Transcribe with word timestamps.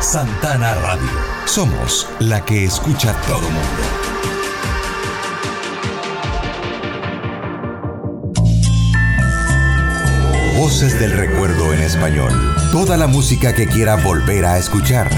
Santana 0.00 0.74
Radio. 0.74 1.08
Somos 1.46 2.08
la 2.20 2.44
que 2.44 2.64
escucha 2.64 3.14
todo 3.26 3.40
mundo. 3.40 4.06
Voces 10.58 10.98
del 11.00 11.12
Recuerdo 11.12 11.72
en 11.72 11.80
español. 11.80 12.30
Toda 12.72 12.96
la 12.96 13.06
música 13.06 13.54
que 13.54 13.66
quiera 13.66 13.96
volver 13.96 14.44
a 14.44 14.58
escuchar. 14.58 15.10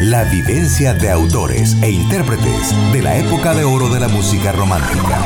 La 0.00 0.24
vivencia 0.24 0.94
de 0.94 1.10
autores 1.10 1.76
e 1.82 1.90
intérpretes 1.90 2.74
de 2.92 3.02
la 3.02 3.16
época 3.16 3.54
de 3.54 3.64
oro 3.64 3.88
de 3.88 4.00
la 4.00 4.08
música 4.08 4.52
romántica. 4.52 5.24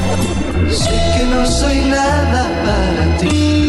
Sé 0.70 1.18
que 1.18 1.24
no 1.26 1.46
soy 1.46 1.84
nada 1.84 2.48
para 2.64 3.18
ti. 3.18 3.65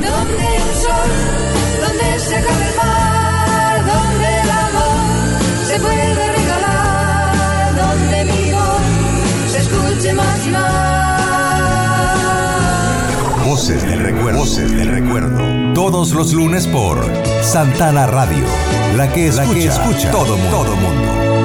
Donde 0.00 0.46
el 0.56 0.74
sol, 0.82 1.10
donde 1.80 2.18
se 2.20 2.36
acaba 2.36 2.64
el 2.68 2.76
mar, 2.76 3.86
donde 3.86 4.40
el 4.40 4.50
amor 4.50 4.98
se 5.66 5.80
puede 5.80 6.14
regalar, 6.14 7.74
donde 7.76 8.24
mi 8.24 8.52
voz 8.52 8.82
se 9.52 9.58
escuche 9.58 10.14
más 10.14 10.46
y 10.46 10.50
más. 10.50 10.68
Voces 13.44 13.82
del 13.82 14.00
recuerdo. 14.00 14.38
Voces 14.38 14.70
del 14.72 14.88
recuerdo. 14.88 15.72
Todos 15.74 16.12
los 16.12 16.32
lunes 16.32 16.66
por 16.66 17.04
Santana 17.42 18.06
Radio. 18.06 18.44
La 18.96 19.12
que 19.12 19.26
escucha, 19.28 19.46
la 19.46 19.54
que 19.54 19.64
escucha 19.64 20.10
todo 20.10 20.36
mundo. 20.36 20.56
Todo 20.56 20.76
mundo. 20.76 21.37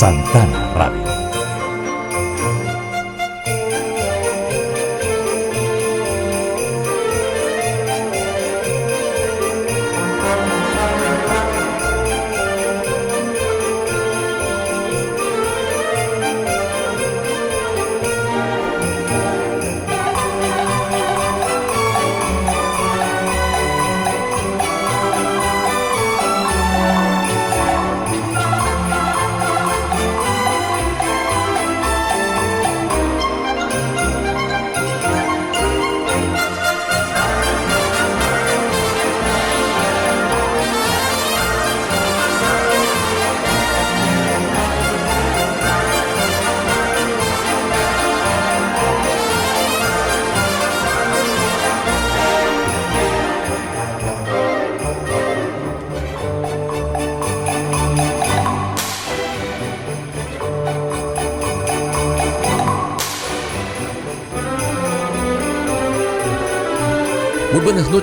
Santana 0.00 0.72
Radio. 0.72 1.09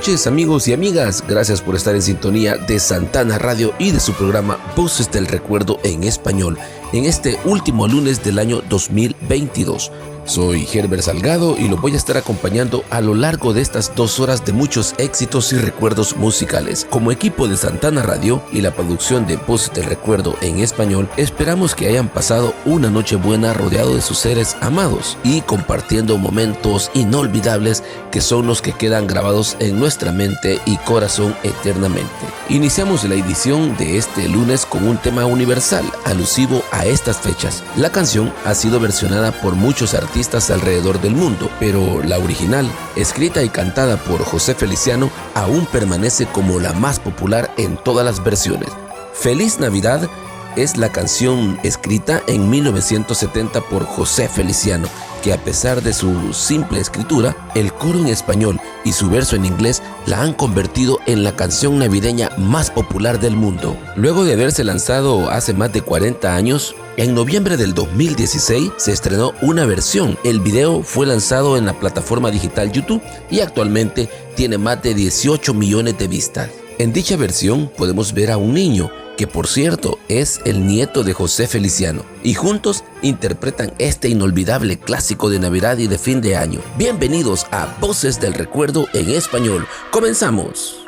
Noches 0.07 0.25
amigos 0.25 0.69
y 0.69 0.73
amigas, 0.73 1.22
gracias 1.28 1.62
por 1.62 1.75
estar 1.75 1.94
en 1.94 2.01
sintonía 2.01 2.56
de 2.56 2.79
Santana 2.79 3.38
Radio 3.38 3.73
y 3.78 3.91
de 3.91 4.00
su 4.00 4.13
programa 4.13 4.57
Voces 4.73 5.12
del 5.12 5.28
Recuerdo 5.28 5.81
en 5.84 6.06
español 6.06 6.57
en 6.94 7.03
este 7.03 7.38
último 7.44 7.90
lunes 7.90 8.23
del 8.23 8.40
año 8.40 8.62
2022. 8.69 9.91
Soy 10.27 10.67
Herbert 10.71 11.03
Salgado 11.03 11.55
y 11.57 11.69
lo 11.69 11.77
voy 11.77 11.93
a 11.93 11.97
estar 11.97 12.17
acompañando 12.17 12.83
a 12.89 12.99
lo 12.99 13.15
largo 13.15 13.53
de 13.53 13.61
estas 13.61 13.95
dos 13.95 14.19
horas 14.19 14.45
de 14.45 14.51
muchos 14.51 14.93
éxitos 14.97 15.53
y 15.53 15.57
recuerdos 15.57 16.17
musicales. 16.17 16.85
Como 16.89 17.13
equipo 17.13 17.47
de 17.47 17.55
Santana 17.55 18.03
Radio 18.03 18.43
y 18.51 18.59
la 18.59 18.71
producción 18.71 19.25
de 19.25 19.38
Voces 19.38 19.73
del 19.73 19.85
Recuerdo 19.85 20.35
en 20.41 20.59
español, 20.59 21.09
esperamos 21.15 21.75
que 21.75 21.88
hayan 21.88 22.09
pasado 22.09 22.53
una 22.65 22.89
noche 22.89 23.15
buena 23.15 23.53
rodeado 23.53 23.95
de 23.95 24.01
sus 24.01 24.17
seres 24.17 24.57
amados 24.59 25.17
y 25.23 25.39
compartiendo 25.41 26.17
momentos 26.17 26.91
inolvidables 26.94 27.81
que 28.11 28.19
son 28.19 28.47
los 28.47 28.61
que 28.61 28.73
quedan 28.73 29.07
grabados 29.07 29.55
en 29.59 29.79
nuestra 29.79 30.11
mente 30.11 30.59
y 30.65 30.75
corazón 30.77 31.35
eternamente. 31.44 32.26
Iniciamos 32.50 33.03
la 33.03 33.16
edición 33.16 33.75
de 33.75 33.97
este 33.97 34.30
lunes 34.30 34.66
con 34.66 34.88
un 34.88 34.97
tema 34.97 35.25
universal 35.25 35.84
alusivo 36.06 36.63
a 36.72 36.85
estas 36.85 37.18
fechas. 37.18 37.62
La 37.75 37.91
canción 37.91 38.34
ha 38.46 38.56
sido 38.56 38.80
versionada 38.80 39.34
por 39.34 39.56
muchos 39.56 39.94
artistas 39.94 40.50
alrededor 40.50 41.02
del 41.02 41.13
mundo, 41.13 41.50
pero 41.59 42.02
la 42.03 42.18
original, 42.19 42.72
escrita 42.96 43.44
y 43.44 43.50
cantada 43.50 43.97
por 43.97 44.24
José 44.24 44.56
Feliciano, 44.56 45.12
aún 45.36 45.66
permanece 45.66 46.25
como 46.25 46.62
la 46.62 46.72
más 46.72 47.02
popular 47.02 47.53
en 47.57 47.75
todas 47.75 48.06
las 48.06 48.24
versiones. 48.24 48.69
Feliz 49.13 49.59
Navidad 49.59 50.09
es 50.56 50.78
la 50.78 50.90
canción 50.90 51.59
escrita 51.63 52.24
en 52.28 52.50
1970 52.50 53.59
por 53.62 53.86
José 53.86 54.30
Feliciano, 54.30 54.88
que 55.22 55.34
a 55.34 55.38
pesar 55.38 55.81
de 55.81 55.91
su 55.91 56.31
simple 56.31 56.80
escritura, 56.80 57.36
el 57.56 57.74
coro 57.74 58.00
en 58.00 58.07
español 58.07 58.62
y 58.88 58.94
su 58.94 59.09
verso 59.09 59.36
en 59.36 59.44
inglés 59.44 59.84
la 60.06 60.22
han 60.22 60.34
convertido 60.34 61.00
en 61.08 61.25
la 61.25 61.36
canción 61.36 61.78
navideña 61.78 62.30
más 62.38 62.72
popular 62.72 63.20
del 63.20 63.36
mundo. 63.36 63.78
Luego 63.98 64.24
de 64.24 64.31
haberse 64.34 64.64
lanzado 64.64 65.30
hace 65.30 65.53
más 65.53 65.74
de 65.74 65.81
40 65.81 66.34
años, 66.34 66.74
en 66.96 67.14
noviembre 67.14 67.58
del 67.58 67.74
2016 67.74 68.72
se 68.78 68.94
estrenó 68.94 69.34
una 69.42 69.66
versión. 69.66 70.18
El 70.24 70.40
video 70.40 70.84
fue 70.84 71.06
lanzado 71.06 71.58
en 71.58 71.66
la 71.66 71.78
plataforma 71.78 72.31
digital 72.31 72.72
YouTube 72.72 73.02
y 73.30 73.42
actualmente 73.42 74.08
tiene 74.36 74.58
más 74.58 74.81
de 74.81 74.94
18 74.94 75.54
millones 75.54 75.98
de 75.98 76.08
vistas. 76.08 76.50
En 76.78 76.94
dicha 76.94 77.18
versión 77.18 77.69
podemos 77.75 78.14
ver 78.14 78.31
a 78.31 78.38
un 78.38 78.54
niño 78.54 78.90
que 79.18 79.28
por 79.28 79.48
cierto 79.48 80.00
es 80.08 80.40
el 80.46 80.66
nieto 80.66 81.04
de 81.04 81.12
José 81.12 81.48
Feliciano, 81.48 82.06
y 82.24 82.36
juntos 82.36 82.84
interpretan 83.02 83.74
este 83.78 84.09
inolvidable 84.09 84.80
clásico 84.80 85.30
de 85.30 85.40
Navidad 85.40 85.78
y 85.78 85.88
de 85.88 85.97
fin 85.97 86.22
de 86.22 86.35
año. 86.35 86.62
Bienvenidos 86.78 87.46
a 87.52 87.75
Voces 87.80 88.19
del 88.19 88.34
Recuerdo 88.34 88.88
en 88.94 89.09
español. 89.09 89.68
Comenzamos. 89.91 90.85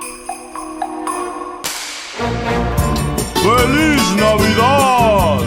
¡Feliz 3.35 4.01
Navidad! 4.17 5.39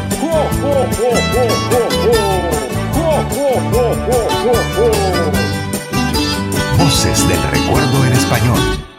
Voces 6.79 7.29
del 7.29 7.43
recuerdo 7.43 8.07
en 8.07 8.13
español. 8.13 8.92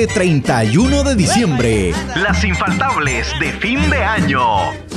Este 0.00 0.14
31 0.14 1.02
de 1.02 1.14
diciembre. 1.14 1.92
Las 2.16 2.42
infaltables 2.42 3.28
de 3.38 3.52
fin 3.52 3.90
de 3.90 4.02
año. 4.02 4.40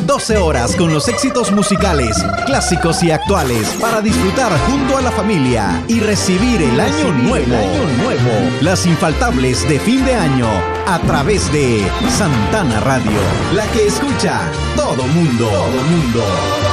12 0.06 0.38
horas 0.38 0.78
con 0.78 0.94
los 0.94 1.10
éxitos 1.10 1.52
musicales, 1.52 2.24
clásicos 2.46 3.04
y 3.04 3.12
actuales 3.12 3.68
para 3.82 4.02
disfrutar 4.02 4.58
junto 4.60 4.98
a 4.98 5.02
la 5.02 5.12
familia 5.12 5.84
y 5.90 6.00
recibir 6.00 6.62
el 6.62 6.80
año 6.80 7.12
nuevo. 7.12 7.58
nuevo. 7.98 8.62
Las 8.62 8.86
infaltables 8.86 9.68
de 9.68 9.78
fin 9.80 10.06
de 10.06 10.16
año 10.16 10.48
a 10.88 11.00
través 11.00 11.52
de 11.52 11.86
Santana 12.10 12.80
Radio, 12.80 13.20
la 13.54 13.66
que 13.68 13.88
escucha 13.88 14.42
todo 14.78 15.04
mundo. 15.08 15.50
Todo 15.50 15.84
mundo. 15.84 16.73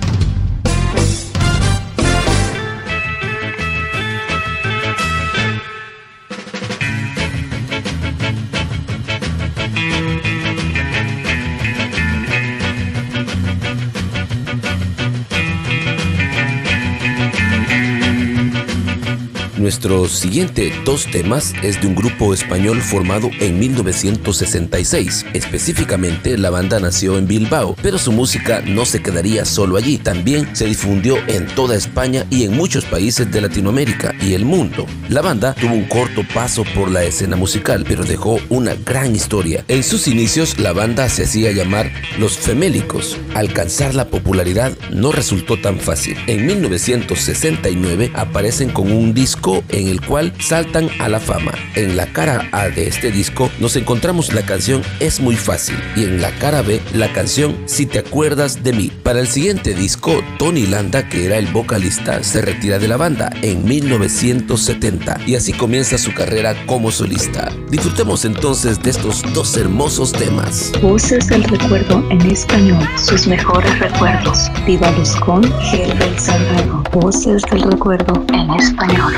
Nuestro 19.81 20.07
siguiente 20.09 20.71
dos 20.85 21.07
temas 21.07 21.55
es 21.63 21.81
de 21.81 21.87
un 21.87 21.95
grupo 21.95 22.35
español 22.35 22.79
formado 22.81 23.31
en 23.39 23.57
1966. 23.57 25.25
Específicamente, 25.33 26.37
la 26.37 26.51
banda 26.51 26.79
nació 26.79 27.17
en 27.17 27.25
Bilbao, 27.25 27.75
pero 27.81 27.97
su 27.97 28.11
música 28.11 28.61
no 28.61 28.85
se 28.85 29.01
quedaría 29.01 29.43
solo 29.43 29.77
allí. 29.77 29.97
También 29.97 30.55
se 30.55 30.67
difundió 30.67 31.17
en 31.25 31.47
toda 31.47 31.75
España 31.75 32.27
y 32.29 32.43
en 32.43 32.55
muchos 32.55 32.85
países 32.85 33.31
de 33.31 33.41
Latinoamérica 33.41 34.13
y 34.21 34.35
el 34.35 34.45
mundo. 34.45 34.85
La 35.09 35.23
banda 35.23 35.55
tuvo 35.55 35.73
un 35.73 35.85
corto 35.85 36.21
paso 36.31 36.63
por 36.75 36.91
la 36.91 37.03
escena 37.03 37.35
musical, 37.35 37.83
pero 37.87 38.03
dejó 38.03 38.39
una 38.49 38.75
gran 38.75 39.15
historia. 39.15 39.65
En 39.67 39.81
sus 39.81 40.07
inicios, 40.07 40.59
la 40.59 40.73
banda 40.73 41.09
se 41.09 41.23
hacía 41.23 41.53
llamar 41.53 41.91
Los 42.19 42.37
Femélicos. 42.37 43.17
Alcanzar 43.33 43.95
la 43.95 44.09
popularidad 44.09 44.77
no 44.91 45.11
resultó 45.11 45.59
tan 45.59 45.79
fácil. 45.79 46.17
En 46.27 46.45
1969 46.45 48.11
aparecen 48.13 48.69
con 48.69 48.91
un 48.91 49.15
disco 49.15 49.63
en 49.71 49.87
el 49.87 50.01
cual 50.01 50.33
saltan 50.39 50.89
a 50.99 51.09
la 51.09 51.19
fama. 51.19 51.53
En 51.75 51.97
la 51.97 52.07
cara 52.07 52.49
A 52.51 52.69
de 52.69 52.87
este 52.87 53.11
disco 53.11 53.49
nos 53.59 53.75
encontramos 53.75 54.33
la 54.33 54.43
canción 54.43 54.81
Es 54.99 55.19
muy 55.19 55.35
fácil 55.35 55.75
y 55.95 56.03
en 56.03 56.21
la 56.21 56.31
cara 56.31 56.61
B 56.61 56.81
la 56.93 57.11
canción 57.13 57.57
Si 57.65 57.85
te 57.85 57.99
acuerdas 57.99 58.63
de 58.63 58.73
mí. 58.73 58.91
Para 59.03 59.19
el 59.19 59.27
siguiente 59.27 59.73
disco, 59.73 60.23
Tony 60.37 60.65
Landa, 60.67 61.07
que 61.07 61.25
era 61.25 61.37
el 61.37 61.47
vocalista, 61.47 62.23
se 62.23 62.41
retira 62.41 62.79
de 62.79 62.87
la 62.87 62.97
banda 62.97 63.31
en 63.41 63.63
1970 63.65 65.21
y 65.25 65.35
así 65.35 65.53
comienza 65.53 65.97
su 65.97 66.13
carrera 66.13 66.55
como 66.65 66.91
solista. 66.91 67.51
Disfrutemos 67.69 68.25
entonces 68.25 68.81
de 68.81 68.89
estos 68.89 69.23
dos 69.33 69.55
hermosos 69.57 70.11
temas. 70.11 70.71
Voces 70.81 71.27
del 71.27 71.43
recuerdo 71.43 72.03
en 72.09 72.21
español, 72.29 72.87
sus 72.97 73.27
mejores 73.27 73.77
recuerdos. 73.79 74.51
Vívalos 74.65 75.15
con 75.17 75.43
Herbert 75.45 76.19
Salgado. 76.19 76.83
Voces 76.91 77.41
del 77.51 77.63
recuerdo 77.63 78.25
en 78.33 78.49
español. 78.59 79.13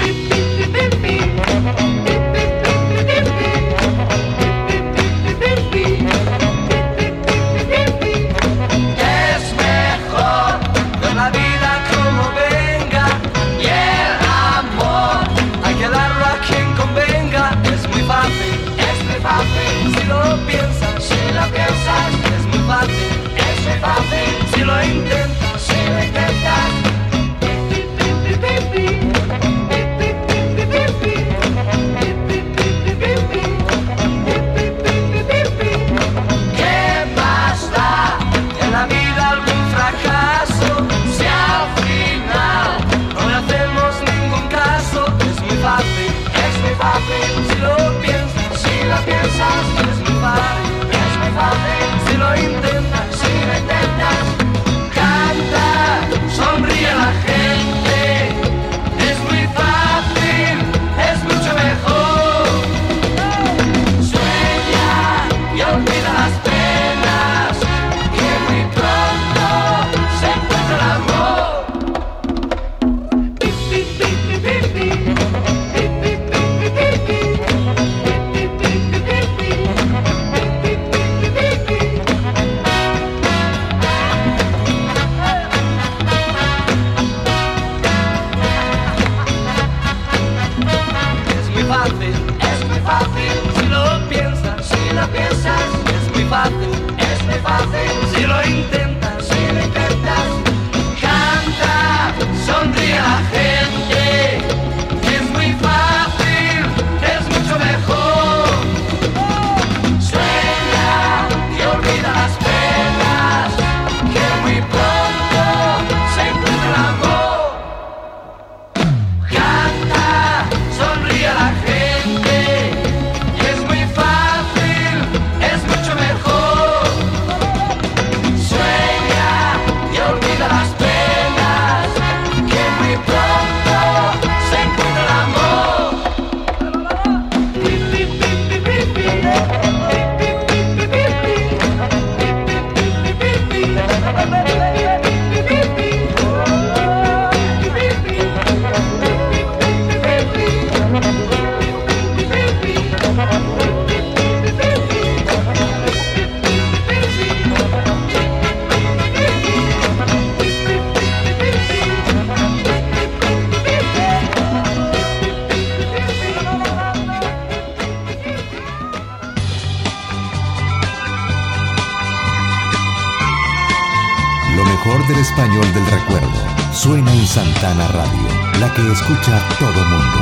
Santana 177.33 177.87
Radio, 177.87 178.29
la 178.59 178.71
que 178.75 178.91
escucha 178.91 179.41
todo 179.57 179.83
mundo. 179.85 180.19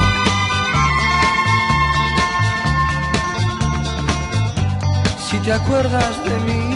Si 5.29 5.37
te 5.39 5.51
acuerdas 5.51 6.23
de 6.23 6.39
mí, 6.47 6.75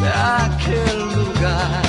de 0.00 0.10
aquel 0.44 0.98
lugar, 1.16 1.82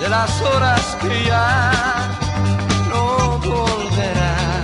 de 0.00 0.08
las 0.08 0.42
horas 0.42 0.96
que 1.00 1.24
ya 1.24 1.70
no 2.90 3.38
volverán, 3.38 4.62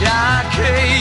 de 0.00 0.06
aquellos 0.06 0.99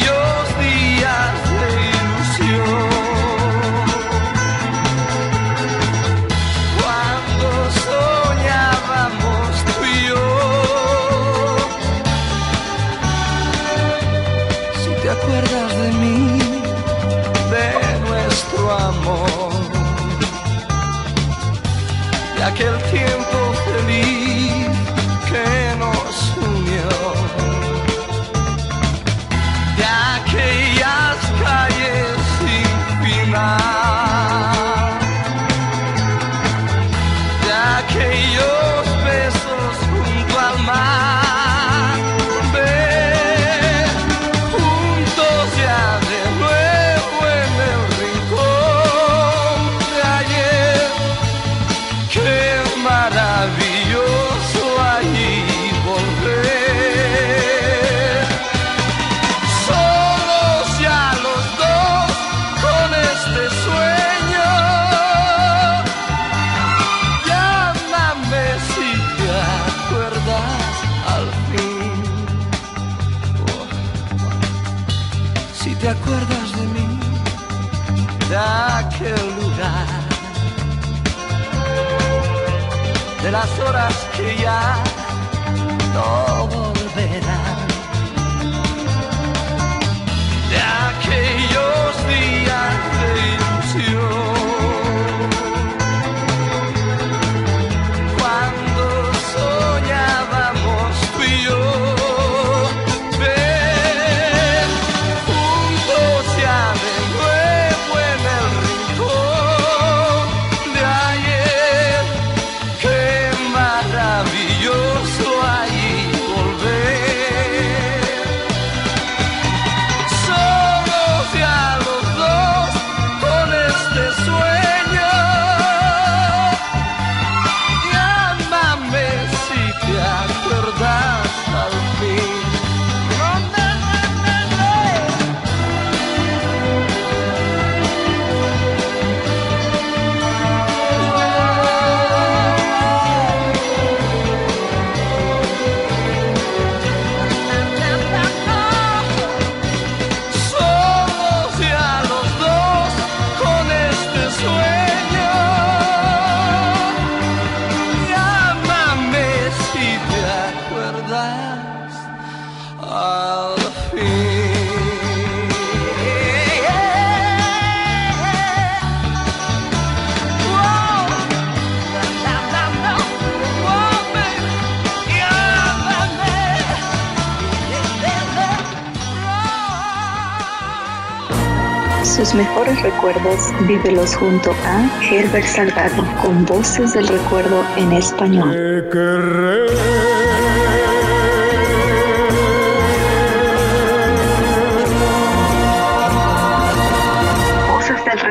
Sus 182.03 182.34
mejores 182.34 182.81
recuerdos 182.81 183.53
vívelos 183.67 184.15
junto 184.15 184.51
a 184.65 184.89
Herbert 185.03 185.46
Salgado 185.46 186.03
con 186.24 186.43
voces 186.46 186.93
del 186.93 187.08
recuerdo 187.08 187.63
en 187.77 187.93
español. 187.93 188.89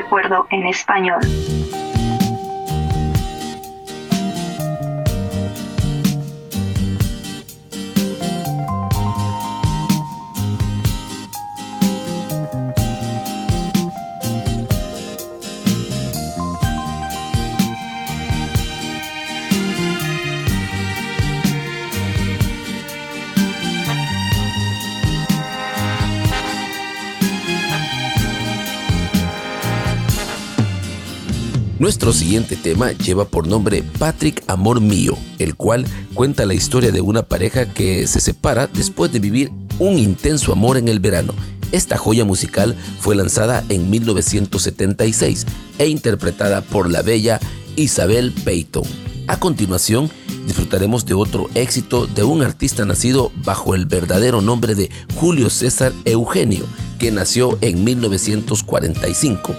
Recuerdo 0.09 0.47
en 0.49 0.67
español. 0.67 1.21
Nuestro 31.89 32.13
siguiente 32.13 32.55
tema 32.55 32.93
lleva 32.93 33.25
por 33.25 33.47
nombre 33.47 33.83
Patrick 33.99 34.45
Amor 34.47 34.83
Mío, 34.83 35.17
el 35.39 35.57
cual 35.57 35.87
cuenta 36.13 36.45
la 36.45 36.53
historia 36.53 36.93
de 36.93 37.01
una 37.01 37.23
pareja 37.23 37.73
que 37.73 38.07
se 38.07 38.21
separa 38.21 38.67
después 38.67 39.11
de 39.11 39.21
vivir 39.21 39.51
un 39.79 39.99
intenso 39.99 40.53
amor 40.53 40.77
en 40.77 40.89
el 40.89 41.01
verano. 41.01 41.33
Esta 41.73 41.97
joya 41.97 42.27
musical 42.27 42.77
fue 43.01 43.17
lanzada 43.17 43.65
en 43.71 43.89
1976 43.89 45.47
e 45.79 45.87
interpretada 45.87 46.61
por 46.61 46.91
la 46.91 47.01
bella 47.01 47.41
Isabel 47.77 48.35
Peyton. 48.45 48.85
A 49.27 49.41
continuación, 49.41 50.11
disfrutaremos 50.45 51.07
de 51.07 51.15
otro 51.15 51.49
éxito 51.55 52.07
de 52.07 52.23
un 52.23 52.43
artista 52.43 52.85
nacido 52.85 53.33
bajo 53.47 53.75
el 53.75 53.87
verdadero 53.87 54.43
nombre 54.43 54.75
de 54.75 54.91
Julio 55.15 55.49
César 55.49 55.95
Eugenio, 56.05 56.67
que 56.99 57.11
nació 57.13 57.57
en 57.63 57.83
1945. 57.83 59.55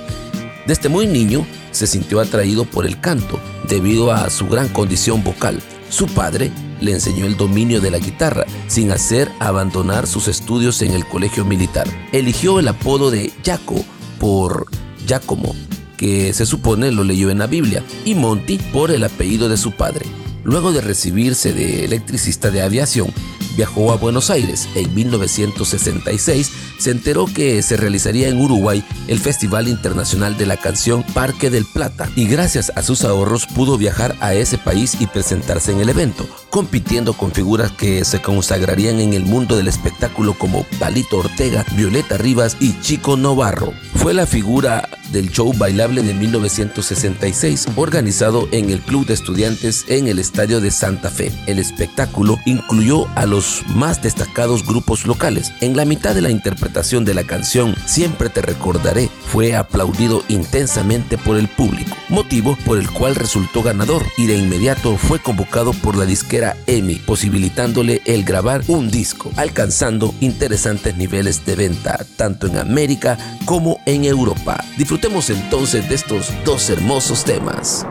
Desde 0.69 0.87
muy 0.87 1.07
niño 1.07 1.47
se 1.71 1.87
sintió 1.87 2.19
atraído 2.19 2.63
por 2.63 2.85
el 2.85 2.99
canto 3.01 3.39
debido 3.67 4.11
a 4.11 4.29
su 4.29 4.47
gran 4.47 4.67
condición 4.69 5.23
vocal. 5.23 5.59
Su 5.89 6.05
padre 6.05 6.51
le 6.79 6.91
enseñó 6.91 7.25
el 7.25 7.37
dominio 7.37 7.81
de 7.81 7.89
la 7.89 7.97
guitarra 7.97 8.45
sin 8.67 8.91
hacer 8.91 9.31
abandonar 9.39 10.05
sus 10.05 10.27
estudios 10.27 10.83
en 10.83 10.91
el 10.91 11.07
colegio 11.07 11.43
militar. 11.43 11.87
Eligió 12.11 12.59
el 12.59 12.67
apodo 12.67 13.09
de 13.09 13.33
Jaco 13.43 13.83
por 14.19 14.67
Giacomo, 15.07 15.55
que 15.97 16.33
se 16.33 16.45
supone 16.45 16.91
lo 16.91 17.03
leyó 17.03 17.31
en 17.31 17.39
la 17.39 17.47
Biblia, 17.47 17.83
y 18.05 18.13
Monti 18.13 18.59
por 18.71 18.91
el 18.91 19.03
apellido 19.03 19.49
de 19.49 19.57
su 19.57 19.71
padre. 19.71 20.05
Luego 20.43 20.71
de 20.71 20.81
recibirse 20.81 21.51
de 21.51 21.83
electricista 21.85 22.51
de 22.51 22.61
aviación, 22.61 23.11
viajó 23.59 23.91
a 23.91 23.97
Buenos 23.97 24.29
Aires. 24.29 24.69
En 24.73 24.95
1966 24.95 26.49
se 26.77 26.91
enteró 26.91 27.25
que 27.25 27.61
se 27.61 27.75
realizaría 27.75 28.29
en 28.29 28.39
Uruguay 28.39 28.85
el 29.09 29.19
Festival 29.19 29.67
Internacional 29.67 30.37
de 30.37 30.45
la 30.45 30.55
Canción 30.55 31.03
Parque 31.13 31.49
del 31.49 31.65
Plata 31.65 32.09
y 32.15 32.25
gracias 32.25 32.71
a 32.77 32.83
sus 32.83 33.03
ahorros 33.03 33.47
pudo 33.47 33.77
viajar 33.77 34.15
a 34.21 34.33
ese 34.33 34.57
país 34.57 34.95
y 35.01 35.07
presentarse 35.07 35.73
en 35.73 35.81
el 35.81 35.89
evento, 35.89 36.25
compitiendo 36.49 37.11
con 37.11 37.33
figuras 37.33 37.73
que 37.73 38.05
se 38.05 38.21
consagrarían 38.21 39.01
en 39.01 39.11
el 39.11 39.25
mundo 39.25 39.57
del 39.57 39.67
espectáculo 39.67 40.35
como 40.35 40.63
Palito 40.79 41.17
Ortega, 41.17 41.65
Violeta 41.75 42.17
Rivas 42.17 42.55
y 42.61 42.79
Chico 42.79 43.17
Novarro. 43.17 43.73
Fue 43.95 44.13
la 44.13 44.25
figura 44.25 44.87
del 45.11 45.31
show 45.31 45.51
bailable 45.57 46.01
de 46.03 46.13
1966, 46.13 47.67
organizado 47.75 48.47
en 48.51 48.69
el 48.69 48.79
Club 48.79 49.05
de 49.07 49.15
Estudiantes 49.15 49.85
en 49.87 50.07
el 50.07 50.19
Estadio 50.19 50.61
de 50.61 50.71
Santa 50.71 51.09
Fe. 51.09 51.31
El 51.47 51.59
espectáculo 51.59 52.37
incluyó 52.45 53.07
a 53.15 53.25
los 53.25 53.48
más 53.75 54.01
destacados 54.01 54.65
grupos 54.65 55.05
locales. 55.05 55.51
En 55.61 55.75
la 55.75 55.85
mitad 55.85 56.15
de 56.15 56.21
la 56.21 56.29
interpretación 56.29 57.05
de 57.05 57.13
la 57.13 57.23
canción 57.23 57.75
Siempre 57.85 58.29
te 58.29 58.41
recordaré, 58.41 59.09
fue 59.27 59.55
aplaudido 59.55 60.23
intensamente 60.27 61.17
por 61.17 61.37
el 61.37 61.47
público, 61.47 61.95
motivo 62.09 62.57
por 62.65 62.77
el 62.77 62.89
cual 62.89 63.15
resultó 63.15 63.63
ganador 63.63 64.03
y 64.17 64.27
de 64.27 64.37
inmediato 64.37 64.97
fue 64.97 65.19
convocado 65.19 65.73
por 65.73 65.97
la 65.97 66.05
disquera 66.05 66.55
EMI, 66.67 66.95
posibilitándole 66.95 68.01
el 68.05 68.23
grabar 68.23 68.61
un 68.67 68.89
disco, 68.91 69.31
alcanzando 69.37 70.13
interesantes 70.19 70.95
niveles 70.97 71.45
de 71.45 71.55
venta 71.55 72.05
tanto 72.15 72.47
en 72.47 72.57
América 72.57 73.17
como 73.45 73.79
en 73.85 74.05
Europa. 74.05 74.63
Disfrutemos 74.77 75.29
entonces 75.29 75.87
de 75.89 75.95
estos 75.95 76.31
dos 76.45 76.69
hermosos 76.69 77.23
temas. 77.23 77.85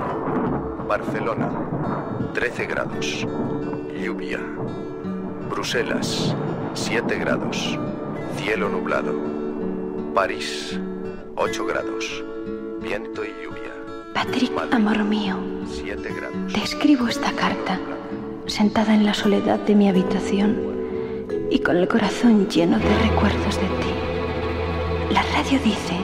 Barcelona, 0.89 2.31
13 2.35 2.67
grados. 2.67 3.27
Lluvia. 4.01 4.58
Bruselas, 5.49 6.37
7 6.75 7.19
grados. 7.19 7.79
Cielo 8.37 8.69
nublado. 8.69 9.15
París, 10.15 10.79
8 11.37 11.67
grados. 11.67 12.25
Viento 12.81 13.25
y 13.25 13.29
lluvia. 13.43 13.73
Patrick, 14.15 14.53
Madrid, 14.53 14.75
amor 14.75 15.05
mío, 15.05 15.37
7 15.67 16.15
grados. 16.15 16.53
te 16.53 16.63
escribo 16.63 17.09
esta 17.09 17.33
carta, 17.33 17.81
sentada 18.47 18.95
en 18.95 19.05
la 19.07 19.15
soledad 19.15 19.59
de 19.61 19.75
mi 19.75 19.89
habitación 19.89 20.57
y 21.51 21.59
con 21.61 21.77
el 21.77 21.89
corazón 21.89 22.49
lleno 22.49 22.79
de 22.79 22.99
recuerdos 22.99 23.57
de 23.57 23.67
ti. 23.67 25.15
La 25.15 25.23
radio 25.23 25.59
dice 25.65 25.97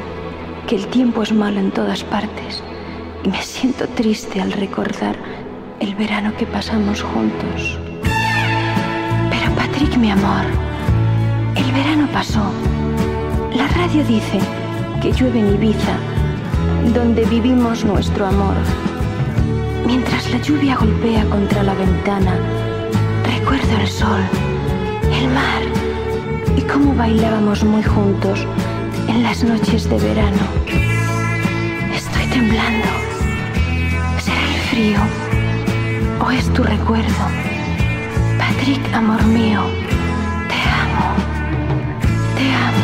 que 0.66 0.76
el 0.76 0.86
tiempo 0.88 1.22
es 1.22 1.32
malo 1.32 1.60
en 1.60 1.70
todas 1.70 2.02
partes 2.04 2.62
y 3.22 3.28
me 3.28 3.42
siento 3.42 3.86
triste 3.88 4.40
al 4.40 4.52
recordar 4.52 5.16
el 5.80 5.94
verano 5.94 6.34
que 6.36 6.46
pasamos 6.46 7.02
juntos. 7.02 7.78
Patrick, 9.74 9.96
mi 9.96 10.08
amor, 10.08 10.44
el 11.56 11.72
verano 11.72 12.06
pasó. 12.12 12.52
La 13.52 13.66
radio 13.66 14.04
dice 14.04 14.38
que 15.02 15.10
llueve 15.10 15.40
en 15.40 15.54
Ibiza, 15.54 15.96
donde 16.94 17.24
vivimos 17.24 17.84
nuestro 17.84 18.24
amor. 18.26 18.54
Mientras 19.84 20.30
la 20.30 20.40
lluvia 20.40 20.76
golpea 20.76 21.24
contra 21.24 21.64
la 21.64 21.74
ventana, 21.74 22.36
recuerdo 23.24 23.76
el 23.80 23.88
sol, 23.88 24.20
el 25.12 25.26
mar 25.30 25.62
y 26.56 26.60
cómo 26.62 26.94
bailábamos 26.94 27.64
muy 27.64 27.82
juntos 27.82 28.46
en 29.08 29.24
las 29.24 29.42
noches 29.42 29.90
de 29.90 29.98
verano. 29.98 30.44
Estoy 31.92 32.26
temblando. 32.26 32.86
¿Será 34.20 34.40
el 34.40 34.60
frío 34.70 35.00
o 36.24 36.30
es 36.30 36.48
tu 36.52 36.62
recuerdo? 36.62 37.53
Patrick, 38.48 38.94
amor 38.94 39.24
mío, 39.24 39.62
te 40.48 40.60
amo. 40.82 41.14
Te 42.36 42.52
amo. 42.52 42.83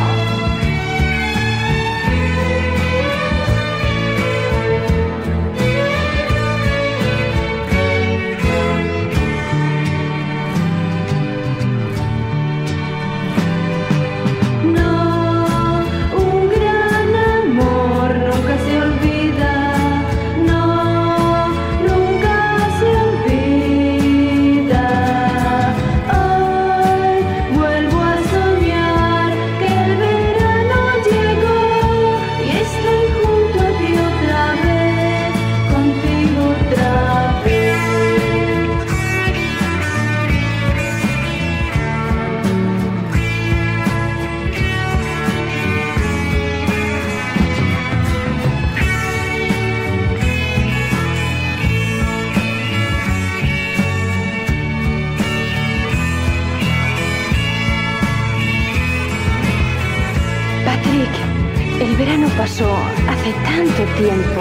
Tiempo. 63.99 64.41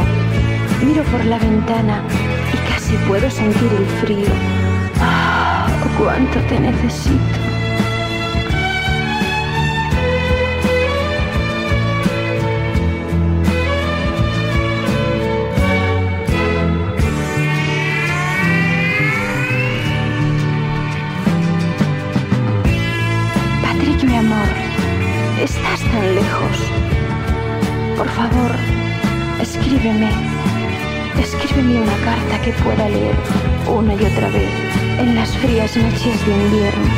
Miro 0.85 1.03
por 1.03 1.23
la 1.25 1.37
ventana 1.39 2.03
y 2.53 2.71
casi 2.71 2.95
puedo 3.07 3.29
sentir 3.29 3.71
el 3.77 3.85
frío. 4.01 4.29
Ah, 5.01 5.67
cuánto 5.97 6.39
te 6.47 6.59
necesito. 6.59 7.38
Carta 32.19 32.41
que 32.41 32.51
pueda 32.63 32.87
leer 32.89 33.15
una 33.67 33.93
y 33.93 34.03
otra 34.05 34.29
vez 34.29 34.49
en 34.99 35.15
las 35.15 35.29
frías 35.37 35.75
noches 35.77 36.25
de 36.25 36.31
invierno 36.31 36.93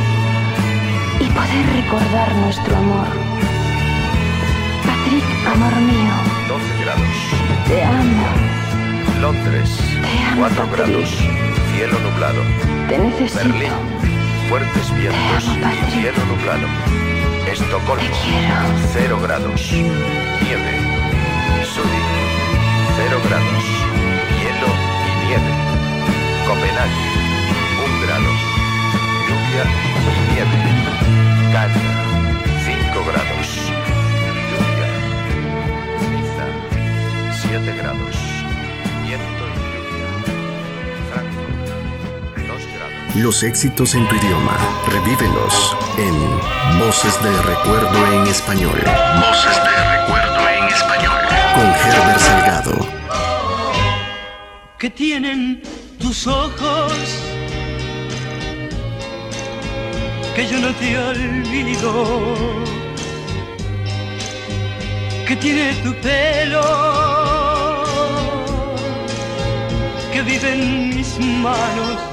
y 1.19 1.25
poder 1.25 1.65
recordar 1.83 2.33
nuestro 2.35 2.75
amor. 2.77 3.07
Patrick, 4.85 5.23
amor 5.53 5.75
mío, 5.81 6.13
12 6.47 6.83
grados. 6.83 7.17
te 7.67 7.83
amo, 7.83 8.27
Londres, 9.21 9.69
Te 10.01 10.23
amo, 10.31 10.37
4 10.39 10.65
Patrick. 10.65 10.77
grados. 10.89 11.09
Cielo 11.75 11.99
nublado. 11.99 12.41
te 12.89 12.97
necesito. 12.97 13.43
Berlín, 13.43 13.71
fuertes 14.49 14.95
vientos 14.95 15.47
amo, 15.47 15.71
y 15.87 15.91
cielo 15.91 16.25
nublado. 16.27 16.67
Estocolmo, 17.51 18.01
Te 18.03 18.09
quiero. 18.23 18.55
0 18.93 19.19
grados. 19.23 19.71
Nieve. 19.71 20.71
Zurich, 21.65 22.09
0 22.97 23.17
grados. 23.29 23.80
Nieve. 25.31 25.53
Copenhague, 26.45 27.07
1 27.85 28.05
grado. 28.05 28.31
Lluvia 29.29 29.63
y 30.03 30.33
nieve. 30.33 30.57
Cannes, 31.53 31.87
5 32.65 33.05
grados. 33.07 33.47
Lluvia. 34.51 34.87
Niza, 36.11 36.45
7 37.47 37.63
grados. 37.77 38.15
Viento 39.05 39.43
y 39.47 39.57
lluvia. 39.71 40.07
Frankfurt, 41.13 41.63
2 42.35 42.63
grados. 42.75 43.15
Los 43.15 43.43
éxitos 43.43 43.95
en 43.95 44.05
tu 44.09 44.15
idioma, 44.15 44.57
revívelos 44.89 45.77
en 45.97 46.15
Voces 46.77 47.15
del 47.23 47.41
Recuerdo 47.43 47.97
en 48.15 48.27
Español. 48.27 48.83
Voces 49.15 49.55
del 49.63 49.81
Recuerdo 49.97 50.49
en 50.49 50.65
Español. 50.65 51.21
Con 51.55 51.67
Herbert 51.67 52.19
Salgado. 52.19 53.00
Que 54.81 54.89
tienen 54.89 55.61
tus 55.99 56.25
ojos, 56.25 56.91
que 60.35 60.47
yo 60.47 60.57
no 60.57 60.73
te 60.73 60.97
olvido. 60.97 61.91
que 65.27 65.35
tiene 65.35 65.73
tu 65.83 65.93
pelo, 66.01 66.63
que 70.11 70.21
vive 70.23 70.49
en 70.51 70.89
mis 70.89 71.19
manos, 71.19 72.10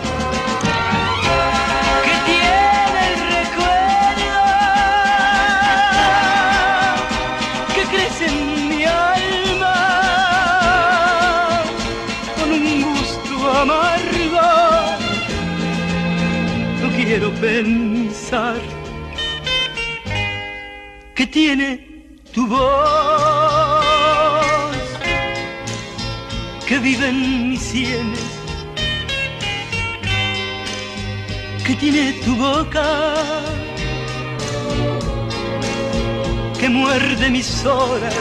quiero 17.18 17.34
pensar 17.40 18.60
que 21.16 21.26
tiene 21.26 21.68
tu 22.32 22.46
voz 22.46 22.60
que 26.64 26.78
vive 26.78 27.08
en 27.08 27.50
mis 27.50 27.60
sienes, 27.60 28.20
que 31.66 31.74
tiene 31.74 32.12
tu 32.24 32.36
boca 32.36 32.86
que 36.60 36.68
muerde 36.68 37.30
mis 37.30 37.64
horas, 37.64 38.14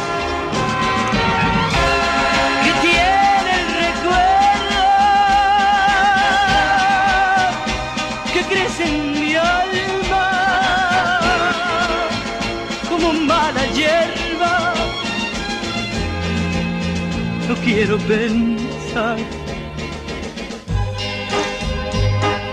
quiero 17.67 17.97
pensar 17.97 19.17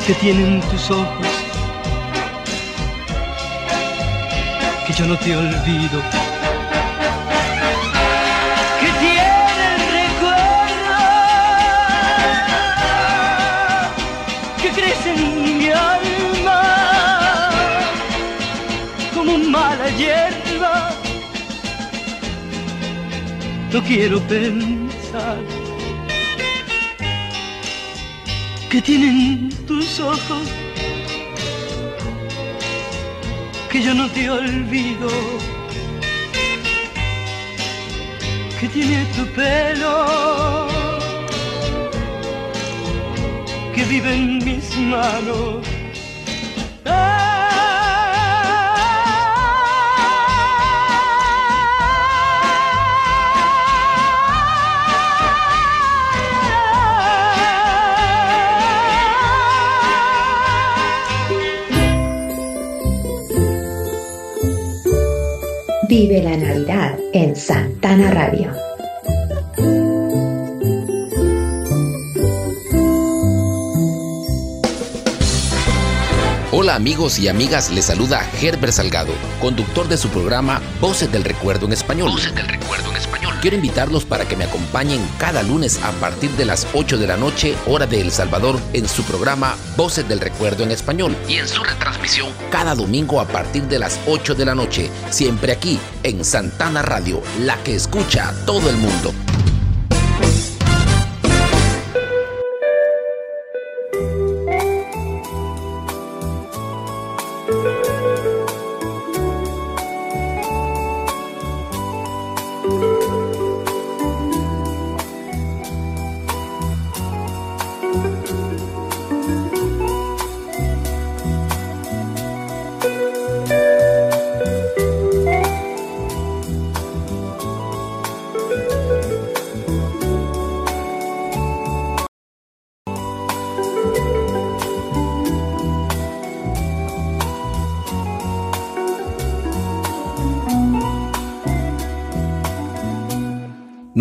que 0.04 0.12
tienen 0.14 0.60
tus 0.62 0.90
ojos, 0.90 1.26
que 4.86 4.92
yo 4.92 5.06
no 5.06 5.16
te 5.16 5.36
olvido. 5.36 5.98
Que 8.80 8.90
tiene 9.04 9.64
el 9.74 9.82
recuerdo 10.00 10.98
que 14.60 14.68
crece 14.70 15.14
en 15.14 15.58
mi 15.58 15.68
alma 15.68 16.62
como 19.14 19.38
mala 19.38 19.88
hierba. 19.90 20.90
No 23.72 23.80
quiero 23.82 24.20
pensar 24.22 24.83
tienen 28.84 29.48
tus 29.66 29.98
ojos, 29.98 30.46
que 33.70 33.82
yo 33.82 33.94
no 33.94 34.10
te 34.10 34.28
olvido, 34.28 35.08
que 38.60 38.68
tiene 38.68 39.06
tu 39.16 39.24
pelo, 39.34 40.68
que 43.74 43.84
vive 43.84 44.14
en 44.14 44.44
mis 44.44 44.76
manos. 44.76 45.63
Vive 66.06 66.22
la 66.22 66.36
Navidad 66.36 66.98
en 67.14 67.34
Santana 67.34 68.10
Radio. 68.10 68.52
Hola 76.52 76.74
amigos 76.74 77.18
y 77.18 77.28
amigas, 77.28 77.70
les 77.70 77.86
saluda 77.86 78.28
Herbert 78.38 78.74
Salgado, 78.74 79.14
conductor 79.40 79.88
de 79.88 79.96
su 79.96 80.10
programa 80.10 80.60
Voces 80.78 81.10
del 81.10 81.24
Recuerdo 81.24 81.64
en 81.64 81.72
Español. 81.72 82.10
Voces 82.10 82.34
del 82.34 82.48
Recuerdo 82.48 82.90
en 82.90 82.96
Español. 82.98 83.32
Quiero 83.40 83.56
invitarlos 83.56 84.04
para 84.04 84.28
que 84.28 84.36
me 84.36 84.44
acompañen 84.44 85.00
cada 85.16 85.42
lunes 85.42 85.82
a 85.82 85.90
partir 85.92 86.30
de 86.32 86.44
las 86.44 86.66
8 86.74 86.98
de 86.98 87.06
la 87.06 87.16
noche, 87.16 87.54
hora 87.66 87.86
de 87.86 88.02
El 88.02 88.10
Salvador, 88.10 88.60
en 88.74 88.86
su 88.88 89.04
programa 89.04 89.56
Voces 89.78 90.06
del 90.06 90.20
Recuerdo 90.20 90.64
en 90.64 90.70
Español 90.70 91.16
y 91.30 91.36
en 91.36 91.48
su 91.48 91.64
retransmisión 91.64 91.93
cada 92.50 92.74
domingo 92.74 93.20
a 93.20 93.26
partir 93.26 93.64
de 93.64 93.78
las 93.78 93.98
8 94.06 94.34
de 94.34 94.44
la 94.44 94.54
noche, 94.54 94.90
siempre 95.10 95.52
aquí 95.52 95.78
en 96.02 96.24
Santana 96.24 96.82
Radio, 96.82 97.22
la 97.40 97.56
que 97.64 97.74
escucha 97.74 98.28
a 98.28 98.46
todo 98.46 98.68
el 98.68 98.76
mundo. 98.76 99.23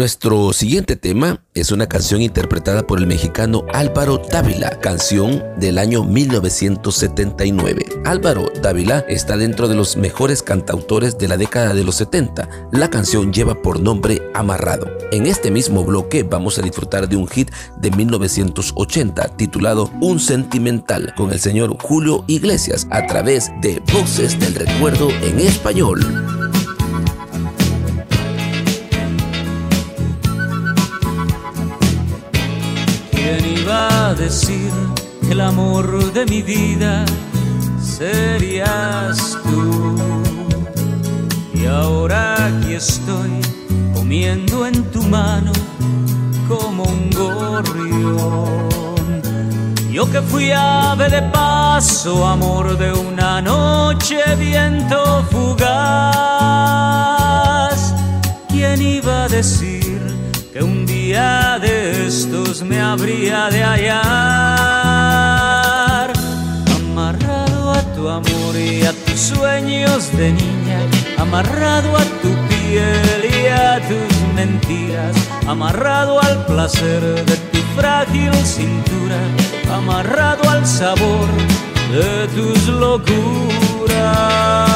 Nuestro 0.04 0.52
siguiente 0.52 0.98
tema 0.98 1.40
es 1.54 1.72
una 1.72 1.88
canción 1.88 2.22
interpretada 2.22 2.86
por 2.86 3.00
el 3.00 3.08
mexicano 3.08 3.64
Álvaro 3.72 4.18
Dávila, 4.18 4.82
canción 4.82 5.42
del 5.56 5.78
año 5.78 6.04
1979. 6.04 7.86
Álvaro 8.04 8.52
Dávila 8.62 9.06
está 9.08 9.38
dentro 9.38 9.70
de 9.70 9.76
los 9.76 9.96
mejores 9.96 10.44
cantautores 10.44 11.18
de 11.18 11.30
la 11.30 11.38
década 11.38 11.74
de 11.74 11.86
los 11.86 11.96
70. 11.96 12.50
La 12.74 12.90
canción 12.90 13.32
lleva 13.32 13.62
por 13.62 13.80
nombre 13.80 14.22
Amarrado. 14.34 14.92
En 15.14 15.26
este 15.26 15.52
mismo 15.52 15.86
bloque 15.86 16.24
vamos 16.24 16.60
a 16.60 16.64
disfrutar 16.64 17.08
de 17.08 17.16
un 17.16 17.30
hit 17.30 17.52
de 17.78 17.90
1980 17.92 19.38
titulado 19.38 19.90
Un 20.02 20.20
Sentimental 20.20 21.14
con 21.16 21.32
el 21.32 21.40
señor 21.40 21.78
Julio 21.82 22.26
Iglesias 22.28 22.88
a 22.92 23.08
través 23.08 23.54
de 23.62 23.82
Voces 23.94 24.38
del 24.38 24.56
Recuerdo 24.56 25.12
en 25.22 25.40
español. 25.40 26.43
Decir 34.16 34.72
que 35.22 35.32
el 35.32 35.42
amor 35.42 36.14
de 36.14 36.26
mi 36.26 36.42
vida 36.42 37.06
serías 37.82 39.38
tú? 39.44 39.96
Y 41.54 41.66
ahora 41.66 42.36
aquí 42.46 42.74
estoy 42.74 43.42
comiendo 43.94 44.66
en 44.66 44.84
tu 44.92 45.02
mano 45.04 45.52
como 46.48 46.84
un 46.84 47.10
gorrión. 47.12 48.74
Yo 49.92 50.10
que 50.12 50.22
fui 50.22 50.52
ave 50.52 51.10
de 51.10 51.22
paso, 51.22 52.26
amor 52.26 52.78
de 52.78 52.92
una 52.94 53.42
noche, 53.42 54.18
viento 54.38 55.24
fugaz. 55.32 55.74
¿Quién 58.50 58.82
iba 58.82 59.26
a 59.26 59.28
decir 59.28 59.83
que 60.54 60.64
un 60.64 60.86
día 60.86 61.58
de 61.60 62.06
estos 62.06 62.62
me 62.62 62.80
habría 62.80 63.50
de 63.50 63.64
hallar? 63.64 64.04
Amarrado 66.76 67.72
a 67.72 67.82
tu 67.96 68.08
amor 68.08 68.56
y 68.56 68.84
a 68.84 68.94
tus 68.94 69.20
sueños 69.20 70.16
de 70.16 70.32
niña, 70.32 70.78
amarrado 71.18 71.98
a 71.98 72.04
tu 72.22 72.30
piel 72.50 73.26
y 73.26 73.48
a 73.48 73.82
tus 73.88 74.16
mentiras, 74.36 75.16
amarrado 75.48 76.22
al 76.22 76.46
placer 76.46 77.02
de 77.02 77.36
tu 77.52 77.58
frágil 77.76 78.32
cintura, 78.46 79.18
amarrado 79.74 80.48
al 80.48 80.68
sabor 80.68 81.28
de 81.92 82.28
tus 82.36 82.68
locuras. 82.68 84.73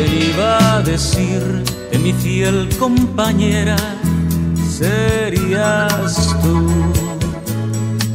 ¿Quién 0.00 0.32
iba 0.32 0.76
a 0.76 0.80
decir 0.80 1.62
que 1.90 1.98
mi 1.98 2.14
fiel 2.14 2.70
compañera 2.78 3.76
serías 4.78 6.34
tú? 6.42 6.66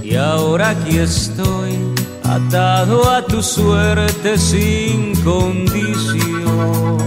Y 0.02 0.16
ahora 0.16 0.70
aquí 0.70 0.98
estoy, 0.98 1.78
atado 2.24 3.08
a 3.12 3.24
tu 3.24 3.44
suerte 3.44 4.36
sin 4.40 5.16
condición. 5.22 6.98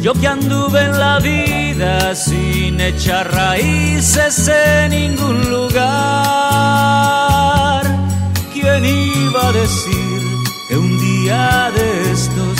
Yo 0.00 0.14
que 0.14 0.28
anduve 0.28 0.84
en 0.84 1.00
la 1.00 1.18
vida 1.18 2.14
sin 2.14 2.80
echar 2.80 3.28
raíces 3.34 4.46
en 4.46 4.90
ningún 4.90 5.50
lugar. 5.50 5.82
¿Quién 8.52 8.84
iba 8.84 9.48
a 9.48 9.52
decir 9.52 10.22
que 10.68 10.76
un 10.76 10.96
día 10.96 11.72
de 11.74 12.12
estos 12.12 12.51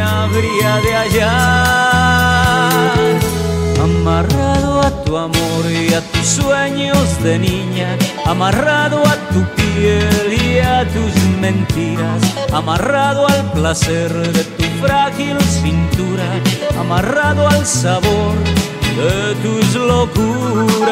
habría 0.00 0.76
de 0.84 0.94
hallar? 0.94 1.88
Amarrado 3.82 4.80
a 4.82 4.90
tu 5.04 5.16
amor 5.16 5.64
y 5.70 5.94
a 5.94 6.00
tus 6.00 6.26
sueños 6.26 7.22
de 7.22 7.38
niña, 7.38 7.96
amarrado 8.26 8.98
a 9.06 9.16
tu 9.32 9.44
piel 9.56 10.32
y 10.32 10.58
a 10.58 10.84
tus 10.84 11.14
mentiras, 11.40 12.22
amarrado 12.52 13.26
al 13.28 13.52
placer 13.52 14.12
de 14.12 14.44
tu 14.44 14.64
frágil 14.80 15.40
cintura, 15.40 16.24
amarrado 16.78 17.46
al 17.48 17.64
sabor 17.64 18.36
de 18.98 19.34
tus 19.42 19.74
locuras, 19.74 20.88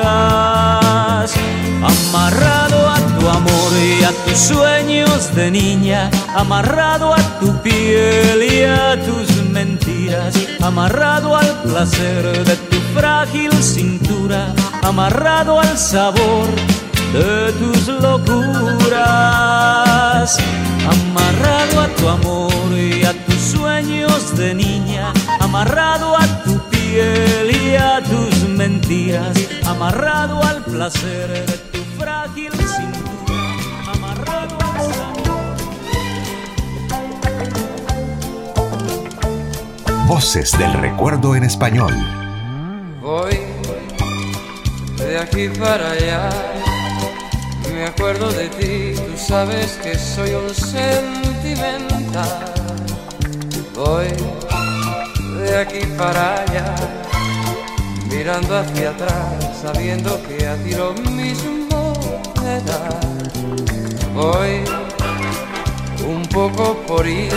amarrado 1.82 2.88
a 2.88 2.96
tu 3.18 3.28
amor 3.28 3.72
y 3.74 4.04
a 4.04 4.12
tus 4.24 4.38
sueños 4.38 5.34
de 5.34 5.50
niña, 5.50 6.10
amarrado 6.34 7.12
a 7.14 7.18
tu 7.40 7.52
piel 7.62 8.42
y 8.42 8.62
a 8.62 8.96
tus 9.04 9.44
mentiras, 9.50 10.34
amarrado 10.62 11.36
al 11.36 11.62
placer 11.62 12.44
de 12.44 12.56
tu 12.56 12.76
frágil 12.94 13.52
cintura, 13.62 14.52
amarrado 14.82 15.60
al 15.60 15.76
sabor 15.76 16.46
de 17.12 17.52
tus 17.52 17.88
locuras, 17.88 18.96
amarrado 20.94 21.80
a 21.80 21.88
tu 21.96 22.08
amor 22.08 22.72
y 22.72 23.04
a 23.04 23.12
tus 23.26 23.40
sueños 23.56 24.36
de 24.36 24.54
niña, 24.54 25.12
amarrado 25.40 26.16
a 26.16 26.26
tu 26.44 26.58
piel 26.58 26.75
y 26.94 27.74
a 27.76 28.00
tus 28.02 28.48
mentiras, 28.48 29.36
amarrado 29.64 30.42
al 30.42 30.64
placer 30.64 31.46
de 31.46 31.58
tu 31.72 31.78
frágil 31.98 32.52
cintura, 32.52 33.92
amarrado 33.92 34.56
al 34.60 34.94
sabor. 34.94 35.56
Voces 40.06 40.56
del 40.58 40.72
recuerdo 40.74 41.34
en 41.34 41.44
español. 41.44 41.94
Voy 43.00 43.38
de 44.98 45.18
aquí 45.18 45.48
para 45.48 45.90
allá. 45.90 46.30
Me 47.72 47.84
acuerdo 47.84 48.30
de 48.32 48.48
ti, 48.48 48.94
tú 48.94 49.16
sabes 49.18 49.78
que 49.82 49.98
soy 49.98 50.30
un 50.30 50.54
sentimental. 50.54 52.44
Voy 53.74 54.06
de 55.46 55.58
aquí 55.58 55.86
para 55.96 56.40
allá, 56.40 56.74
mirando 58.10 58.58
hacia 58.58 58.90
atrás, 58.90 59.34
sabiendo 59.62 60.20
que 60.26 60.46
a 60.46 60.56
ti 60.56 60.72
lo 60.74 60.92
mismo 60.94 61.92
me 62.42 62.60
da. 62.68 62.82
Voy 64.14 64.64
un 66.04 66.22
poco 66.26 66.76
por 66.86 67.06
ir, 67.06 67.32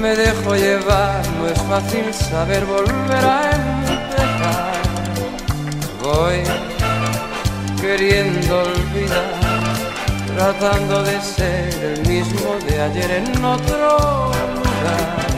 me 0.00 0.14
dejo 0.14 0.54
llevar, 0.54 1.22
no 1.38 1.48
es 1.48 1.60
fácil 1.62 2.12
saber 2.12 2.64
volver 2.66 3.24
a 3.24 3.50
empezar. 3.60 4.72
Voy 6.02 6.42
queriendo 7.80 8.62
olvidar, 8.62 9.34
tratando 10.34 11.02
de 11.02 11.20
ser 11.20 11.74
el 11.82 12.06
mismo 12.06 12.56
de 12.68 12.80
ayer 12.82 13.10
en 13.22 13.44
otro 13.44 14.30
lugar. 14.56 15.35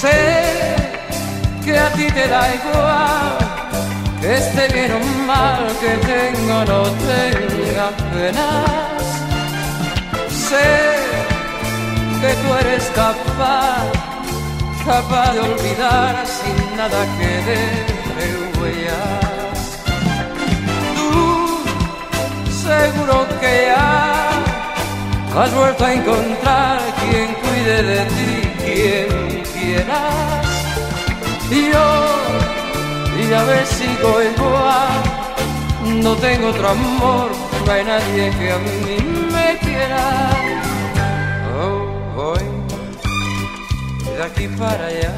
Sé 0.00 0.76
que 1.62 1.78
a 1.78 1.92
ti 1.92 2.06
te 2.10 2.26
da 2.26 2.42
igual, 2.54 3.36
que 4.18 4.34
esté 4.34 4.66
bien 4.68 4.92
o 4.92 5.00
mal, 5.26 5.66
que 5.78 5.92
tenga 6.08 6.60
o 6.60 6.64
no 6.64 6.82
tenga 7.10 7.90
penas. 8.10 9.04
Sé 10.48 10.70
que 12.18 12.30
tú 12.40 12.48
eres 12.62 12.84
capaz, 12.94 13.92
capaz 14.86 15.34
de 15.34 15.40
olvidar 15.40 16.26
sin 16.26 16.76
nada 16.78 17.00
que 17.18 17.30
deje 17.48 18.26
huellas. 18.58 19.64
Tú 20.96 21.62
seguro 22.66 23.26
que 23.38 23.66
ya 23.66 24.30
has 25.36 25.54
vuelto 25.54 25.84
a 25.84 25.92
encontrar 25.92 26.80
quien 27.00 27.34
cuide 27.42 27.82
de 27.82 28.00
ti, 28.06 28.32
quien 28.64 29.39
quieras. 29.60 30.46
Y 31.50 31.70
yo, 31.72 31.88
ya 33.30 33.44
ves, 33.44 33.68
sigo 33.68 34.22
igual, 34.22 35.02
no 36.02 36.14
tengo 36.16 36.48
otro 36.48 36.68
amor, 36.70 37.30
no 37.66 37.72
hay 37.72 37.84
nadie 37.84 38.30
que 38.38 38.52
a 38.52 38.58
mí 38.58 38.96
me 39.32 39.58
quiera. 39.58 40.30
Oh, 41.60 41.78
voy 42.16 42.44
de 44.16 44.22
aquí 44.22 44.48
para 44.48 44.86
allá. 44.86 45.12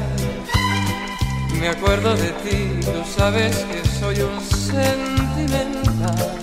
Me 1.59 1.69
acuerdo 1.69 2.15
de 2.15 2.29
ti, 2.43 2.79
tú 2.81 3.03
sabes 3.17 3.55
que 3.69 3.87
soy 3.99 4.21
un 4.21 4.41
sentimental. 4.41 6.33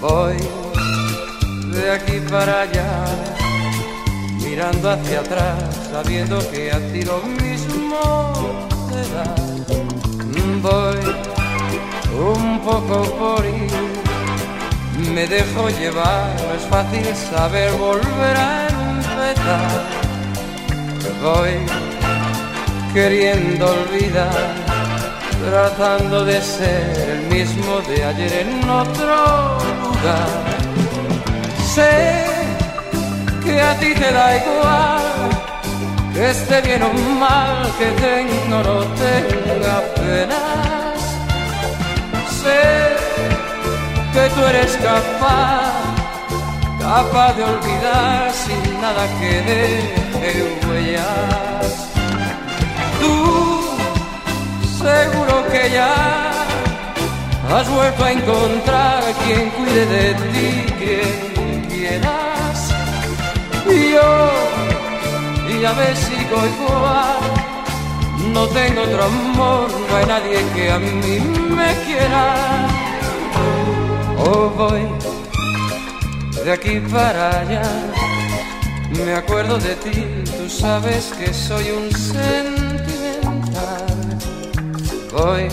Voy 0.00 0.36
de 1.72 1.90
aquí 1.92 2.20
para 2.30 2.62
allá, 2.62 3.04
mirando 4.58 4.90
hacia 4.90 5.20
atrás, 5.20 5.54
sabiendo 5.92 6.36
que 6.50 6.72
a 6.72 6.78
ti 6.90 7.02
lo 7.02 7.18
mismo 7.40 8.00
te 8.90 9.02
da. 9.14 9.34
Voy 10.60 10.98
un 12.34 12.58
poco 12.64 13.04
por 13.20 13.46
ir, 13.46 15.12
me 15.14 15.28
dejo 15.28 15.68
llevar, 15.68 16.34
no 16.42 16.54
es 16.54 16.62
fácil 16.68 17.06
saber 17.30 17.70
volver 17.74 18.36
a 18.36 18.66
empezar. 18.66 19.84
Voy 21.22 21.54
queriendo 22.92 23.64
olvidar, 23.64 24.54
tratando 25.48 26.24
de 26.24 26.42
ser 26.42 27.10
el 27.10 27.22
mismo 27.28 27.80
de 27.82 28.04
ayer 28.04 28.32
en 28.48 28.68
otro 28.68 29.58
lugar. 29.84 30.48
Que 33.48 33.60
a 33.62 33.74
ti 33.80 33.94
te 33.94 34.10
da 34.12 34.26
igual, 34.36 35.06
que 36.12 36.30
esté 36.30 36.60
bien 36.66 36.82
o 36.82 36.92
mal, 37.24 37.58
que 37.78 37.88
tenga 38.04 38.56
o 38.58 38.62
no 38.68 38.78
tenga 39.04 39.76
penas. 39.96 41.00
Sé 42.40 42.62
que 44.12 44.24
tú 44.34 44.40
eres 44.52 44.72
capaz, 44.88 45.72
capaz 46.86 47.32
de 47.38 47.42
olvidar 47.54 48.22
sin 48.42 48.64
nada 48.82 49.04
que 49.18 49.32
deje 49.50 50.32
huellas. 50.66 51.70
Tú 53.00 53.16
seguro 54.84 55.34
que 55.52 55.62
ya 55.78 55.94
has 57.52 57.66
vuelto 57.76 58.04
a 58.04 58.12
encontrar 58.12 59.02
quien 59.22 59.44
cuide 59.56 59.84
de 59.96 60.06
ti, 60.32 60.48
quien 60.78 61.37
yo, 63.68 64.30
ya 65.60 65.72
ves, 65.72 65.98
sigo 65.98 66.38
igual, 66.46 67.18
no 68.32 68.46
tengo 68.48 68.82
otro 68.82 69.04
amor, 69.04 69.68
no 69.88 69.96
hay 69.96 70.06
nadie 70.06 70.44
que 70.54 70.70
a 70.70 70.78
mí 70.78 71.20
me 71.56 71.74
quiera. 71.84 72.66
Oh, 74.18 74.50
voy 74.56 74.86
de 76.44 76.52
aquí 76.52 76.80
para 76.80 77.40
allá, 77.40 77.62
me 79.04 79.14
acuerdo 79.14 79.58
de 79.58 79.74
ti, 79.76 80.24
tú 80.24 80.48
sabes 80.48 81.12
que 81.18 81.34
soy 81.34 81.70
un 81.70 81.90
sentimental. 81.92 82.58
Voy 85.12 85.48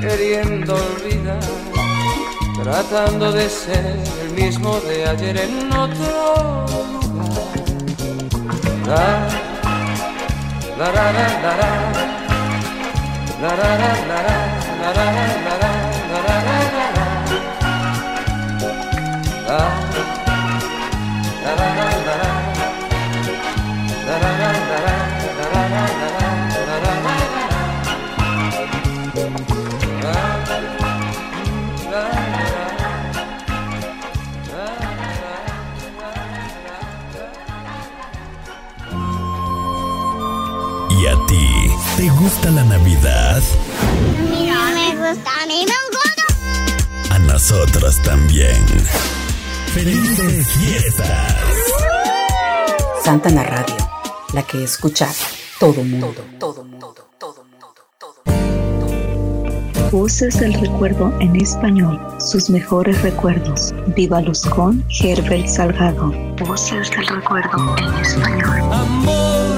queriendo 0.00 0.74
olvidar, 0.74 1.40
tratando 2.62 3.32
de 3.32 3.48
ser 3.48 3.96
mismo 4.36 4.78
de 4.80 5.08
ayer 5.08 5.36
en 5.38 5.72
otro 5.72 6.66
lugar. 8.84 9.28
La, 10.78 10.92
la, 10.92 11.12
la, 11.12 11.26
la, 11.42 11.52
la, 11.56 11.70
la, 13.40 13.50
la, 13.56 13.70
la, 13.76 13.92
la, 14.08 14.20
la, 14.68 14.92
la, 14.92 15.10
la, 15.36 15.56
la, 19.48 19.85
¿Te 41.96 42.10
gusta 42.10 42.50
la 42.50 42.62
Navidad? 42.64 43.42
Mira, 44.30 44.54
me 44.74 44.90
gusta, 44.96 45.30
a 45.42 45.46
mí 45.46 45.64
me 45.64 45.78
gusta. 45.96 47.14
A 47.14 47.18
nosotros 47.20 48.02
también. 48.02 48.62
¡Felices 49.72 50.46
fiestas! 50.46 51.34
Santana 53.02 53.44
Radio, 53.44 53.76
la 54.34 54.42
que 54.42 54.64
escucha 54.64 55.08
todo 55.58 55.82
mundo. 55.82 56.14
Voces 59.90 60.38
del 60.38 60.52
recuerdo 60.52 61.14
en 61.20 61.36
español, 61.36 61.98
sus 62.18 62.50
mejores 62.50 63.00
recuerdos. 63.00 63.72
Vívalos 63.94 64.42
con 64.42 64.84
Herbert 65.00 65.46
Salgado. 65.46 66.12
Voces 66.46 66.90
del 66.90 67.06
recuerdo 67.06 67.76
en 67.78 67.94
español. 68.00 68.60
Amor, 68.72 69.55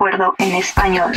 Recuerdo 0.00 0.32
en 0.38 0.52
español. 0.52 1.10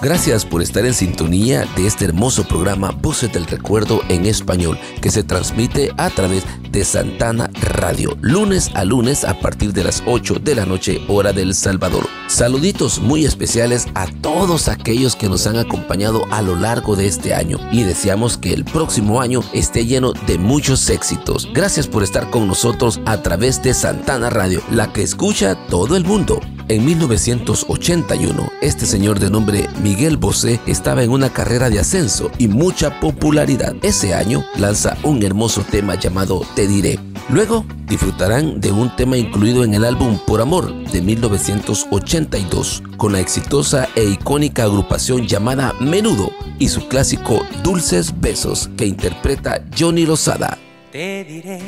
Gracias 0.00 0.46
por 0.46 0.62
estar 0.62 0.86
en 0.86 0.94
sintonía 0.94 1.64
de 1.74 1.88
este 1.88 2.04
hermoso 2.04 2.46
programa 2.46 2.92
Voces 2.92 3.32
del 3.32 3.44
Recuerdo 3.48 4.02
en 4.08 4.24
español 4.24 4.78
que 5.02 5.10
se 5.10 5.24
transmite 5.24 5.90
a 5.96 6.10
través 6.10 6.44
de 6.70 6.84
Santana 6.84 7.50
Radio, 7.60 8.16
lunes 8.20 8.70
a 8.76 8.84
lunes 8.84 9.24
a 9.24 9.40
partir 9.40 9.72
de 9.72 9.82
las 9.82 10.04
8 10.06 10.36
de 10.38 10.54
la 10.54 10.64
noche 10.64 11.00
hora 11.08 11.32
del 11.32 11.54
Salvador. 11.56 12.19
Saluditos 12.40 13.00
muy 13.00 13.26
especiales 13.26 13.86
a 13.94 14.06
todos 14.06 14.68
aquellos 14.68 15.14
que 15.14 15.28
nos 15.28 15.46
han 15.46 15.58
acompañado 15.58 16.24
a 16.30 16.40
lo 16.40 16.56
largo 16.56 16.96
de 16.96 17.06
este 17.06 17.34
año 17.34 17.58
y 17.70 17.82
deseamos 17.82 18.38
que 18.38 18.54
el 18.54 18.64
próximo 18.64 19.20
año 19.20 19.42
esté 19.52 19.84
lleno 19.84 20.14
de 20.26 20.38
muchos 20.38 20.88
éxitos. 20.88 21.46
Gracias 21.52 21.86
por 21.86 22.02
estar 22.02 22.30
con 22.30 22.48
nosotros 22.48 22.98
a 23.04 23.20
través 23.20 23.62
de 23.62 23.74
Santana 23.74 24.30
Radio, 24.30 24.62
la 24.70 24.90
que 24.90 25.02
escucha 25.02 25.54
todo 25.66 25.98
el 25.98 26.06
mundo. 26.06 26.40
En 26.70 26.84
1981, 26.84 28.52
este 28.60 28.86
señor 28.86 29.18
de 29.18 29.28
nombre 29.28 29.68
Miguel 29.82 30.16
Bosé 30.16 30.60
estaba 30.68 31.02
en 31.02 31.10
una 31.10 31.32
carrera 31.32 31.68
de 31.68 31.80
ascenso 31.80 32.30
y 32.38 32.46
mucha 32.46 33.00
popularidad. 33.00 33.74
Ese 33.82 34.14
año 34.14 34.44
lanza 34.56 34.96
un 35.02 35.20
hermoso 35.24 35.64
tema 35.68 35.96
llamado 35.96 36.46
Te 36.54 36.68
diré. 36.68 37.00
Luego 37.28 37.64
disfrutarán 37.88 38.60
de 38.60 38.70
un 38.70 38.94
tema 38.94 39.16
incluido 39.16 39.64
en 39.64 39.74
el 39.74 39.84
álbum 39.84 40.16
Por 40.24 40.40
Amor 40.40 40.72
de 40.92 41.02
1982, 41.02 42.84
con 42.96 43.14
la 43.14 43.18
exitosa 43.18 43.88
e 43.96 44.04
icónica 44.04 44.62
agrupación 44.62 45.26
llamada 45.26 45.74
Menudo 45.80 46.30
y 46.60 46.68
su 46.68 46.86
clásico 46.86 47.44
Dulces 47.64 48.14
Besos 48.20 48.70
que 48.76 48.86
interpreta 48.86 49.64
Johnny 49.76 50.06
Lozada. 50.06 50.56
Te 50.92 51.24
diré, 51.24 51.58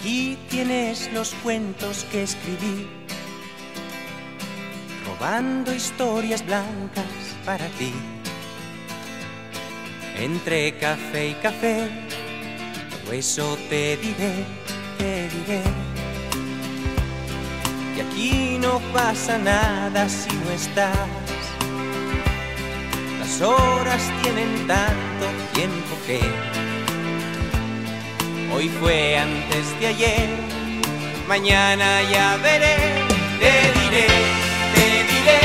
aquí 0.00 0.38
tienes 0.48 1.12
los 1.12 1.34
cuentos 1.42 2.06
que 2.10 2.22
escribí, 2.22 2.88
robando 5.06 5.74
historias 5.74 6.44
blancas 6.46 7.04
para 7.44 7.66
ti. 7.78 7.92
Entre 10.16 10.72
café 10.78 11.28
y 11.28 11.34
café, 11.34 11.90
todo 12.90 13.12
eso 13.12 13.58
te 13.68 13.98
diré, 13.98 14.46
te 14.96 15.28
diré. 15.28 15.62
Y 17.96 18.00
aquí 18.00 18.58
no 18.58 18.80
pasa 18.94 19.36
nada 19.36 20.08
si 20.08 20.34
no 20.34 20.50
estás. 20.50 21.08
Las 23.18 23.40
horas 23.42 24.02
tienen 24.22 24.66
tanto 24.66 25.26
tiempo 25.52 25.94
que 26.06 26.20
Hoy 28.52 28.68
fue 28.80 29.16
antes 29.16 29.78
de 29.78 29.86
ayer, 29.86 30.28
mañana 31.28 32.02
ya 32.10 32.36
veré, 32.42 32.76
te 33.38 33.52
diré, 33.78 34.06
te 34.74 34.86
diré, 35.12 35.40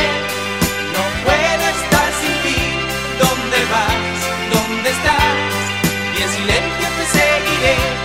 no 0.96 1.04
puedo 1.24 1.66
estar 1.78 2.10
sin 2.20 2.36
ti, 2.44 2.60
¿dónde 3.20 3.60
vas? 3.72 4.18
¿Dónde 4.54 4.90
estás? 4.90 5.38
Y 6.18 6.24
en 6.24 6.30
silencio 6.30 6.88
te 6.98 7.06
seguiré. 7.18 8.05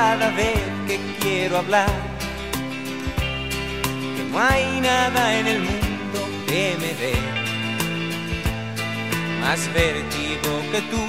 Cada 0.00 0.30
vez 0.30 0.62
que 0.86 0.96
quiero 1.20 1.58
hablar 1.58 1.90
que 4.16 4.22
no 4.30 4.38
hay 4.38 4.80
nada 4.80 5.22
en 5.40 5.46
el 5.54 5.60
mundo 5.68 6.20
que 6.46 6.64
me 6.82 6.90
dé 7.02 7.16
más 9.42 9.60
vértigo 9.74 10.50
que 10.72 10.80
tú, 10.92 11.04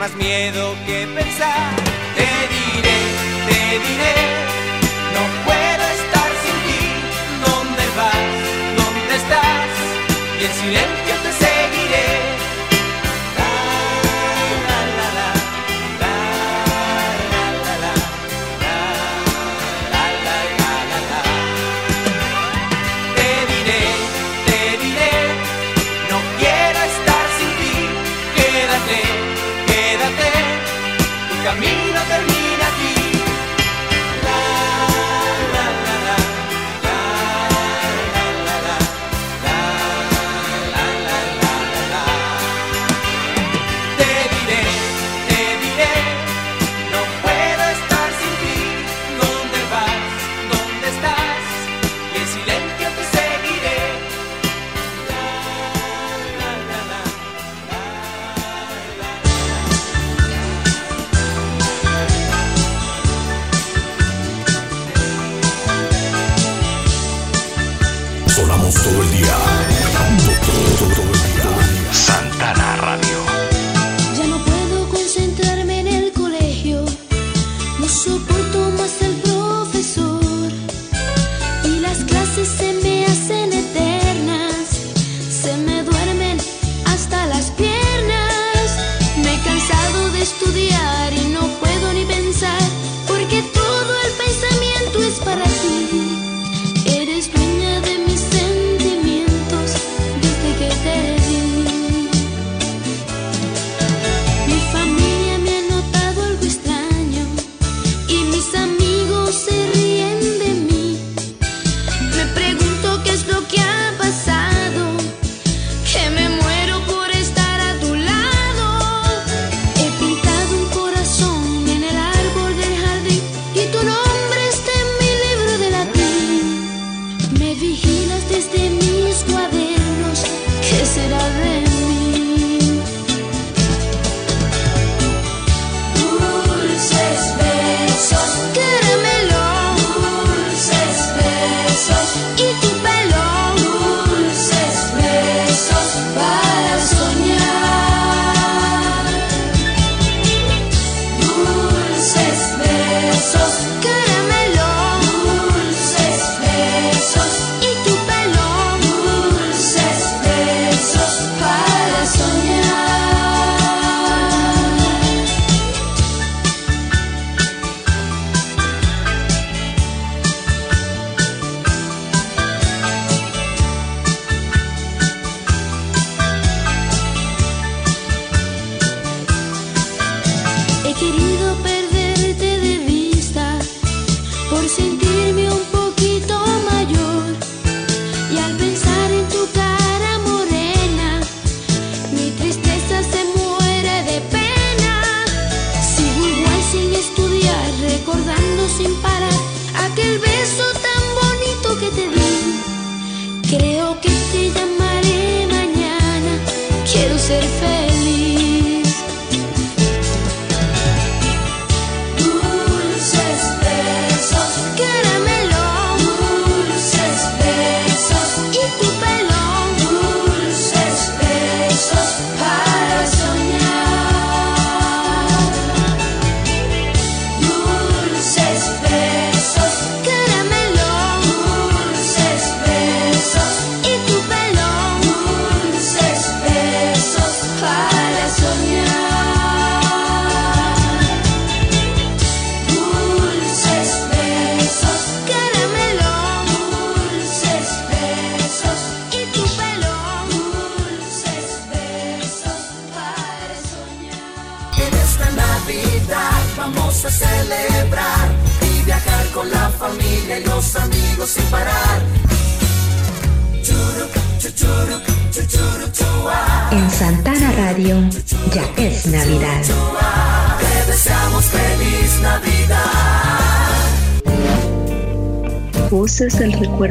más 0.00 0.12
miedo 0.16 0.62
que 0.86 0.98
pensar. 1.18 1.70
Te 2.18 2.28
diré, 2.56 2.98
te 3.48 3.60
diré, 3.86 4.16
no 5.14 5.22
puedo 5.46 5.84
estar 5.98 6.30
sin 6.42 6.56
ti. 6.66 6.82
¿Dónde 7.46 7.84
vas? 7.98 8.28
¿Dónde 8.80 9.14
estás? 9.22 9.70
Y 10.40 10.44
en 10.48 10.52
silencio 10.62 10.97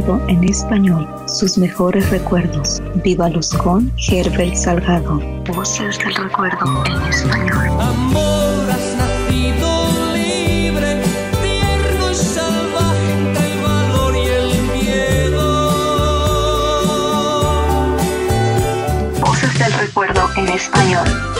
recuerdo 0.07 0.29
en 0.29 0.43
español, 0.45 1.07
sus 1.27 1.57
mejores 1.57 2.09
recuerdos. 2.09 2.81
Vívalos 3.03 3.49
con 3.49 3.91
Herbert 3.97 4.55
Salgado. 4.55 5.19
Voces 5.53 5.97
del 5.99 6.15
recuerdo 6.15 6.85
en 6.85 7.01
español. 7.09 7.67
Amor, 7.81 8.71
has 8.71 8.95
nacido 8.95 10.13
libre, 10.13 11.01
tierno 11.41 12.11
y 12.11 12.15
salvaje 12.15 13.11
entre 13.11 13.51
el 13.51 13.59
valor 13.61 14.15
y 14.15 14.27
el 14.27 14.61
miedo. 14.71 15.43
Voces 19.19 19.59
del 19.59 19.73
recuerdo 19.73 20.29
en 20.37 20.47
español. 20.47 21.36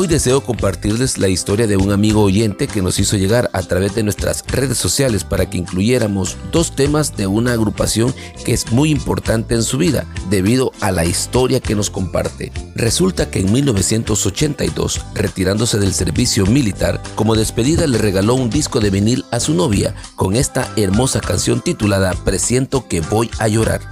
Hoy 0.00 0.06
deseo 0.06 0.40
compartirles 0.42 1.18
la 1.18 1.28
historia 1.28 1.66
de 1.66 1.76
un 1.76 1.92
amigo 1.92 2.22
oyente 2.22 2.66
que 2.66 2.80
nos 2.80 2.98
hizo 2.98 3.18
llegar 3.18 3.50
a 3.52 3.60
través 3.60 3.94
de 3.94 4.02
nuestras 4.02 4.42
redes 4.46 4.78
sociales 4.78 5.24
para 5.24 5.50
que 5.50 5.58
incluyéramos 5.58 6.38
dos 6.50 6.74
temas 6.74 7.18
de 7.18 7.26
una 7.26 7.52
agrupación 7.52 8.14
que 8.42 8.54
es 8.54 8.72
muy 8.72 8.88
importante 8.88 9.54
en 9.54 9.62
su 9.62 9.76
vida 9.76 10.06
debido 10.30 10.72
a 10.80 10.90
la 10.90 11.04
historia 11.04 11.60
que 11.60 11.74
nos 11.74 11.90
comparte. 11.90 12.50
Resulta 12.74 13.30
que 13.30 13.40
en 13.40 13.52
1982, 13.52 15.02
retirándose 15.12 15.78
del 15.78 15.92
servicio 15.92 16.46
militar, 16.46 17.02
como 17.14 17.36
despedida 17.36 17.86
le 17.86 17.98
regaló 17.98 18.36
un 18.36 18.48
disco 18.48 18.80
de 18.80 18.88
vinil 18.88 19.26
a 19.30 19.38
su 19.38 19.52
novia 19.52 19.94
con 20.16 20.34
esta 20.34 20.72
hermosa 20.76 21.20
canción 21.20 21.60
titulada 21.60 22.14
Presiento 22.24 22.88
que 22.88 23.02
voy 23.02 23.30
a 23.38 23.48
llorar. 23.48 23.82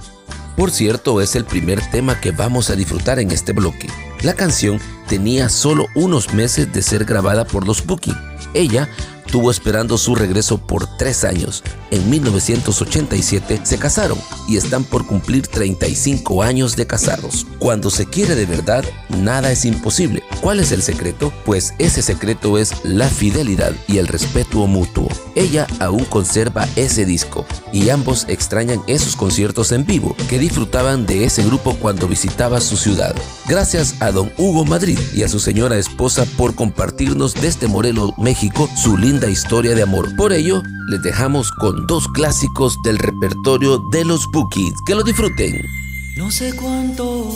Por 0.57 0.71
cierto, 0.71 1.21
es 1.21 1.35
el 1.35 1.45
primer 1.45 1.79
tema 1.91 2.19
que 2.19 2.31
vamos 2.31 2.71
a 2.71 2.75
disfrutar 2.75 3.19
en 3.19 3.29
este 3.29 3.53
bloque. 3.53 3.87
La 4.23 4.33
canción 4.33 4.81
tenía 5.09 5.49
solo 5.49 5.87
unos 5.95 6.33
meses 6.33 6.71
de 6.71 6.83
ser 6.83 7.03
grabada 7.03 7.43
por 7.43 7.67
los 7.67 7.85
Booking. 7.85 8.15
Ella 8.53 8.87
tuvo 9.31 9.51
esperando 9.51 9.97
su 9.97 10.15
regreso 10.15 10.59
por 10.59 10.85
tres 10.97 11.23
años. 11.23 11.63
En 11.91 12.09
1987 12.09 13.61
se 13.63 13.77
casaron 13.77 14.19
y 14.47 14.57
están 14.57 14.83
por 14.83 15.05
cumplir 15.05 15.47
35 15.47 16.43
años 16.43 16.75
de 16.75 16.87
casados. 16.87 17.45
Cuando 17.59 17.89
se 17.89 18.05
quiere 18.05 18.35
de 18.35 18.45
verdad, 18.45 18.85
nada 19.09 19.51
es 19.51 19.65
imposible. 19.65 20.23
¿Cuál 20.39 20.61
es 20.61 20.71
el 20.71 20.81
secreto? 20.81 21.33
Pues 21.45 21.73
ese 21.77 22.01
secreto 22.01 22.57
es 22.57 22.73
la 22.85 23.09
fidelidad 23.09 23.73
y 23.85 23.97
el 23.97 24.07
respeto 24.07 24.65
mutuo. 24.65 25.09
Ella 25.35 25.67
aún 25.79 26.05
conserva 26.05 26.69
ese 26.77 27.05
disco 27.05 27.45
y 27.73 27.89
ambos 27.89 28.25
extrañan 28.29 28.81
esos 28.87 29.17
conciertos 29.17 29.73
en 29.73 29.85
vivo 29.85 30.15
que 30.29 30.39
disfrutaban 30.39 31.05
de 31.05 31.25
ese 31.25 31.43
grupo 31.43 31.75
cuando 31.75 32.07
visitaba 32.07 32.61
su 32.61 32.77
ciudad. 32.77 33.13
Gracias 33.45 34.01
a 34.01 34.11
don 34.11 34.31
Hugo 34.37 34.63
Madrid 34.63 34.97
y 35.13 35.23
a 35.23 35.27
su 35.27 35.39
señora 35.39 35.77
esposa 35.77 36.25
por 36.37 36.55
compartirnos 36.55 37.33
desde 37.33 37.67
Morelos, 37.67 38.11
México, 38.17 38.69
su 38.81 38.97
linda 38.97 39.29
historia 39.29 39.75
de 39.75 39.81
amor. 39.81 40.15
Por 40.15 40.31
ello, 40.31 40.63
les 40.89 41.01
dejamos 41.01 41.51
con 41.51 41.85
dos 41.87 42.07
clásicos 42.07 42.77
del 42.83 42.97
repertorio 42.99 43.79
de 43.91 44.05
los 44.05 44.25
Bookies. 44.31 44.75
Que 44.85 44.95
lo 44.95 45.03
disfruten. 45.03 45.88
No 46.19 46.29
sé 46.29 46.53
cuánto 46.53 47.33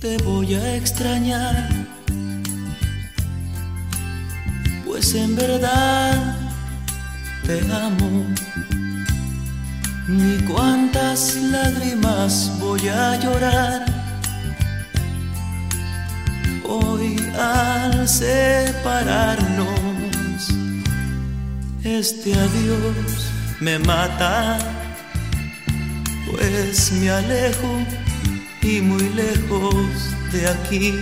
te 0.00 0.16
voy 0.16 0.54
a 0.54 0.76
extrañar, 0.76 1.68
pues 4.86 5.14
en 5.14 5.36
verdad 5.36 6.38
te 7.46 7.60
amo. 7.70 8.24
Ni 10.08 10.38
cuántas 10.50 11.36
lágrimas 11.36 12.50
voy 12.58 12.88
a 12.88 13.20
llorar 13.20 13.84
hoy 16.66 17.16
al 17.38 18.08
separarnos. 18.08 19.68
Este 21.84 22.32
adiós 22.32 23.30
me 23.60 23.78
mata, 23.78 24.58
pues 26.30 26.92
me 26.92 27.10
alejo 27.10 28.01
y 28.62 28.80
muy 28.80 29.08
lejos 29.10 29.74
de 30.32 30.48
aquí. 30.48 30.98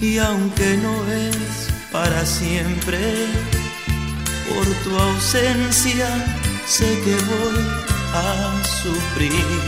Y 0.00 0.18
aunque 0.18 0.76
no 0.78 0.94
es 1.12 1.68
para 1.92 2.24
siempre, 2.24 2.98
por 4.48 4.66
tu 4.82 4.98
ausencia 4.98 6.08
sé 6.66 7.00
que 7.04 7.14
voy 7.14 7.64
a 8.14 8.62
sufrir. 8.82 9.60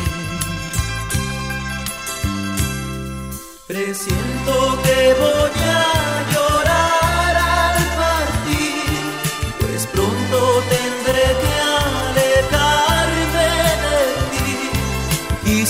Presiento 3.67 4.83
que 4.83 5.15
voy 5.19 5.51
a 5.65 5.96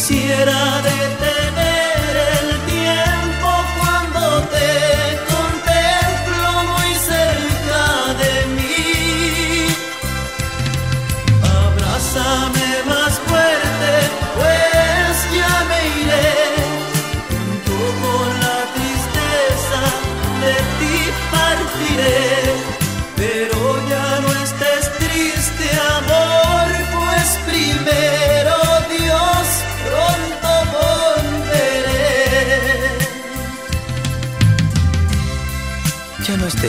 Quisiera 0.09 0.86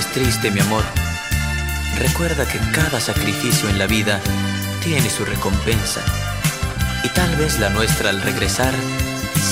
triste, 0.05 0.51
mi 0.51 0.59
amor. 0.59 0.83
Recuerda 1.97 2.45
que 2.45 2.59
cada 2.71 2.99
sacrificio 2.99 3.67
en 3.69 3.79
la 3.79 3.87
vida 3.87 4.19
tiene 4.83 5.09
su 5.09 5.25
recompensa. 5.25 6.01
Y 7.03 7.09
tal 7.09 7.35
vez 7.37 7.59
la 7.59 7.69
nuestra 7.69 8.09
al 8.09 8.21
regresar 8.21 8.73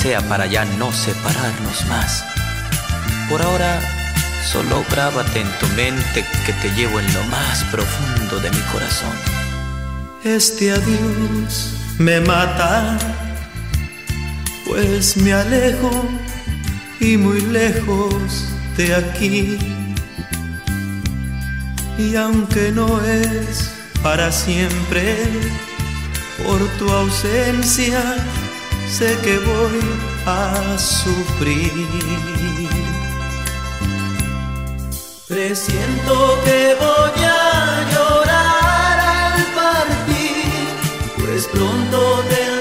sea 0.02 0.22
para 0.22 0.46
ya 0.46 0.66
no 0.78 0.92
separarnos 0.92 1.86
más. 1.88 2.24
Por 3.30 3.42
ahora, 3.42 3.82
solo 4.52 4.86
grábate 4.92 5.42
en 5.42 5.50
tu 5.60 5.68
mente 5.76 6.24
que 6.46 6.54
te 6.54 6.70
llevo 6.76 7.00
en 7.00 7.14
lo 7.14 7.24
más 7.26 7.64
profundo 7.66 8.40
de 8.40 8.52
mi 8.52 8.62
corazón. 8.72 9.16
Este 10.24 10.72
adiós 10.72 11.74
me 11.98 12.20
mata, 12.20 12.98
pues 14.68 15.18
me 15.18 15.34
alejo 15.34 16.08
y 17.00 17.18
muy 17.18 17.42
lejos 17.42 18.46
de 18.78 18.96
aquí. 18.96 19.75
Y 21.98 22.16
aunque 22.16 22.72
no 22.72 23.02
es 23.02 23.72
para 24.04 24.32
siempre, 24.32 25.16
por 26.44 26.60
tu 26.78 26.90
ausencia 26.92 28.02
sé 28.90 29.18
que 29.24 29.40
voy 29.40 29.80
a 30.26 30.78
sufrir. 30.78 31.72
Presiento 35.28 36.40
que 36.44 36.76
voy 36.80 37.24
a 37.24 37.90
llorar 37.94 39.00
al 39.00 39.44
partir, 39.56 40.46
pues 41.18 41.48
pronto 41.48 42.24
tendré 42.30 42.55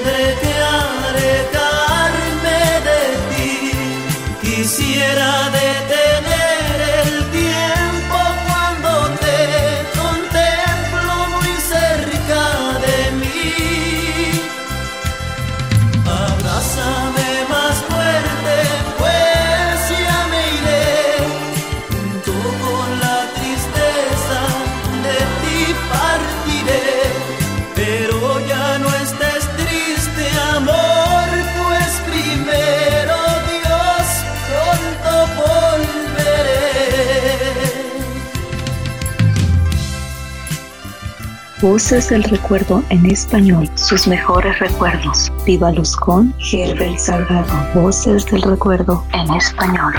Voces 41.65 42.09
del 42.09 42.23
recuerdo 42.25 42.83
en 42.89 43.07
español, 43.07 43.67
sus 43.73 44.05
mejores 44.05 44.59
recuerdos. 44.59 45.31
Vívalos 45.47 45.95
con 45.95 46.31
Herbert 46.39 46.99
Salgado. 46.99 47.51
Voces 47.73 48.23
del 48.27 48.43
recuerdo 48.43 49.03
en 49.13 49.33
español. 49.33 49.95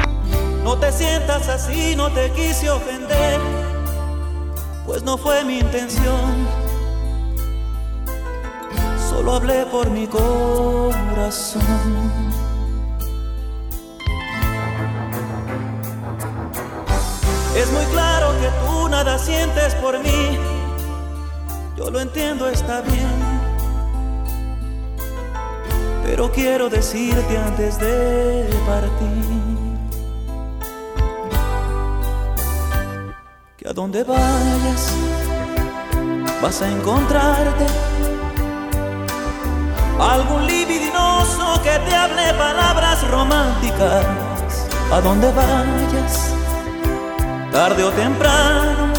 No 0.62 0.78
te 0.78 0.92
sientas 0.92 1.48
así, 1.48 1.96
no 1.96 2.08
te 2.12 2.30
quise 2.30 2.70
ofender, 2.70 3.40
pues 4.86 5.02
no 5.02 5.18
fue 5.18 5.44
mi 5.44 5.58
intención. 5.58 6.46
Solo 9.10 9.34
hablé 9.34 9.66
por 9.66 9.90
mi 9.90 10.06
corazón. 10.06 11.62
Es 17.56 17.72
muy 17.72 17.84
claro 17.86 18.30
que 18.40 18.50
tú 18.64 18.88
nada 18.88 19.18
sientes 19.18 19.74
por 19.74 19.98
mí. 19.98 20.55
Lo 21.90 22.00
entiendo, 22.00 22.48
está 22.48 22.80
bien. 22.80 23.16
Pero 26.04 26.30
quiero 26.32 26.68
decirte 26.68 27.38
antes 27.38 27.78
de 27.78 28.48
partir. 28.66 29.46
que 33.56 33.68
a 33.68 33.72
donde 33.72 34.04
vayas 34.04 34.92
vas 36.42 36.60
a 36.60 36.70
encontrarte 36.70 37.66
algún 39.98 40.46
libidinoso 40.46 41.62
que 41.62 41.78
te 41.88 41.94
hable 41.94 42.34
palabras 42.34 43.08
románticas. 43.10 44.06
A 44.92 45.00
donde 45.00 45.32
vayas, 45.32 46.32
tarde 47.50 47.82
o 47.82 47.90
temprano, 47.90 48.95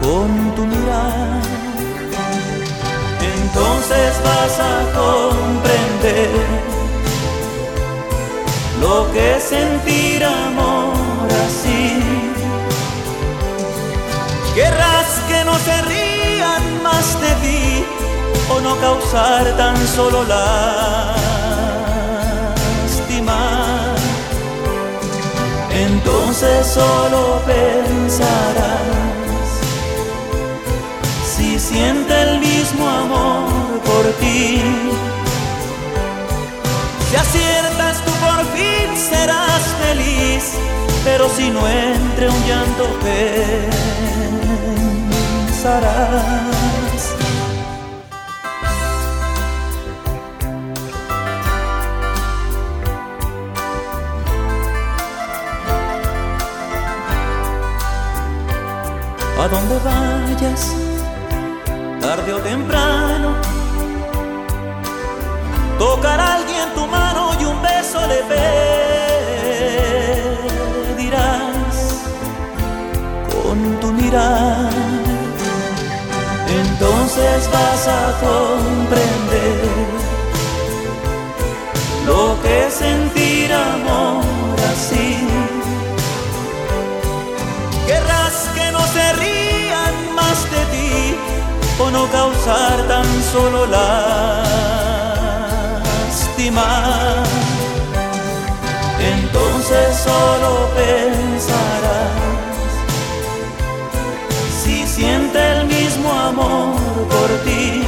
con 0.00 0.28
tu 0.54 0.64
mirada 0.64 1.40
entonces 3.20 4.12
vas 4.24 4.60
a 4.60 4.74
comprender 5.00 6.76
lo 8.80 9.10
que 9.12 9.36
es 9.36 9.42
sentir 9.42 10.24
amor 10.24 11.28
así. 11.46 12.02
Querrás 14.54 15.20
que 15.28 15.44
no 15.44 15.54
se 15.58 15.82
rían 15.82 16.82
más 16.82 17.20
de 17.20 17.32
ti 17.42 17.84
o 18.50 18.60
no 18.60 18.76
causar 18.76 19.56
tan 19.56 19.76
solo 19.88 20.24
lástima. 20.24 21.25
Entonces 25.78 26.66
solo 26.66 27.42
pensarás 27.44 28.80
si 31.36 31.58
siente 31.58 32.22
el 32.22 32.40
mismo 32.40 32.88
amor 32.88 33.82
por 33.84 34.04
ti. 34.20 34.62
Si 37.10 37.16
aciertas 37.16 38.02
tú 38.06 38.10
por 38.24 38.42
fin 38.56 38.96
serás 38.96 39.62
feliz, 39.84 40.54
pero 41.04 41.28
si 41.28 41.50
no 41.50 41.68
entre 41.68 42.30
un 42.30 42.46
llanto 42.46 42.84
pensarás. 45.52 46.85
A 59.38 59.48
donde 59.48 59.78
vayas, 59.78 60.74
tarde 62.00 62.32
o 62.32 62.38
temprano, 62.38 63.34
tocará 65.78 66.36
alguien 66.36 66.72
tu 66.74 66.86
mano 66.86 67.32
y 67.38 67.44
un 67.44 67.60
beso 67.60 68.00
le 68.06 68.22
pedirás 70.94 71.76
con 73.30 73.78
tu 73.80 73.92
mirar. 73.92 74.70
Entonces 76.48 77.50
vas 77.52 77.88
a 77.88 78.18
comprender 78.26 79.66
lo 82.06 82.40
que 82.42 82.66
es 82.66 82.72
sentir 82.72 83.05
o 91.78 91.90
no 91.90 92.08
causar 92.08 92.86
tan 92.88 93.04
solo 93.32 93.66
lástima. 93.66 94.42
Entonces 98.98 99.96
solo 99.96 100.70
pensarás 100.74 102.10
si 104.62 104.86
siente 104.86 105.38
el 105.52 105.66
mismo 105.66 106.10
amor 106.12 106.74
por 107.08 107.28
ti. 107.44 107.84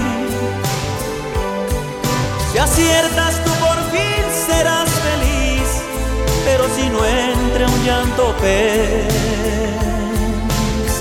Si 2.52 2.58
aciertas 2.58 3.42
tú 3.44 3.50
por 3.64 3.78
fin 3.90 4.24
serás 4.46 4.88
feliz, 5.06 5.68
pero 6.44 6.64
si 6.74 6.88
no 6.90 7.04
entre 7.04 7.64
un 7.66 7.84
llanto 7.84 8.34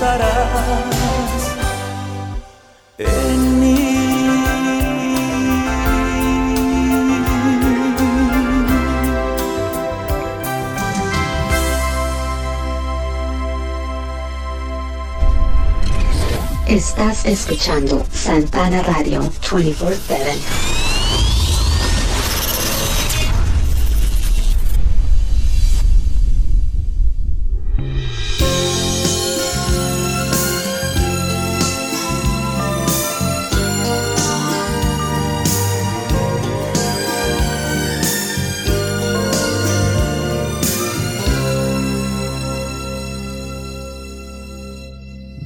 pensarás 0.08 0.97
Estás 16.98 17.26
escuchando 17.26 18.04
Santana 18.12 18.82
Radio 18.82 19.22
24-7. 19.22 20.67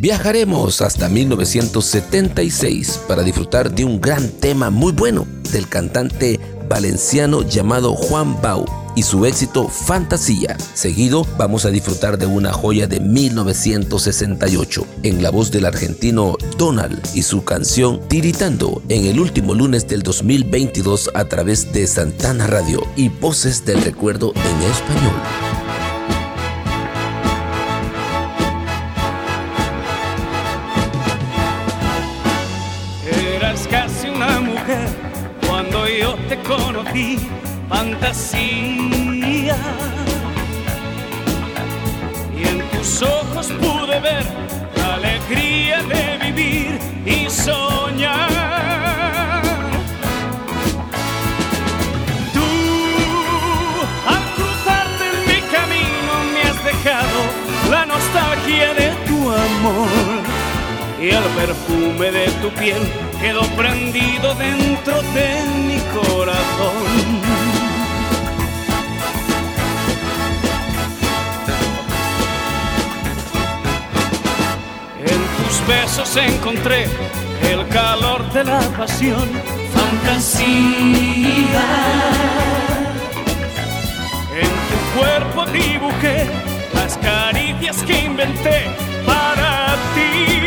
Viajaremos 0.02 0.80
hasta 0.80 1.08
1976 1.08 3.02
para 3.06 3.22
disfrutar 3.22 3.72
de 3.72 3.84
un 3.84 4.00
gran 4.00 4.30
tema 4.30 4.68
muy 4.68 4.90
bueno 4.90 5.28
del 5.52 5.68
cantante 5.68 6.40
valenciano 6.68 7.42
llamado 7.42 7.94
Juan 7.94 8.42
Bau 8.42 8.64
y 8.96 9.04
su 9.04 9.24
éxito 9.26 9.68
Fantasía. 9.68 10.56
Seguido 10.74 11.24
vamos 11.38 11.66
a 11.66 11.70
disfrutar 11.70 12.18
de 12.18 12.26
una 12.26 12.52
joya 12.52 12.88
de 12.88 12.98
1968 12.98 14.84
en 15.04 15.22
la 15.22 15.30
voz 15.30 15.52
del 15.52 15.66
argentino 15.66 16.36
Donald 16.58 17.00
y 17.14 17.22
su 17.22 17.44
canción 17.44 18.00
Tiritando 18.08 18.82
en 18.88 19.04
el 19.04 19.20
último 19.20 19.54
lunes 19.54 19.86
del 19.86 20.02
2022 20.02 21.12
a 21.14 21.26
través 21.26 21.72
de 21.72 21.86
Santana 21.86 22.48
Radio 22.48 22.84
y 22.96 23.08
Voces 23.08 23.64
del 23.64 23.80
Recuerdo 23.80 24.32
en 24.34 24.62
español. 24.68 25.41
Eras 33.52 33.68
casi 33.68 34.08
una 34.08 34.40
mujer 34.40 34.88
cuando 35.46 35.86
yo 35.86 36.14
te 36.26 36.38
conocí, 36.38 37.18
fantasía. 37.68 39.58
Y 42.34 42.48
en 42.48 42.66
tus 42.70 43.02
ojos 43.02 43.52
pude 43.60 44.00
ver 44.00 44.24
la 44.74 44.94
alegría 44.94 45.82
de 45.82 46.16
vivir 46.24 46.78
y 47.04 47.28
soñar. 47.28 49.42
Tú, 52.32 52.48
al 54.08 54.24
cruzarte 54.34 55.04
en 55.12 55.18
mi 55.28 55.42
camino, 55.52 56.24
me 56.32 56.40
has 56.48 56.56
dejado 56.64 57.20
la 57.70 57.84
nostalgia 57.84 58.72
de 58.72 58.94
tu 59.06 59.30
amor 59.30 60.22
y 60.98 61.10
el 61.10 61.24
perfume 61.36 62.10
de 62.12 62.30
tu 62.40 62.48
piel 62.52 63.11
quedó 63.22 63.42
prendido 63.54 64.34
dentro 64.34 65.00
de 65.14 65.44
mi 65.68 65.78
corazón. 65.96 67.22
En 75.06 75.20
tus 75.36 75.66
besos 75.68 76.16
encontré 76.16 76.88
el 77.48 77.68
calor 77.68 78.28
de 78.32 78.42
la 78.42 78.60
pasión, 78.76 79.30
fantasía. 79.72 81.22
En 84.42 84.52
tu 84.68 84.98
cuerpo 84.98 85.46
dibujé 85.52 86.26
las 86.74 86.98
caricias 86.98 87.84
que 87.84 88.00
inventé 88.00 88.66
para 89.06 89.76
ti. 89.94 90.41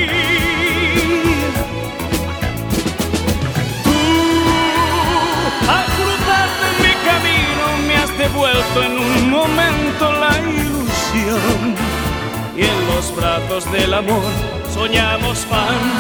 Devuelto 8.36 8.83
en 8.83 8.99
un 8.99 9.29
momento 9.29 10.11
la 10.11 10.38
ilusión. 10.39 11.75
Y 12.57 12.61
en 12.63 12.88
los 12.88 13.15
brazos 13.15 13.71
del 13.71 13.93
amor 13.93 14.23
soñamos 14.73 15.39
fantasía. 15.45 15.95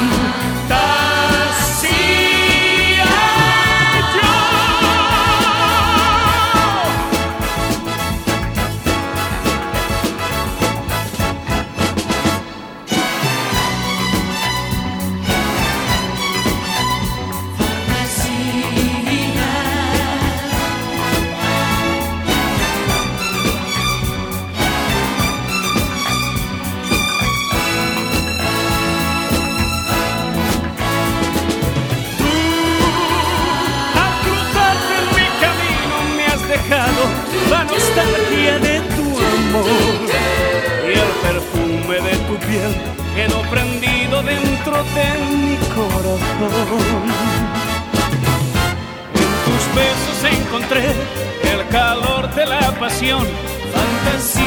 Fantasía. 53.73 54.43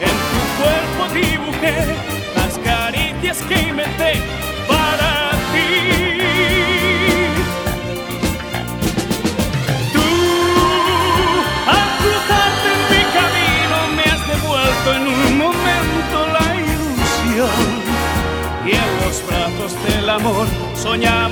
En 0.00 0.16
tu 0.30 0.40
cuerpo 0.58 1.02
dibujé 1.14 1.78
las 2.36 2.54
caricias 2.64 3.38
que 3.48 3.56
inventé 3.68 4.12
para 4.66 5.12
ti. 5.52 5.68
Tú, 9.92 10.08
al 11.76 11.88
cruzarte 12.00 12.68
en 12.76 12.82
mi 12.92 13.02
camino, 13.18 13.76
me 13.96 14.04
has 14.10 14.22
devuelto 14.26 14.88
en 14.94 15.02
un 15.06 15.38
momento 15.38 16.16
la 16.32 16.46
ilusión. 16.54 17.64
Y 18.64 18.70
en 18.70 18.90
los 19.04 19.16
brazos 19.26 19.72
del 19.84 20.08
amor 20.08 20.46
soñamos 20.74 21.25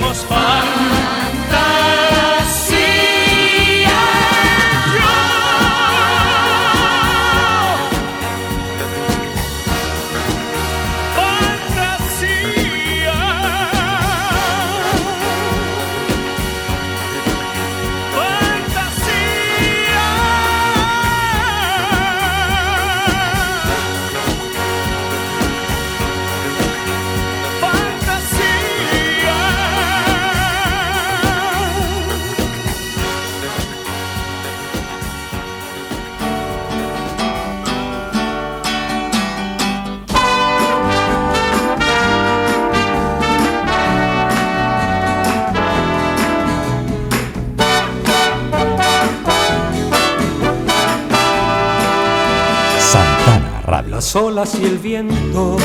olas 54.35 54.55
y 54.59 54.65
el 54.65 54.77
viento 54.79 55.55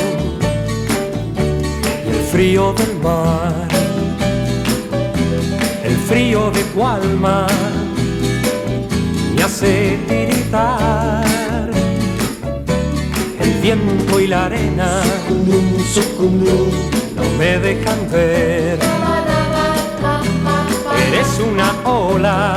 y 2.07 2.09
el 2.09 2.23
frío 2.31 2.73
del 2.75 2.95
mar, 3.03 3.67
el 5.83 5.97
frío 6.09 6.53
de 6.53 6.63
tu 6.73 6.87
alma 6.87 7.49
me 9.35 9.43
hace 9.43 9.99
tiritar. 10.07 11.69
El 13.41 13.53
viento 13.61 14.21
y 14.21 14.29
la 14.29 14.47
arena 14.47 15.03
no 17.17 17.25
me 17.39 17.59
dejan 17.59 17.99
ver. 18.13 18.79
Eres 21.09 21.41
una 21.41 21.73
ola 21.91 22.55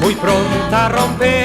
muy 0.00 0.14
pronta 0.14 0.86
a 0.86 0.88
romper, 0.88 1.39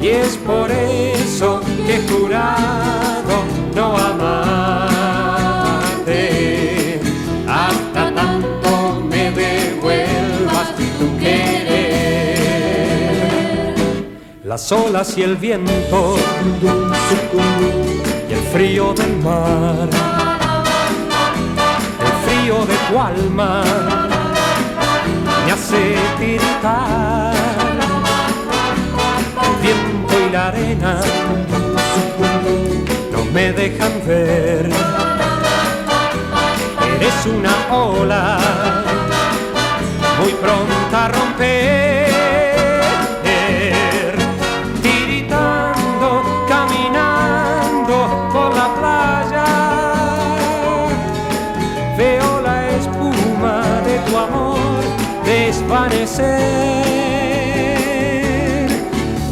Y 0.00 0.08
es 0.08 0.36
por 0.38 0.70
eso 0.70 1.60
que 1.86 1.96
he 1.96 2.08
jurado 2.08 3.44
no 3.74 3.96
amarte. 3.96 5.00
Hasta 7.46 8.14
tanto 8.14 9.02
me 9.08 9.30
devuelvas 9.30 10.74
tu 10.76 11.18
querer. 11.18 11.72
las 14.44 14.72
olas 14.72 15.16
y 15.18 15.22
el 15.22 15.36
viento 15.36 16.16
y 18.28 18.32
el 18.32 18.40
frío 18.52 18.94
del 18.94 19.16
mar, 19.18 19.88
el 22.00 22.12
frío 22.24 22.66
de 22.66 22.76
tu 22.88 22.98
alma 22.98 23.91
hace 25.72 25.94
tiritar, 26.18 27.34
el 29.42 29.62
viento 29.62 30.14
y 30.26 30.30
la 30.30 30.48
arena 30.48 31.00
no 33.12 33.24
me 33.32 33.52
dejan 33.52 33.92
ver, 34.06 34.70
eres 36.96 37.26
una 37.26 37.74
ola 37.74 38.38
muy 40.20 40.32
pronta 40.32 41.06
a 41.06 41.08
romper. 41.08 41.61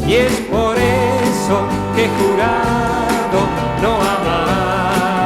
Y 0.07 0.15
es 0.15 0.33
por 0.51 0.79
eso 0.79 1.69
que 1.95 2.07
he 2.07 2.09
jurado 2.09 3.39
no 3.83 3.97
amarte. 4.01 5.19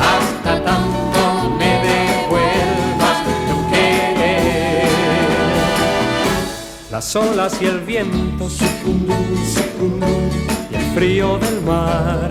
Hasta 0.00 0.64
tanto 0.64 1.20
me 1.58 1.72
devuelvas 1.88 3.18
tu 3.48 3.56
querer. 3.70 4.88
Las 6.90 7.14
olas 7.14 7.60
y 7.60 7.66
el 7.66 7.80
viento 7.80 8.48
y 10.70 10.74
el 10.74 10.84
frío 10.94 11.38
del 11.38 11.60
mar, 11.60 12.30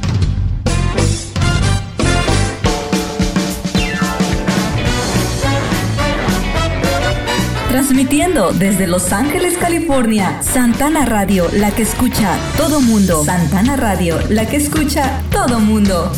Transmitiendo 7.71 8.51
desde 8.51 8.85
Los 8.85 9.13
Ángeles, 9.13 9.57
California, 9.57 10.43
Santana 10.43 11.05
Radio, 11.05 11.47
la 11.53 11.71
que 11.71 11.83
escucha 11.83 12.37
todo 12.57 12.81
mundo. 12.81 13.23
Santana 13.23 13.77
Radio, 13.77 14.19
la 14.27 14.45
que 14.45 14.57
escucha 14.57 15.21
todo 15.31 15.57
mundo. 15.61 16.11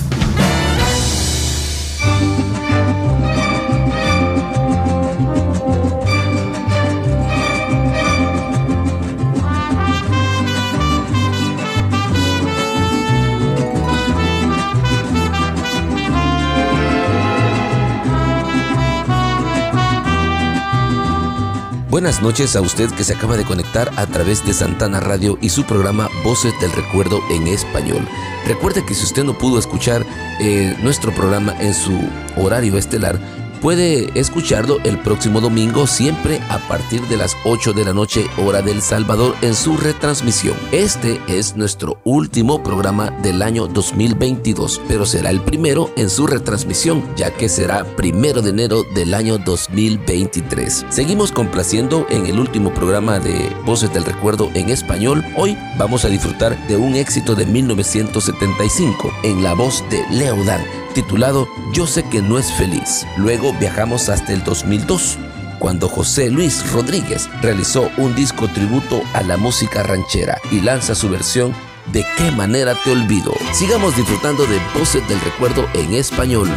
Buenas 21.94 22.24
noches 22.24 22.56
a 22.56 22.62
usted 22.62 22.90
que 22.90 23.04
se 23.04 23.14
acaba 23.14 23.38
de 23.38 23.46
conectar 23.46 23.92
a 23.98 24.08
través 24.08 24.44
de 24.44 24.56
Santana 24.56 25.00
Radio 25.00 25.38
y 25.42 25.50
su 25.50 25.64
programa 25.64 26.10
Voces 26.24 26.52
del 26.60 26.72
Recuerdo 26.72 27.20
en 27.30 27.46
Español. 27.46 28.08
Recuerde 28.48 28.84
que 28.84 28.96
si 28.96 29.04
usted 29.04 29.24
no 29.24 29.38
pudo 29.38 29.60
escuchar 29.60 30.04
eh, 30.40 30.76
nuestro 30.82 31.14
programa 31.14 31.56
en 31.62 31.76
su 31.76 31.96
horario 32.36 32.80
estelar, 32.80 33.20
puede 33.64 34.20
escucharlo 34.20 34.80
el 34.84 35.00
próximo 35.00 35.40
domingo 35.40 35.88
siempre 35.88 36.42
a 36.50 36.60
partir 36.68 37.02
de 37.04 37.16
las 37.16 37.34
8 37.46 37.72
de 37.72 37.86
la 37.86 37.94
noche 37.94 38.26
hora 38.38 38.62
del 38.62 38.82
Salvador 38.82 39.38
en 39.42 39.56
su 39.56 39.78
retransmisión. 39.78 40.58
Este 40.74 41.22
es 41.30 41.56
nuestro 41.56 41.98
último 42.04 42.62
programa 42.62 43.10
del 43.10 43.42
año 43.42 43.68
2022, 43.68 44.82
pero 44.90 45.06
será 45.06 45.30
el 45.30 45.40
primero 45.40 45.90
en 45.96 46.10
su 46.10 46.28
retransmisión, 46.28 47.06
ya 47.16 47.32
que 47.32 47.48
será 47.48 47.86
primero 47.96 48.42
de 48.42 48.50
enero 48.50 48.84
del 48.96 49.14
año 49.14 49.38
2023. 49.38 50.88
Seguimos 50.90 51.32
complaciendo 51.32 52.06
en 52.10 52.26
el 52.26 52.40
último 52.40 52.74
programa 52.74 53.20
de 53.20 53.50
Voces 53.66 53.94
del 53.94 54.04
Recuerdo 54.04 54.52
en 54.56 54.72
español. 54.72 55.24
Hoy 55.38 55.58
vamos 55.78 56.06
a 56.06 56.10
disfrutar 56.10 56.58
de 56.68 56.78
un 56.78 56.96
éxito 56.96 57.36
de 57.36 57.46
1975 57.46 59.14
en 59.24 59.44
la 59.44 59.54
voz 59.54 59.84
de 59.90 60.06
Leo 60.10 60.44
Dan 60.44 60.64
titulado 60.94 61.48
Yo 61.74 61.88
sé 61.88 62.04
que 62.04 62.22
no 62.22 62.38
es 62.38 62.52
feliz. 62.54 63.06
Luego 63.18 63.54
viajamos 63.54 64.10
hasta 64.10 64.32
el 64.32 64.44
2002, 64.44 65.18
cuando 65.60 65.90
José 65.90 66.30
Luis 66.30 66.72
Rodríguez 66.72 67.30
realizó 67.42 67.90
un 67.98 68.16
disco 68.16 68.48
tributo 68.48 69.02
a 69.14 69.24
la 69.24 69.38
música 69.38 69.84
ranchera 69.84 70.40
y 70.52 70.62
lanza 70.62 70.96
su 70.96 71.10
versión 71.10 71.54
De 71.92 72.06
qué 72.18 72.32
manera 72.32 72.76
te 72.84 72.92
olvido. 72.92 73.34
Sigamos 73.52 73.96
disfrutando 73.96 74.46
de 74.46 74.58
Voces 74.78 75.08
del 75.10 75.20
Recuerdo 75.20 75.68
en 75.74 75.94
español. 75.94 76.50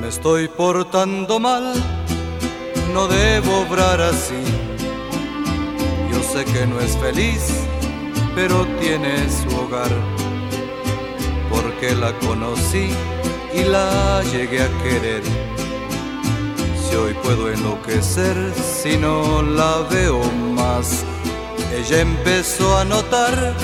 Me 0.00 0.08
estoy 0.08 0.48
portando 0.48 1.38
mal, 1.38 1.74
no 2.94 3.06
debo 3.06 3.60
obrar 3.60 4.00
así. 4.00 4.63
Sé 6.34 6.44
que 6.46 6.66
no 6.66 6.80
es 6.80 6.96
feliz, 6.98 7.48
pero 8.34 8.66
tiene 8.80 9.14
su 9.30 9.56
hogar 9.56 9.92
porque 11.48 11.94
la 11.94 12.12
conocí 12.26 12.88
y 13.54 13.62
la 13.62 14.20
llegué 14.32 14.62
a 14.64 14.68
querer. 14.82 15.22
Si 16.74 16.96
hoy 16.96 17.14
puedo 17.22 17.52
enloquecer, 17.52 18.34
si 18.52 18.96
no 18.96 19.42
la 19.42 19.86
veo 19.88 20.24
más, 20.56 21.04
ella 21.72 22.00
empezó 22.00 22.78
a 22.78 22.84
notar 22.84 23.54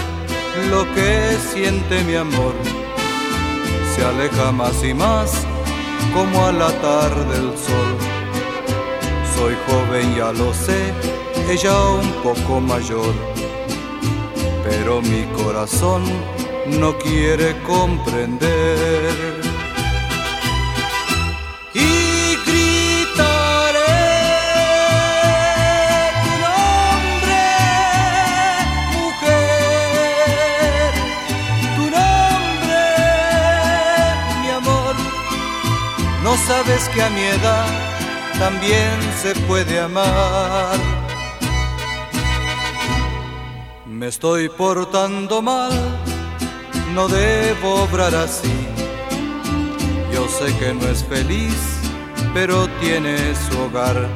lo 0.70 0.84
que 0.94 1.36
siente 1.52 2.04
mi 2.04 2.14
amor. 2.14 2.54
Se 3.96 4.04
aleja 4.04 4.52
más 4.52 4.84
y 4.84 4.94
más, 4.94 5.32
como 6.14 6.46
al 6.46 6.62
atar 6.62 7.12
del 7.30 7.48
sol. 7.66 7.90
Soy 9.34 9.56
joven, 9.66 10.14
ya 10.14 10.32
lo 10.32 10.54
sé, 10.54 10.94
ella 11.50 11.76
un 11.88 12.12
poco 12.22 12.60
mayor, 12.60 13.12
pero 14.62 15.02
mi 15.02 15.24
corazón 15.42 16.04
no 16.78 16.96
quiere 16.96 17.60
comprender. 17.62 19.40
Y 21.74 22.36
gritaré 22.46 23.96
tu 26.22 26.32
nombre, 26.46 27.42
mujer, 28.96 30.92
tu 31.74 31.84
nombre, 31.98 32.84
mi 34.40 34.50
amor. 34.50 34.94
No 36.22 36.32
sabes 36.46 36.88
que 36.90 37.02
a 37.02 37.10
mi 37.10 37.22
edad 37.22 37.66
también 38.38 38.96
se 39.20 39.34
puede 39.48 39.80
amar. 39.80 40.99
Me 44.00 44.06
estoy 44.06 44.48
portando 44.48 45.42
mal 45.42 45.70
no 46.94 47.06
debo 47.06 47.82
obrar 47.82 48.14
así. 48.14 48.66
Yo 50.10 50.26
sé 50.26 50.56
que 50.58 50.72
no 50.72 50.88
es 50.88 51.04
feliz, 51.04 51.54
pero 52.32 52.66
tiene 52.80 53.18
su 53.34 53.60
hogar, 53.60 54.08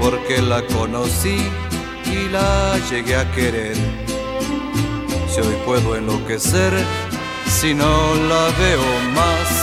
porque 0.00 0.40
la 0.40 0.62
conocí 0.62 1.42
y 2.06 2.30
la 2.30 2.78
llegué 2.88 3.16
a 3.16 3.30
querer. 3.32 3.76
Si 5.28 5.40
hoy 5.42 5.56
puedo 5.66 5.94
enloquecer, 5.94 6.72
si 7.46 7.74
no 7.74 8.14
la 8.30 8.48
veo 8.58 9.12
más. 9.14 9.57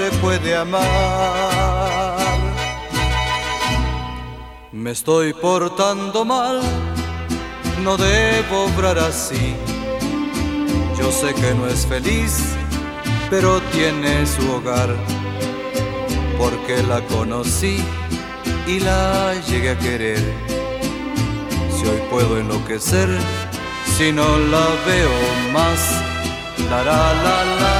Se 0.00 0.10
puede 0.18 0.56
amar. 0.56 0.80
Me 4.72 4.92
estoy 4.92 5.34
portando 5.34 6.24
mal, 6.24 6.60
no 7.84 7.96
debo 7.98 8.64
obrar 8.64 8.98
así. 8.98 9.54
Yo 10.98 11.12
sé 11.12 11.34
que 11.34 11.52
no 11.54 11.66
es 11.66 11.86
feliz, 11.86 12.32
pero 13.28 13.60
tiene 13.74 14.26
su 14.26 14.42
hogar, 14.50 14.90
porque 16.38 16.82
la 16.82 17.00
conocí 17.14 17.76
y 18.66 18.80
la 18.80 19.34
llegué 19.48 19.70
a 19.70 19.78
querer. 19.78 20.22
Si 21.74 21.82
hoy 21.86 22.00
puedo 22.10 22.38
enloquecer, 22.38 23.08
si 23.96 24.12
no 24.12 24.28
la 24.54 24.66
veo 24.86 25.16
más, 25.52 25.80
la 26.70 26.78
la 26.88 27.02
la 27.24 27.36
la 27.62 27.79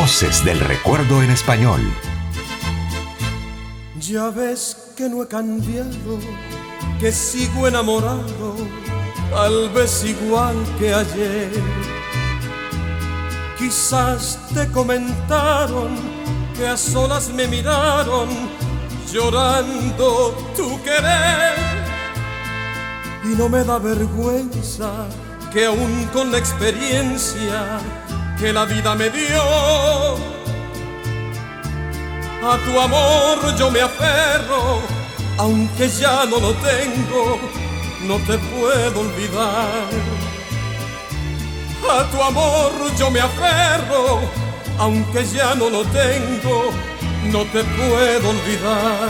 Voces 0.00 0.44
del 0.44 0.60
recuerdo 0.60 1.24
en 1.24 1.30
español. 1.32 1.80
Ya 4.00 4.30
ves 4.30 4.92
que 4.96 5.08
no 5.08 5.24
he 5.24 5.26
cambiado, 5.26 6.20
que 7.00 7.10
sigo 7.10 7.66
enamorado, 7.66 8.54
tal 9.28 9.68
vez 9.70 10.04
igual 10.04 10.54
que 10.78 10.94
ayer. 10.94 11.50
Quizás 13.58 14.38
te 14.54 14.68
comentaron 14.68 15.88
que 16.56 16.68
a 16.68 16.76
solas 16.76 17.30
me 17.30 17.48
miraron, 17.48 18.28
llorando 19.12 20.32
tu 20.56 20.80
querer. 20.84 21.56
Y 23.24 23.34
no 23.36 23.48
me 23.48 23.64
da 23.64 23.80
vergüenza 23.80 25.08
que 25.52 25.66
aún 25.66 26.08
con 26.12 26.30
la 26.30 26.38
experiencia 26.38 27.80
que 28.38 28.52
la 28.52 28.64
vida 28.64 28.94
me 28.94 29.10
dio, 29.10 29.42
a 32.42 32.56
tu 32.64 32.80
amor 32.80 33.56
yo 33.56 33.70
me 33.70 33.80
aferro, 33.80 34.80
aunque 35.38 35.88
ya 35.88 36.24
no 36.24 36.38
lo 36.38 36.54
tengo, 36.54 37.40
no 38.02 38.16
te 38.18 38.38
puedo 38.38 39.00
olvidar. 39.00 39.88
A 41.90 42.04
tu 42.10 42.22
amor 42.22 42.72
yo 42.96 43.10
me 43.10 43.20
aferro, 43.20 44.20
aunque 44.78 45.24
ya 45.24 45.54
no 45.54 45.68
lo 45.70 45.84
tengo, 45.84 46.70
no 47.24 47.44
te 47.46 47.64
puedo 47.64 48.30
olvidar. 48.30 49.08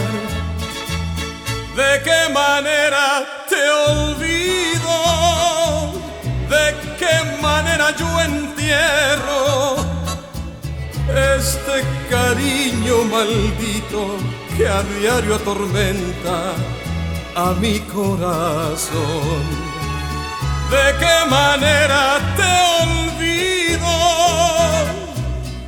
¿De 1.77 2.03
qué 2.03 2.33
manera 2.33 3.25
te 3.49 3.71
olvido? 3.71 4.97
¿De 6.49 6.88
qué 6.99 7.41
manera 7.41 7.95
yo 7.97 8.21
entierro 8.21 9.77
este 11.37 11.85
cariño 12.11 13.05
maldito 13.05 14.17
que 14.57 14.67
a 14.69 14.83
diario 14.83 15.37
atormenta 15.37 16.53
a 17.37 17.55
mi 17.55 17.79
corazón? 17.81 19.43
¿De 20.71 20.87
qué 20.99 21.31
manera 21.31 22.19
te 22.37 22.51
olvido? 22.83 23.95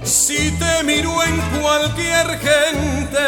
Si 0.03 0.51
te 0.53 0.83
miro 0.85 1.23
en 1.23 1.41
cualquier 1.61 2.27
gente 2.49 3.27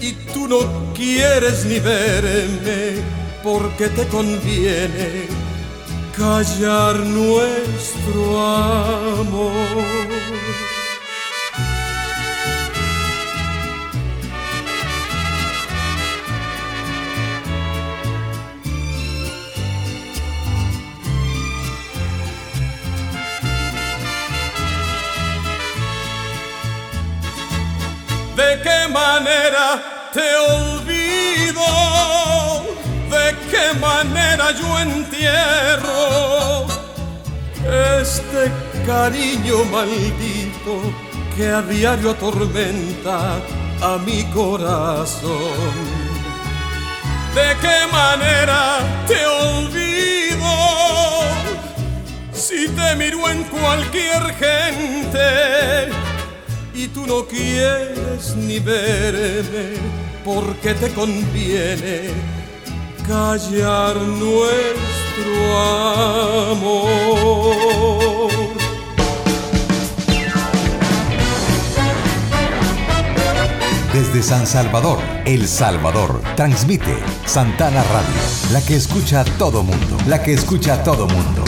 y 0.00 0.12
tú 0.32 0.48
no 0.48 0.92
quieres 0.94 1.64
ni 1.66 1.78
verme 1.78 3.02
porque 3.42 3.88
te 3.88 4.06
conviene 4.08 5.49
callar 6.20 6.96
nuestro 6.98 8.22
amor. 8.38 9.50
¿De 28.36 28.60
qué 28.62 28.88
manera 28.92 30.10
te 30.12 30.36
olvido? 30.36 30.79
¿De 33.50 33.56
qué 33.56 33.80
manera 33.80 34.52
yo 34.52 34.78
entierro 34.78 36.66
este 38.00 38.52
cariño 38.86 39.64
maldito 39.64 40.80
que 41.36 41.48
a 41.48 41.60
diario 41.62 42.12
atormenta 42.12 43.40
a 43.82 43.98
mi 44.06 44.22
corazón? 44.32 45.50
¿De 47.34 47.56
qué 47.60 47.90
manera 47.90 48.78
te 49.08 49.26
olvido? 49.26 50.52
Si 52.32 52.68
te 52.68 52.94
miro 52.94 53.28
en 53.28 53.42
cualquier 53.44 54.22
gente 54.44 55.88
y 56.72 56.86
tú 56.86 57.04
no 57.04 57.26
quieres 57.26 58.36
ni 58.36 58.60
verme 58.60 59.74
porque 60.24 60.72
te 60.74 60.90
conviene 60.90 62.39
callar 63.10 63.96
nuestro 63.96 65.58
amor. 66.52 67.50
Desde 73.92 74.22
San 74.22 74.46
Salvador, 74.46 75.00
El 75.24 75.48
Salvador, 75.48 76.22
transmite 76.36 76.96
Santana 77.26 77.82
Radio, 77.82 78.20
la 78.52 78.64
que 78.64 78.76
escucha 78.76 79.22
a 79.22 79.24
todo 79.24 79.64
mundo, 79.64 79.96
la 80.06 80.22
que 80.22 80.32
escucha 80.32 80.74
a 80.74 80.84
todo 80.84 81.08
mundo. 81.08 81.42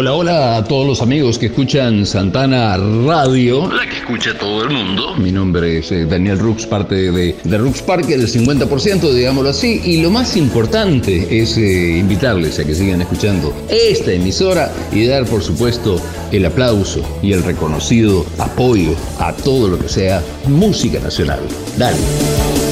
Hola, 0.00 0.14
hola 0.14 0.56
a 0.58 0.62
todos 0.62 0.86
los 0.86 1.02
amigos 1.02 1.40
que 1.40 1.46
escuchan 1.46 2.06
Santana 2.06 2.76
Radio, 2.76 3.68
la 3.68 3.84
que 3.84 3.96
escucha 3.96 4.32
todo 4.38 4.62
el 4.62 4.70
mundo. 4.70 5.16
Mi 5.16 5.32
nombre 5.32 5.78
es 5.78 5.90
eh, 5.90 6.06
Daniel 6.06 6.38
Rux, 6.38 6.66
parte 6.66 7.10
de, 7.10 7.34
de 7.42 7.58
Rux 7.58 7.82
Parker, 7.82 8.20
el 8.20 8.28
50%, 8.28 9.12
digámoslo 9.12 9.50
así. 9.50 9.82
Y 9.84 10.00
lo 10.00 10.12
más 10.12 10.36
importante 10.36 11.40
es 11.40 11.58
eh, 11.58 11.98
invitarles 11.98 12.60
a 12.60 12.64
que 12.64 12.76
sigan 12.76 13.00
escuchando 13.00 13.52
esta 13.68 14.12
emisora 14.12 14.72
y 14.92 15.04
dar, 15.04 15.24
por 15.24 15.42
supuesto, 15.42 16.00
el 16.30 16.46
aplauso 16.46 17.02
y 17.20 17.32
el 17.32 17.42
reconocido 17.42 18.24
apoyo 18.38 18.94
a 19.18 19.32
todo 19.32 19.66
lo 19.66 19.80
que 19.80 19.88
sea 19.88 20.22
música 20.46 21.00
nacional. 21.00 21.40
Dale. 21.76 22.67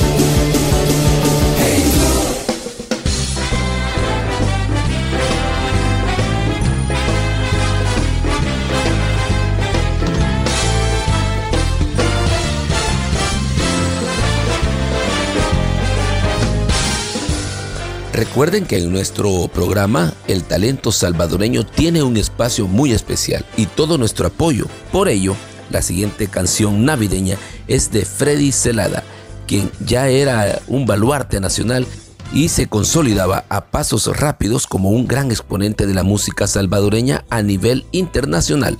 Recuerden 18.37 18.67
que 18.67 18.77
en 18.77 18.93
nuestro 18.93 19.49
programa 19.49 20.13
el 20.29 20.45
talento 20.45 20.93
salvadoreño 20.93 21.65
tiene 21.65 22.03
un 22.03 22.19
espacio 22.19 22.67
muy 22.67 22.93
especial 22.93 23.47
y 23.57 23.65
todo 23.65 23.97
nuestro 23.97 24.27
apoyo. 24.27 24.67
Por 24.93 25.09
ello, 25.09 25.35
la 25.71 25.81
siguiente 25.81 26.27
canción 26.27 26.85
navideña 26.85 27.39
es 27.67 27.91
de 27.93 28.05
Freddy 28.05 28.53
Celada, 28.53 29.05
quien 29.47 29.71
ya 29.87 30.09
era 30.09 30.61
un 30.67 30.85
baluarte 30.85 31.41
nacional 31.41 31.87
y 32.31 32.51
se 32.51 32.67
consolidaba 32.67 33.47
a 33.49 33.71
pasos 33.71 34.15
rápidos 34.15 34.67
como 34.67 34.91
un 34.91 35.07
gran 35.07 35.31
exponente 35.31 35.87
de 35.87 35.95
la 35.95 36.03
música 36.03 36.47
salvadoreña 36.47 37.25
a 37.31 37.41
nivel 37.41 37.87
internacional. 37.91 38.77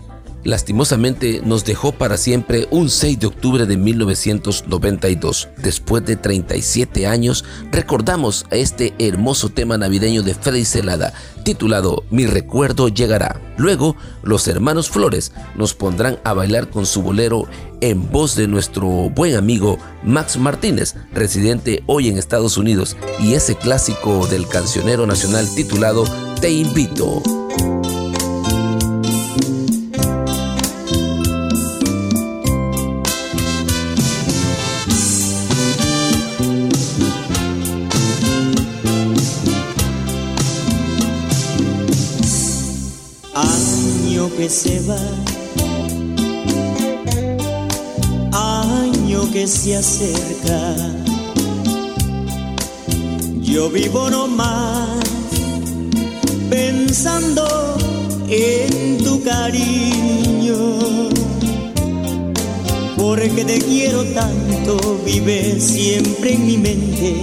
Lastimosamente 0.47 1.41
nos 1.45 1.65
dejó 1.65 1.93
para 1.93 2.17
siempre 2.17 2.69
un 2.71 2.89
6 2.89 3.21
de 3.21 3.27
octubre 3.27 3.67
de 3.67 3.77
1992. 3.77 5.49
Después 5.59 6.05
de 6.05 6.17
37 6.17 7.07
años, 7.07 7.45
recordamos 7.73 8.47
a 8.51 8.57
este 8.57 8.95
hermoso 8.99 9.49
tema 9.51 9.77
navideño 9.77 10.23
de 10.23 10.35
Freddy 10.35 10.65
Celada, 10.65 11.13
titulado 11.45 12.05
Mi 12.11 12.27
recuerdo 12.27 12.89
llegará. 12.89 13.41
Luego, 13.57 13.97
los 14.23 14.49
hermanos 14.49 14.89
Flores 14.89 15.33
nos 15.57 15.75
pondrán 15.75 16.19
a 16.25 16.33
bailar 16.33 16.71
con 16.71 16.87
su 16.87 17.03
bolero 17.03 17.47
en 17.81 18.11
voz 18.11 18.37
de 18.37 18.49
nuestro 18.49 18.87
buen 19.11 19.37
amigo 19.37 19.79
Max 20.03 20.39
Martínez, 20.39 20.95
residente 21.13 21.83
hoy 21.87 22.09
en 22.09 22.19
Estados 22.19 22.57
Unidos, 22.57 22.97
y 23.21 23.35
ese 23.35 23.57
clásico 23.57 24.27
del 24.27 24.47
cancionero 24.49 25.07
nacional 25.07 25.47
titulado 25.55 26.05
Te 26.41 26.51
invito. 26.51 27.23
Año 43.37 44.31
que 44.35 44.49
se 44.49 44.81
va, 44.89 44.97
año 48.33 49.31
que 49.31 49.47
se 49.47 49.77
acerca. 49.77 50.75
Yo 53.43 53.69
vivo 53.69 54.09
nomás 54.09 54.89
pensando 56.49 57.77
en 58.31 59.05
tu 59.05 59.23
cariño. 59.23 60.79
Porque 62.97 63.45
te 63.45 63.59
quiero 63.59 64.03
tanto, 64.15 64.99
vive 65.05 65.61
siempre 65.61 66.33
en 66.33 66.47
mi 66.47 66.57
mente, 66.57 67.21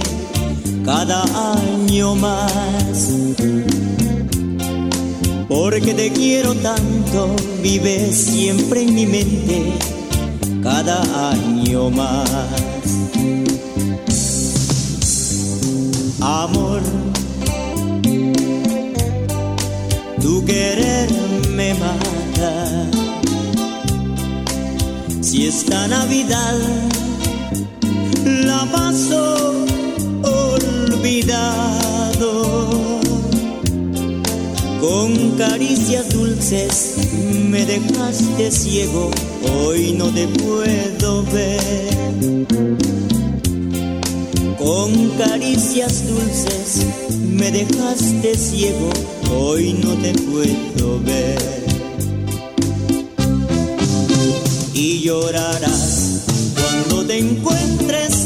cada 0.84 1.24
año 1.56 2.14
más. 2.14 3.10
Porque 5.54 5.94
te 5.94 6.10
quiero 6.10 6.52
tanto, 6.56 7.36
vive 7.62 8.12
siempre 8.12 8.82
en 8.82 8.92
mi 8.92 9.06
mente, 9.06 9.72
cada 10.64 11.00
año 11.30 11.90
más. 11.90 12.28
Amor, 16.20 16.82
tu 20.20 20.44
querer 20.44 21.08
me 21.52 21.72
mata. 21.74 22.90
Si 25.20 25.46
esta 25.46 25.86
Navidad 25.86 26.58
la 28.24 28.66
paso 28.72 29.54
olvidado. 30.24 31.93
Con 34.86 35.30
caricias 35.38 36.10
dulces 36.10 36.96
me 37.48 37.64
dejaste 37.64 38.50
ciego, 38.50 39.10
hoy 39.64 39.94
no 39.96 40.08
te 40.12 40.28
puedo 40.28 41.24
ver. 41.32 42.46
Con 44.58 45.08
caricias 45.16 46.06
dulces 46.06 46.86
me 47.30 47.50
dejaste 47.50 48.36
ciego, 48.36 48.90
hoy 49.34 49.72
no 49.82 49.94
te 49.94 50.12
puedo 50.12 51.00
ver. 51.00 51.64
Y 54.74 55.00
llorarás 55.00 56.24
cuando 56.60 57.06
te 57.06 57.20
encuentres 57.20 58.23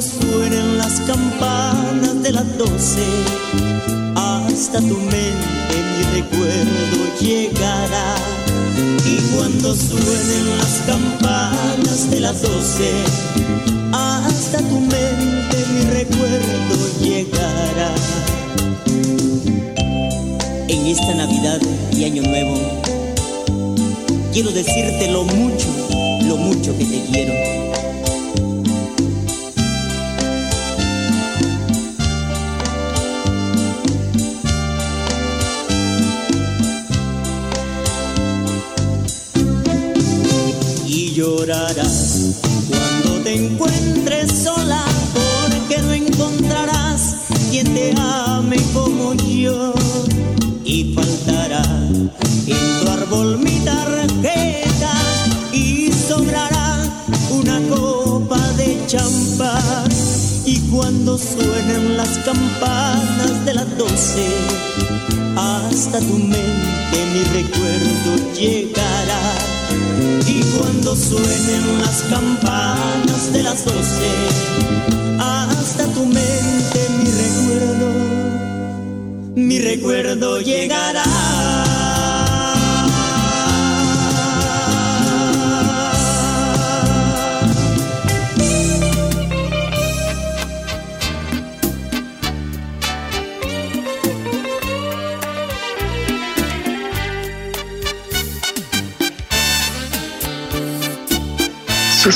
cuando 0.00 0.26
suenen 0.26 0.78
las 0.78 1.00
campanas 1.00 2.22
de 2.22 2.32
las 2.32 2.56
doce 2.56 3.04
hasta 4.14 4.78
tu 4.78 4.96
mente 4.96 5.76
mi 5.90 6.20
recuerdo 6.20 7.18
llegará 7.20 8.14
y 9.04 9.16
cuando 9.34 9.74
suenen 9.74 10.58
las 10.58 10.82
campanas 10.86 12.10
de 12.10 12.20
las 12.20 12.40
doce 12.40 12.90
hasta 13.92 14.58
tu 14.58 14.80
mente 14.80 15.64
mi 15.74 15.90
recuerdo 15.90 16.98
llegará 17.02 17.92
en 20.68 20.86
esta 20.86 21.14
Navidad 21.14 21.60
y 21.92 22.04
Año 22.04 22.22
Nuevo, 22.22 22.58
quiero 24.32 24.50
decirte 24.50 25.10
lo 25.10 25.24
mucho, 25.24 25.66
lo 26.22 26.36
mucho 26.36 26.76
que 26.78 26.84
te 26.86 27.02
quiero. 27.10 27.69
Hasta 65.36 65.98
tu 65.98 66.14
mente 66.14 66.98
mi 67.12 67.22
recuerdo 67.38 68.32
llegará 68.34 69.20
y 70.26 70.40
cuando 70.56 70.96
suenen 70.96 71.82
las 71.82 72.02
campanas 72.08 73.30
de 73.30 73.42
las 73.42 73.62
doce 73.62 74.10
hasta 75.18 75.84
tu 75.92 76.06
mente 76.06 76.88
mi 76.98 77.10
recuerdo 77.10 77.90
mi 79.34 79.58
recuerdo 79.58 80.40
llegará. 80.40 80.99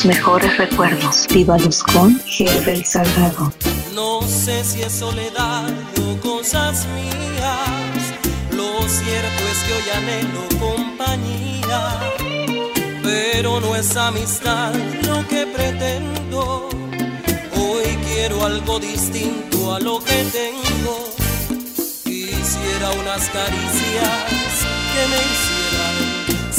Mejores 0.05 0.59
recuerdos. 0.59 1.27
Viva 1.31 1.57
Luz 1.57 1.83
con 1.83 2.21
Herbert 2.39 2.85
Salgado. 2.85 3.51
No 3.95 4.21
sé 4.23 4.63
si 4.63 4.83
es 4.83 4.93
soledad 4.93 5.73
o 5.99 6.21
cosas 6.21 6.87
mías. 6.95 8.13
Lo 8.53 8.87
cierto 8.87 9.43
es 9.51 9.63
que 9.65 9.73
hoy 9.73 9.89
anhelo 9.97 10.43
compañía. 10.61 12.01
Pero 13.03 13.61
no 13.61 13.75
es 13.77 13.97
amistad 13.97 14.75
lo 15.07 15.27
que 15.27 15.47
pretendo. 15.47 16.69
Hoy 17.57 17.97
quiero 18.07 18.45
algo 18.45 18.79
distinto 18.79 19.75
a 19.75 19.81
lo 19.81 20.01
que 20.05 20.23
tengo. 20.33 21.15
Quisiera 22.05 22.91
unas 23.01 23.27
caricias 23.31 24.21
que 24.93 25.09
me 25.09 25.17
hicieran 25.17 25.44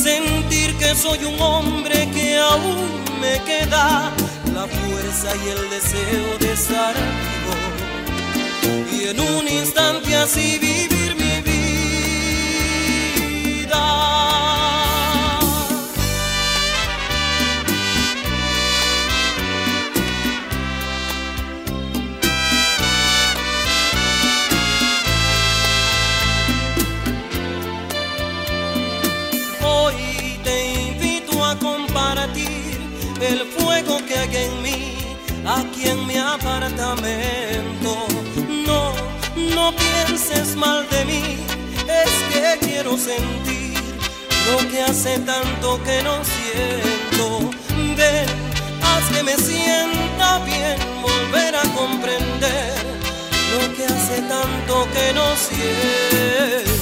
sentir 0.05 0.69
que 0.77 0.93
soy 0.93 1.25
un 1.25 1.41
hombre 1.41 2.07
que 2.13 2.37
aún 2.37 3.03
me 3.19 3.41
queda 3.43 4.11
la 4.53 4.67
fuerza 4.67 5.29
y 5.43 5.49
el 5.49 5.69
deseo 5.71 6.37
de 6.41 6.53
estar 6.53 6.93
vivo 6.93 7.55
y 8.95 8.99
en 9.09 9.19
un 9.19 9.47
instante 9.47 10.15
así 10.15 10.59
vivir 10.59 11.15
mi 11.15 11.41
vida. 13.63 14.04
No, 38.65 38.93
no 39.53 39.71
pienses 39.75 40.55
mal 40.55 40.87
de 40.89 41.05
mí, 41.05 41.37
es 41.87 42.33
que 42.33 42.65
quiero 42.65 42.97
sentir 42.97 43.77
lo 44.49 44.57
que 44.69 44.81
hace 44.81 45.19
tanto 45.19 45.79
que 45.83 46.01
no 46.01 46.23
siento. 46.23 47.51
Ven, 47.95 48.25
haz 48.81 49.15
que 49.15 49.21
me 49.21 49.35
sienta 49.35 50.39
bien, 50.39 50.77
volver 51.03 51.55
a 51.55 51.63
comprender 51.75 52.73
lo 53.53 53.75
que 53.75 53.85
hace 53.85 54.21
tanto 54.21 54.87
que 54.91 55.13
no 55.13 55.35
siento. 55.35 56.74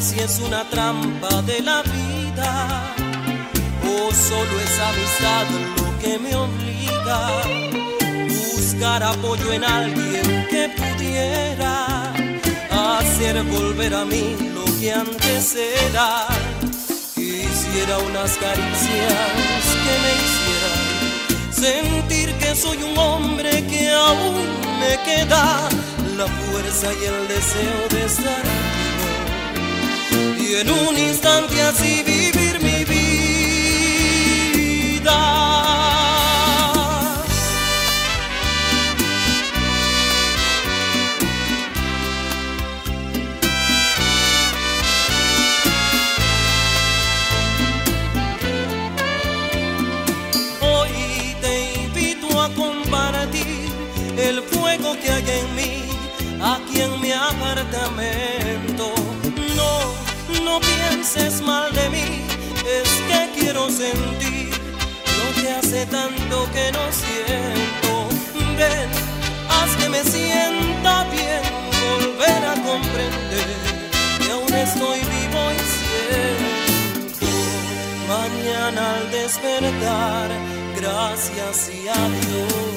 Si 0.00 0.18
es 0.18 0.40
una 0.40 0.68
trampa 0.68 1.42
de 1.42 1.60
la 1.62 1.82
vida 1.82 2.94
o 3.84 4.12
solo 4.12 4.60
es 4.60 4.80
amistad 4.80 5.46
lo 5.76 5.98
que 6.00 6.18
me 6.18 6.34
obliga 6.34 7.30
buscar 8.28 9.02
apoyo 9.04 9.52
en 9.52 9.62
alguien 9.62 10.46
que 10.50 10.70
pudiera 10.76 12.12
hacer 12.98 13.42
volver 13.44 13.94
a 13.94 14.04
mí 14.04 14.36
lo 14.54 14.64
que 14.80 14.92
antes 14.92 15.54
era. 15.54 16.26
Quisiera 17.14 17.98
unas 17.98 18.36
caricias 18.38 19.62
que 19.84 19.94
me 20.02 20.12
hicieran 20.24 20.82
sentir 21.52 22.34
que 22.40 22.56
soy 22.56 22.82
un 22.82 22.98
hombre 22.98 23.64
que 23.66 23.92
aún 23.92 24.34
me 24.80 24.98
queda 25.04 25.68
la 26.16 26.26
fuerza 26.26 26.88
y 26.92 27.04
el 27.04 27.28
deseo 27.28 27.88
de 27.90 28.04
estar 28.04 28.75
y 30.48 30.54
en 30.54 30.70
un 30.70 30.96
instante 30.96 31.60
así 31.62 32.02
vivir 32.04 32.60
mi 32.60 32.84
vida. 34.94 35.45
Pienses 61.16 61.40
mal 61.42 61.72
de 61.72 61.88
mí, 61.90 62.22
es 62.66 62.88
que 63.08 63.40
quiero 63.40 63.68
sentir 63.70 64.50
lo 65.18 65.40
que 65.40 65.50
hace 65.50 65.86
tanto 65.86 66.48
que 66.52 66.72
no 66.72 66.92
siento. 66.92 68.08
Ven, 68.56 68.90
haz 69.48 69.76
que 69.76 69.88
me 69.88 70.02
sienta 70.02 71.04
bien, 71.10 71.42
volver 71.88 72.44
a 72.44 72.54
comprender 72.54 73.46
que 74.18 74.30
aún 74.32 74.54
estoy 74.54 75.00
vivo 75.00 75.40
y 75.52 75.60
siento. 75.76 77.26
Mañana 78.08 78.94
al 78.96 79.10
despertar, 79.10 80.30
gracias 80.76 81.70
y 81.70 81.88
adiós. 81.88 82.75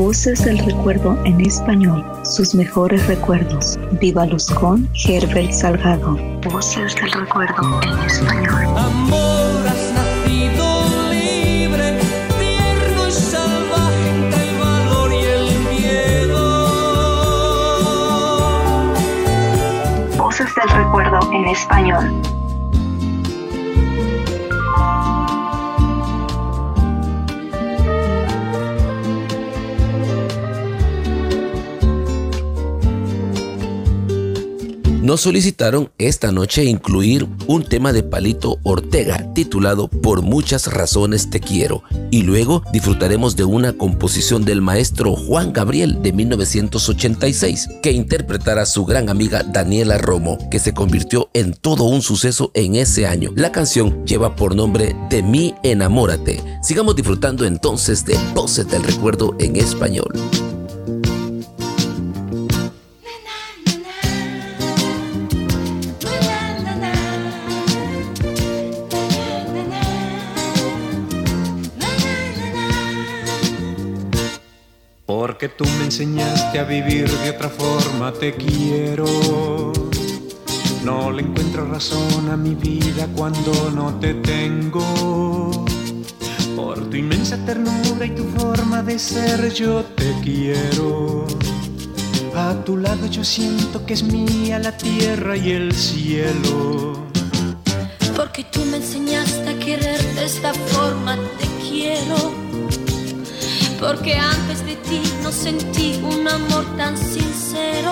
Voces 0.00 0.42
del 0.46 0.58
recuerdo 0.60 1.14
en 1.26 1.42
español, 1.42 2.02
sus 2.24 2.54
mejores 2.54 3.06
recuerdos. 3.06 3.78
Viva 4.00 4.24
Luz 4.24 4.46
con 4.46 4.88
Herbert 4.94 5.52
Salgado. 5.52 6.16
Voces 6.50 6.94
del 6.94 7.12
recuerdo 7.12 7.82
en 7.82 7.98
español. 8.06 8.64
Amor, 8.78 9.66
has 9.68 9.92
nacido 9.92 10.86
libre, 11.10 11.98
tierno 12.38 13.08
y 13.08 13.10
salvaje 13.10 14.08
entre 14.08 14.48
el 14.48 14.58
valor 14.58 15.12
y 15.12 15.22
el 15.22 15.50
miedo. 15.68 16.44
Voces 20.16 20.48
del 20.54 20.68
recuerdo 20.82 21.30
en 21.30 21.44
español. 21.48 22.39
Nos 35.10 35.22
solicitaron 35.22 35.90
esta 35.98 36.30
noche 36.30 36.62
incluir 36.62 37.26
un 37.48 37.64
tema 37.64 37.92
de 37.92 38.04
Palito 38.04 38.60
Ortega 38.62 39.26
titulado 39.34 39.88
Por 39.88 40.22
muchas 40.22 40.72
razones 40.72 41.30
te 41.30 41.40
quiero 41.40 41.82
y 42.12 42.22
luego 42.22 42.62
disfrutaremos 42.72 43.34
de 43.34 43.42
una 43.42 43.72
composición 43.72 44.44
del 44.44 44.62
maestro 44.62 45.16
Juan 45.16 45.52
Gabriel 45.52 46.00
de 46.00 46.12
1986 46.12 47.68
que 47.82 47.90
interpretará 47.90 48.64
su 48.66 48.84
gran 48.84 49.08
amiga 49.08 49.42
Daniela 49.42 49.98
Romo 49.98 50.38
que 50.48 50.60
se 50.60 50.74
convirtió 50.74 51.28
en 51.34 51.54
todo 51.54 51.82
un 51.82 52.02
suceso 52.02 52.52
en 52.54 52.76
ese 52.76 53.08
año. 53.08 53.32
La 53.34 53.50
canción 53.50 54.06
lleva 54.06 54.36
por 54.36 54.54
nombre 54.54 54.94
De 55.10 55.24
mí 55.24 55.56
enamórate. 55.64 56.40
Sigamos 56.62 56.94
disfrutando 56.94 57.44
entonces 57.44 58.04
de 58.04 58.16
Voces 58.32 58.68
del 58.68 58.84
Recuerdo 58.84 59.34
en 59.40 59.56
español. 59.56 60.12
Porque 75.40 75.56
tú 75.56 75.64
me 75.78 75.84
enseñaste 75.86 76.58
a 76.58 76.64
vivir 76.64 77.08
de 77.08 77.30
otra 77.30 77.48
forma, 77.48 78.12
te 78.12 78.34
quiero. 78.34 79.06
No 80.84 81.10
le 81.10 81.22
encuentro 81.22 81.64
razón 81.64 82.28
a 82.28 82.36
mi 82.36 82.54
vida 82.54 83.08
cuando 83.16 83.70
no 83.70 83.98
te 83.98 84.12
tengo. 84.12 85.64
Por 86.54 86.90
tu 86.90 86.96
inmensa 86.98 87.42
ternura 87.46 88.04
y 88.04 88.10
tu 88.10 88.24
forma 88.38 88.82
de 88.82 88.98
ser, 88.98 89.50
yo 89.54 89.82
te 89.82 90.14
quiero. 90.22 91.26
A 92.36 92.62
tu 92.62 92.76
lado 92.76 93.06
yo 93.06 93.24
siento 93.24 93.86
que 93.86 93.94
es 93.94 94.02
mía 94.02 94.58
la 94.58 94.76
tierra 94.76 95.38
y 95.38 95.52
el 95.52 95.72
cielo. 95.72 97.08
Porque 98.14 98.44
tú 98.44 98.62
me 98.66 98.76
enseñaste 98.76 99.48
a 99.48 99.58
querer 99.58 100.02
de 100.16 100.22
esta 100.26 100.52
forma, 100.52 101.16
te 101.38 101.46
quiero. 101.66 102.39
Porque 103.80 104.14
antes 104.14 104.66
de 104.66 104.76
ti 104.76 105.00
no 105.22 105.32
sentí 105.32 105.98
un 106.02 106.28
amor 106.28 106.64
tan 106.76 106.96
sincero. 106.98 107.90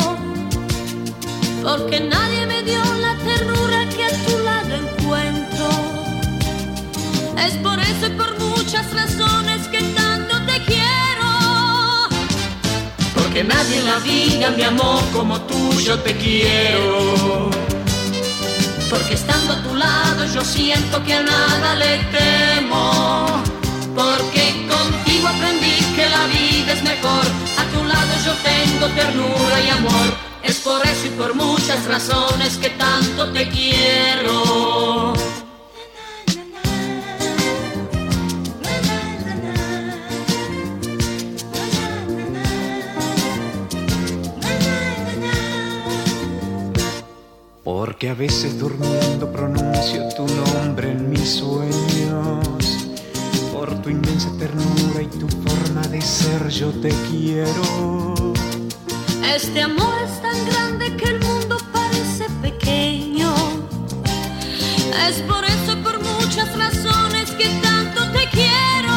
Porque 1.62 1.98
nadie 2.00 2.46
me 2.46 2.62
dio 2.62 2.82
la 3.00 3.14
ternura 3.24 3.88
que 3.88 4.04
a 4.04 4.10
tu 4.26 4.38
lado 4.44 4.74
encuentro. 4.84 5.68
Es 7.38 7.54
por 7.56 7.80
eso 7.80 8.06
y 8.06 8.10
por 8.10 8.38
muchas 8.38 8.92
razones 8.92 9.66
que 9.68 9.80
tanto 10.00 10.34
te 10.42 10.62
quiero. 10.64 11.30
Porque 13.14 13.42
nadie 13.42 13.78
en 13.78 13.86
la 13.86 13.98
vida 14.00 14.50
me 14.50 14.64
amó 14.66 15.00
como 15.14 15.40
tú, 15.40 15.80
yo 15.80 15.98
te 16.00 16.14
quiero. 16.18 17.48
Porque 18.90 19.14
estando 19.14 19.54
a 19.54 19.62
tu 19.62 19.74
lado 19.74 20.26
yo 20.34 20.44
siento 20.44 21.02
que 21.02 21.14
a 21.14 21.22
nada 21.22 21.74
le 21.76 21.98
temo. 22.12 23.57
Porque 23.98 24.44
contigo 24.68 25.26
aprendí 25.26 25.76
que 25.96 26.08
la 26.08 26.26
vida 26.28 26.72
es 26.72 26.82
mejor. 26.84 27.26
A 27.60 27.64
tu 27.72 27.82
lado 27.82 28.12
yo 28.24 28.32
tengo 28.50 28.86
ternura 28.94 29.60
y 29.60 29.70
amor. 29.70 30.08
Es 30.44 30.58
por 30.60 30.80
eso 30.86 31.06
y 31.06 31.10
por 31.10 31.34
muchas 31.34 31.84
razones 31.84 32.58
que 32.58 32.70
tanto 32.70 33.32
te 33.32 33.48
quiero. 33.48 35.14
Porque 47.64 48.10
a 48.10 48.14
veces 48.14 48.60
durmiendo 48.60 49.32
pronuncio 49.32 50.08
tu 50.16 50.24
nombre 50.28 50.92
en 50.92 51.10
mis 51.10 51.28
sueños. 51.30 52.57
Por 53.58 53.74
tu 53.82 53.90
inmensa 53.90 54.30
ternura 54.38 55.02
y 55.02 55.06
tu 55.18 55.26
forma 55.42 55.82
de 55.88 56.00
ser 56.00 56.48
yo 56.48 56.70
te 56.80 56.90
quiero. 57.10 58.14
Este 59.34 59.62
amor 59.62 59.96
es 60.04 60.22
tan 60.22 60.38
grande 60.46 60.96
que 60.96 61.06
el 61.06 61.18
mundo 61.18 61.56
parece 61.72 62.26
pequeño. 62.40 63.34
Es 65.08 65.16
por 65.22 65.44
eso 65.44 65.72
y 65.72 65.76
por 65.82 66.00
muchas 66.00 66.56
razones 66.56 67.32
que 67.32 67.48
tanto 67.60 68.08
te 68.12 68.28
quiero. 68.30 68.96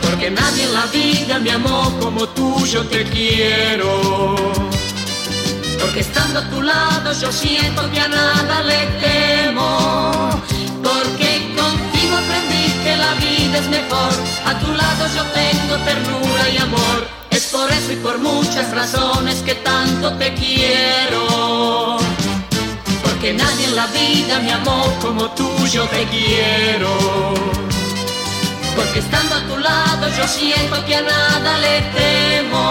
Porque 0.00 0.30
nadie 0.30 0.62
en 0.62 0.72
la 0.72 0.86
vida 0.86 1.40
me 1.40 1.50
amó 1.50 1.92
como 2.00 2.28
tú 2.28 2.64
yo 2.64 2.86
te 2.86 3.02
quiero. 3.02 4.36
Porque 5.80 5.98
estando 5.98 6.38
a 6.38 6.48
tu 6.48 6.62
lado 6.62 7.12
yo 7.12 7.32
siento 7.32 7.90
que 7.90 7.98
a 7.98 8.06
nada 8.06 8.62
le 8.62 8.86
temo. 9.02 10.30
Porque 10.80 11.30
contigo 11.56 12.16
aprendí 12.16 12.57
que 12.88 12.96
la 12.96 13.12
vida 13.14 13.56
es 13.62 13.68
mejor. 13.68 14.12
A 14.50 14.52
tu 14.62 14.68
lado 14.82 15.02
yo 15.16 15.24
tengo 15.42 15.74
ternura 15.88 16.44
y 16.54 16.56
amor. 16.68 16.98
Es 17.30 17.44
por 17.54 17.70
eso 17.70 17.90
y 17.92 17.96
por 17.96 18.16
muchas 18.18 18.66
razones 18.80 19.36
que 19.46 19.54
tanto 19.70 20.06
te 20.20 20.28
quiero. 20.34 21.98
Porque 23.04 23.28
nadie 23.42 23.64
en 23.70 23.76
la 23.76 23.86
vida 23.98 24.34
me 24.44 24.52
amó 24.52 24.80
como 25.04 25.22
tú 25.38 25.50
yo 25.76 25.84
te 25.94 26.02
quiero. 26.14 26.92
Porque 28.76 28.98
estando 29.04 29.34
a 29.40 29.42
tu 29.50 29.56
lado 29.68 30.04
yo 30.18 30.26
siento 30.26 30.76
que 30.86 30.94
a 30.96 31.02
nada 31.02 31.50
le 31.64 31.76
temo. 31.98 32.64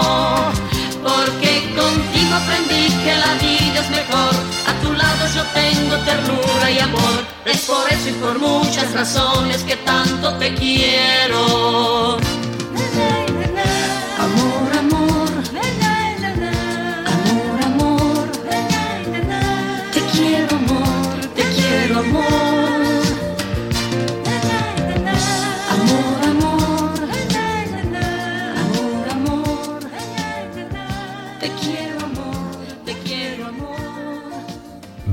Porque 1.08 1.52
contigo 1.74 2.34
aprendí 2.42 2.84
que 3.04 3.14
la 3.24 3.32
vida 3.46 3.80
es 3.80 3.90
mejor. 3.90 4.34
A 4.70 4.72
tu 4.82 4.92
lado 4.92 5.22
yo 5.34 5.42
tengo 5.60 5.96
ternura 6.04 6.70
y 6.70 6.78
amor. 6.80 7.18
Es 7.44 7.62
por 7.62 7.90
eso 7.90 8.08
y 8.10 8.12
por 8.12 8.38
muchas 8.38 8.92
razones 8.92 9.62
que 9.64 9.76
tanto 9.76 10.34
te 10.34 10.54
quiero. 10.54 12.18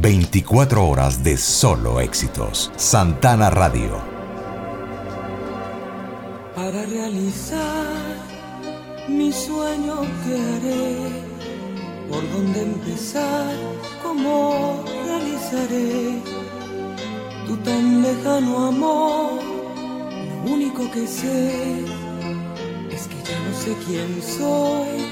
24 0.05 0.87
horas 0.87 1.23
de 1.23 1.35
solo 1.35 1.99
éxitos. 1.99 2.71
Santana 2.75 3.49
Radio. 3.49 3.99
Para 6.53 6.85
realizar 6.85 7.87
mi 9.07 9.31
sueño 9.31 10.01
que 10.23 10.33
haré, 10.35 10.97
por 12.07 12.21
dónde 12.33 12.61
empezar, 12.61 13.51
cómo 14.03 14.83
realizaré 15.07 16.21
tu 17.47 17.57
tan 17.63 18.03
lejano 18.03 18.67
amor. 18.67 19.41
Lo 20.45 20.51
único 20.51 20.83
que 20.91 21.07
sé 21.07 21.79
es 22.91 23.07
que 23.07 23.17
ya 23.27 23.39
no 23.39 23.57
sé 23.57 23.75
quién 23.87 24.21
soy, 24.21 25.09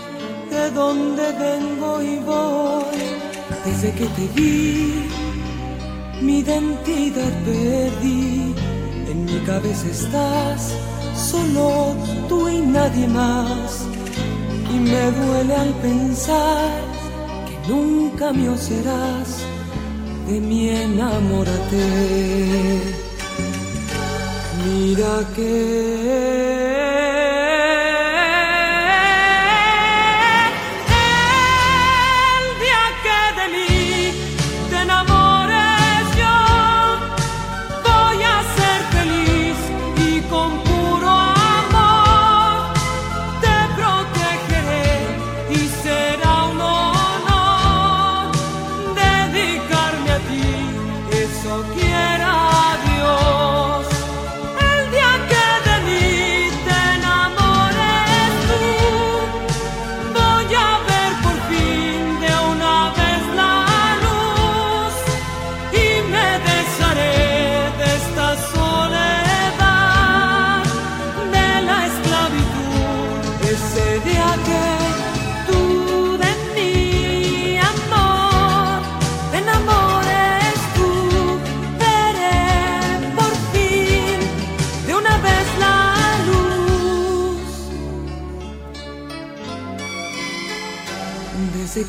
de 0.52 0.70
dónde 0.70 1.32
vengo 1.32 2.00
y 2.00 2.20
voy. 2.20 3.33
Desde 3.66 3.92
que 3.94 4.06
te 4.08 4.28
vi, 4.36 5.10
mi 6.22 6.40
identidad 6.40 7.32
perdí. 7.46 8.54
En 9.10 9.26
mi 9.26 9.40
cabeza 9.46 9.88
estás, 9.90 10.74
solo 11.16 11.96
tú 12.28 12.50
y 12.50 12.60
nadie 12.60 13.08
más. 13.08 13.86
Y 14.70 14.80
me 14.80 15.12
duele 15.12 15.56
al 15.56 15.74
pensar 15.76 16.82
que 17.48 17.72
nunca 17.72 18.34
mío 18.34 18.58
serás. 18.58 19.30
De 20.28 20.42
mí 20.42 20.70
enamórate. 20.70 21.86
Mira 24.66 25.16
que 25.36 26.53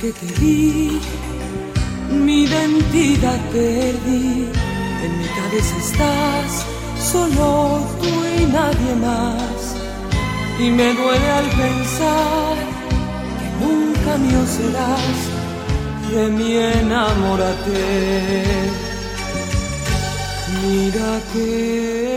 que 0.05 0.13
te 0.13 0.41
vi, 0.41 1.01
mi 2.11 2.43
identidad 2.43 3.41
perdí. 3.53 4.51
En 5.05 5.13
mi 5.21 5.29
cabeza 5.39 5.77
estás, 5.87 6.51
solo 7.13 7.81
tú 8.01 8.13
y 8.39 8.45
nadie 8.59 8.93
más. 9.09 9.61
Y 10.59 10.71
me 10.79 10.89
duele 10.93 11.29
al 11.41 11.49
pensar 11.63 12.55
que 13.39 13.49
nunca 13.65 14.11
mío 14.25 14.43
serás. 14.57 15.19
De 16.13 16.29
mí 16.37 16.51
enamórate. 16.81 17.85
Mira 20.63 21.13
que 21.33 22.14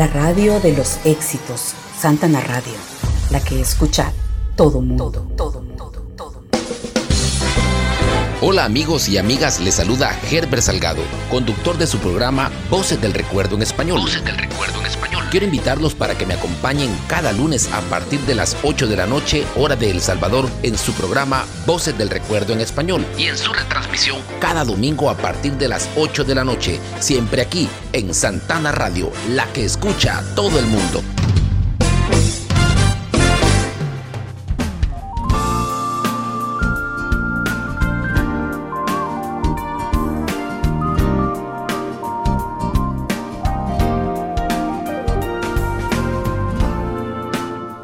la 0.00 0.06
radio 0.06 0.58
de 0.60 0.74
los 0.74 0.96
éxitos, 1.04 1.74
Santana 1.98 2.40
Radio, 2.40 2.72
la 3.28 3.38
que 3.38 3.60
escucha 3.60 4.14
todo 4.56 4.80
mundo. 4.80 5.10
Todo, 5.36 5.60
mundo, 5.60 5.92
todo 6.16 6.40
mundo. 6.40 6.58
Hola 8.40 8.64
amigos 8.64 9.10
y 9.10 9.18
amigas, 9.18 9.60
les 9.60 9.74
saluda 9.74 10.18
Herbert 10.30 10.62
Salgado, 10.62 11.02
conductor 11.30 11.76
de 11.76 11.86
su 11.86 11.98
programa 11.98 12.50
Voces 12.70 12.98
del 12.98 13.12
Recuerdo 13.12 13.56
en 13.56 13.62
Español. 13.62 14.00
Voces 14.00 14.24
del 14.24 14.38
Recuerdo 14.38 14.80
en 14.80 14.86
Español. 14.86 15.24
Quiero 15.30 15.44
invitarlos 15.44 15.94
para 15.94 16.16
que 16.16 16.24
me 16.24 16.32
acompañen 16.32 16.90
cada 17.06 17.32
lunes 17.32 17.70
a 17.70 17.82
partir 17.82 18.20
de 18.20 18.34
las 18.34 18.56
8 18.62 18.86
de 18.86 18.96
la 18.96 19.06
noche, 19.06 19.46
hora 19.54 19.76
de 19.76 19.90
El 19.90 20.00
Salvador, 20.00 20.48
en 20.62 20.78
su 20.78 20.94
programa 20.94 21.44
Voces 21.66 21.98
del 21.98 22.08
Recuerdo 22.08 22.54
en 22.54 22.62
Español 22.62 23.04
y 23.18 23.24
en 23.24 23.36
su 23.36 23.52
cada 24.40 24.64
domingo 24.64 25.10
a 25.10 25.16
partir 25.16 25.52
de 25.54 25.68
las 25.68 25.88
8 25.96 26.24
de 26.24 26.34
la 26.34 26.44
noche, 26.44 26.80
siempre 27.00 27.42
aquí 27.42 27.68
en 27.92 28.14
Santana 28.14 28.72
Radio, 28.72 29.12
la 29.30 29.46
que 29.52 29.64
escucha 29.64 30.18
a 30.18 30.34
todo 30.34 30.58
el 30.58 30.66
mundo. 30.66 31.02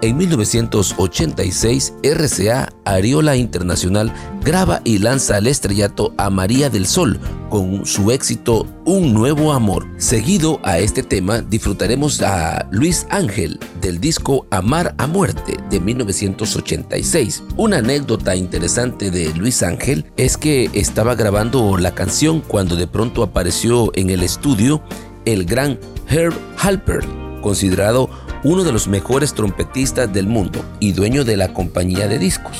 En 0.02 0.18
1986, 0.18 1.94
RCA 2.02 2.68
Ariola 2.84 3.36
Internacional 3.36 4.12
graba 4.42 4.82
y 4.84 4.98
lanza 4.98 5.36
al 5.36 5.46
estrellato 5.46 6.12
a 6.18 6.28
María 6.28 6.68
del 6.68 6.86
Sol 6.86 7.18
con 7.48 7.86
su 7.86 8.10
éxito 8.10 8.66
Un 8.84 9.14
Nuevo 9.14 9.52
Amor. 9.52 9.86
Seguido 9.96 10.60
a 10.64 10.78
este 10.78 11.02
tema 11.02 11.40
disfrutaremos 11.40 12.20
a 12.20 12.68
Luis 12.70 13.06
Ángel 13.08 13.58
del 13.80 13.98
disco 13.98 14.46
Amar 14.50 14.94
a 14.98 15.06
Muerte 15.06 15.56
de 15.70 15.80
1986. 15.80 17.42
Una 17.56 17.78
anécdota 17.78 18.36
interesante 18.36 19.10
de 19.10 19.32
Luis 19.34 19.62
Ángel 19.62 20.04
es 20.18 20.36
que 20.36 20.68
estaba 20.74 21.14
grabando 21.14 21.78
la 21.78 21.94
canción 21.94 22.42
cuando 22.42 22.76
de 22.76 22.86
pronto 22.86 23.22
apareció 23.22 23.90
en 23.94 24.10
el 24.10 24.22
estudio 24.22 24.82
el 25.24 25.46
gran 25.46 25.78
Herb 26.08 26.34
Halper, 26.58 27.04
considerado 27.40 28.10
uno 28.46 28.62
de 28.62 28.70
los 28.70 28.86
mejores 28.86 29.34
trompetistas 29.34 30.12
del 30.12 30.28
mundo 30.28 30.64
y 30.78 30.92
dueño 30.92 31.24
de 31.24 31.36
la 31.36 31.52
compañía 31.52 32.06
de 32.06 32.20
discos. 32.20 32.58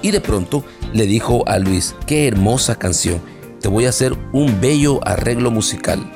Y 0.00 0.12
de 0.12 0.20
pronto 0.20 0.64
le 0.92 1.06
dijo 1.06 1.42
a 1.48 1.58
Luis, 1.58 1.96
qué 2.06 2.28
hermosa 2.28 2.76
canción, 2.76 3.20
te 3.60 3.66
voy 3.66 3.86
a 3.86 3.88
hacer 3.88 4.16
un 4.32 4.60
bello 4.60 5.00
arreglo 5.04 5.50
musical. 5.50 6.08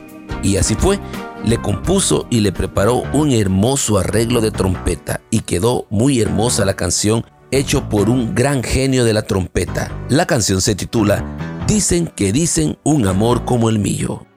Y 0.44 0.56
así 0.56 0.76
fue, 0.76 1.00
le 1.44 1.60
compuso 1.60 2.28
y 2.30 2.40
le 2.40 2.52
preparó 2.52 3.02
un 3.12 3.32
hermoso 3.32 3.98
arreglo 3.98 4.40
de 4.40 4.52
trompeta 4.52 5.20
y 5.30 5.40
quedó 5.40 5.88
muy 5.90 6.20
hermosa 6.20 6.64
la 6.64 6.74
canción 6.74 7.24
hecho 7.50 7.88
por 7.88 8.10
un 8.10 8.36
gran 8.36 8.62
genio 8.62 9.04
de 9.04 9.14
la 9.14 9.22
trompeta. 9.22 9.90
La 10.08 10.26
canción 10.26 10.60
se 10.60 10.76
titula 10.76 11.24
Dicen 11.66 12.06
que 12.06 12.30
dicen 12.30 12.78
un 12.84 13.08
amor 13.08 13.44
como 13.44 13.68
el 13.68 13.80
mío. 13.80 14.27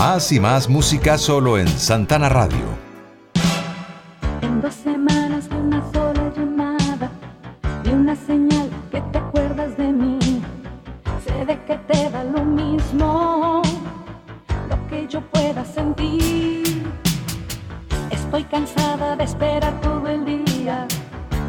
Más 0.00 0.32
y 0.32 0.40
más 0.40 0.66
música 0.66 1.18
solo 1.18 1.58
en 1.58 1.68
Santana 1.68 2.30
Radio. 2.30 2.64
En 4.40 4.62
dos 4.62 4.72
semanas 4.72 5.50
de 5.50 5.56
una 5.56 5.92
sola 5.92 6.32
llamada 6.34 7.10
y 7.84 7.90
una 7.90 8.16
señal 8.16 8.70
que 8.90 9.02
te 9.02 9.18
acuerdas 9.18 9.76
de 9.76 9.92
mí. 9.92 10.18
Sé 11.22 11.44
de 11.44 11.62
que 11.66 11.76
te 11.86 12.08
da 12.08 12.24
lo 12.24 12.42
mismo 12.42 13.60
lo 14.70 14.88
que 14.88 15.06
yo 15.06 15.20
pueda 15.20 15.66
sentir. 15.66 16.90
Estoy 18.10 18.44
cansada 18.44 19.16
de 19.16 19.24
esperar 19.24 19.78
todo 19.82 20.08
el 20.08 20.24
día 20.24 20.88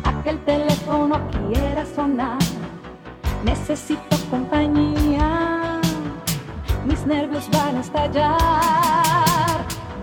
a 0.04 0.24
que 0.24 0.30
el 0.30 0.40
teléfono 0.44 1.22
quiera 1.48 1.86
sonar. 1.96 2.40
Necesito 3.46 4.18
compañía 4.30 5.01
nervios 7.06 7.50
van 7.52 7.78
a 7.78 7.82
estallar. 7.82 8.38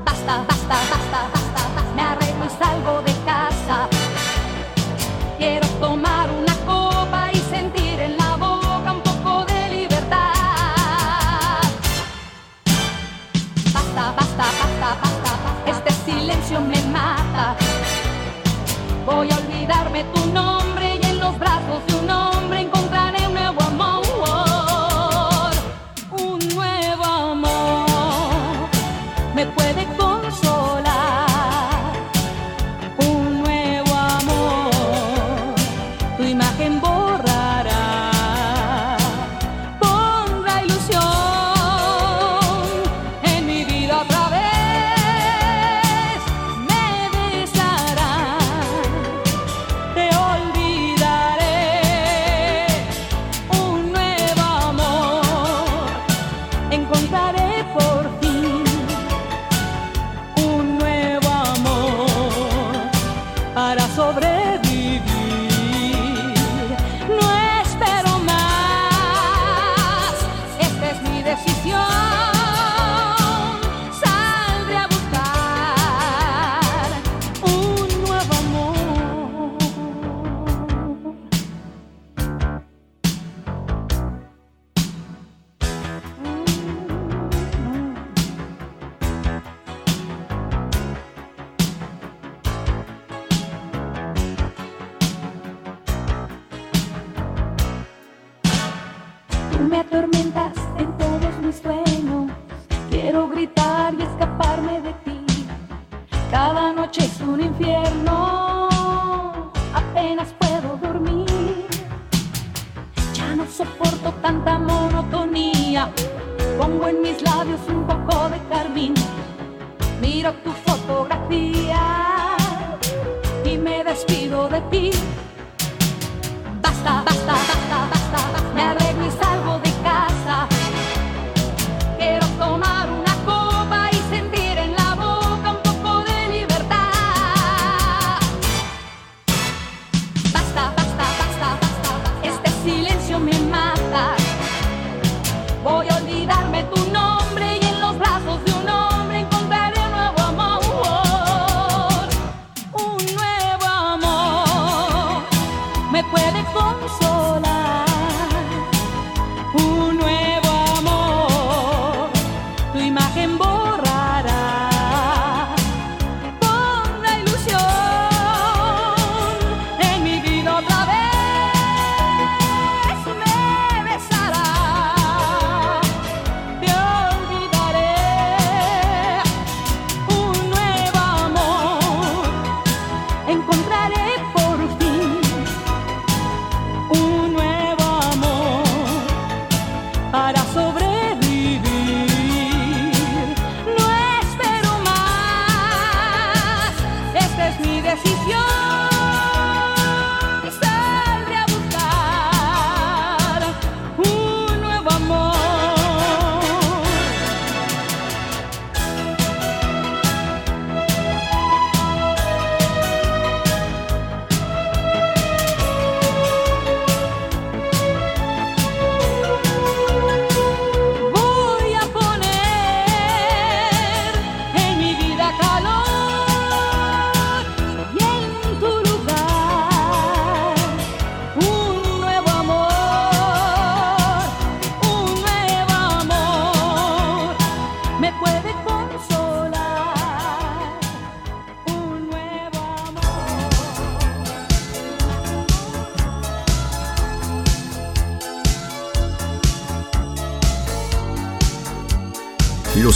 Basta, 0.04 0.44
basta, 0.48 0.76
basta, 0.92 1.20
basta, 1.32 1.82
me 1.94 2.02
arreglo 2.02 2.44
y 2.46 2.62
salgo 2.62 3.02
de 3.02 3.12
casa. 3.24 3.88
Quiero 5.38 5.66
tomar 5.80 6.30
una 6.30 6.54
copa 6.66 7.30
y 7.32 7.38
sentir 7.38 8.00
en 8.00 8.16
la 8.16 8.36
boca 8.36 8.92
un 8.92 9.00
poco 9.02 9.44
de 9.46 9.68
libertad. 9.68 10.32
Basta, 13.72 14.12
basta, 14.16 14.44
basta, 14.60 14.96
basta, 15.02 15.30
este 15.66 15.92
silencio 16.10 16.60
me 16.60 16.80
mata. 16.92 17.56
Voy 19.06 19.30
a 19.30 19.36
olvidarme 19.36 20.04
tu 20.14 20.26
nombre 20.32 20.98
y 21.00 21.06
en 21.06 21.18
los 21.18 21.38
brazos 21.38 21.86
de 21.86 21.94
un 21.94 22.10
hombre 22.10 22.37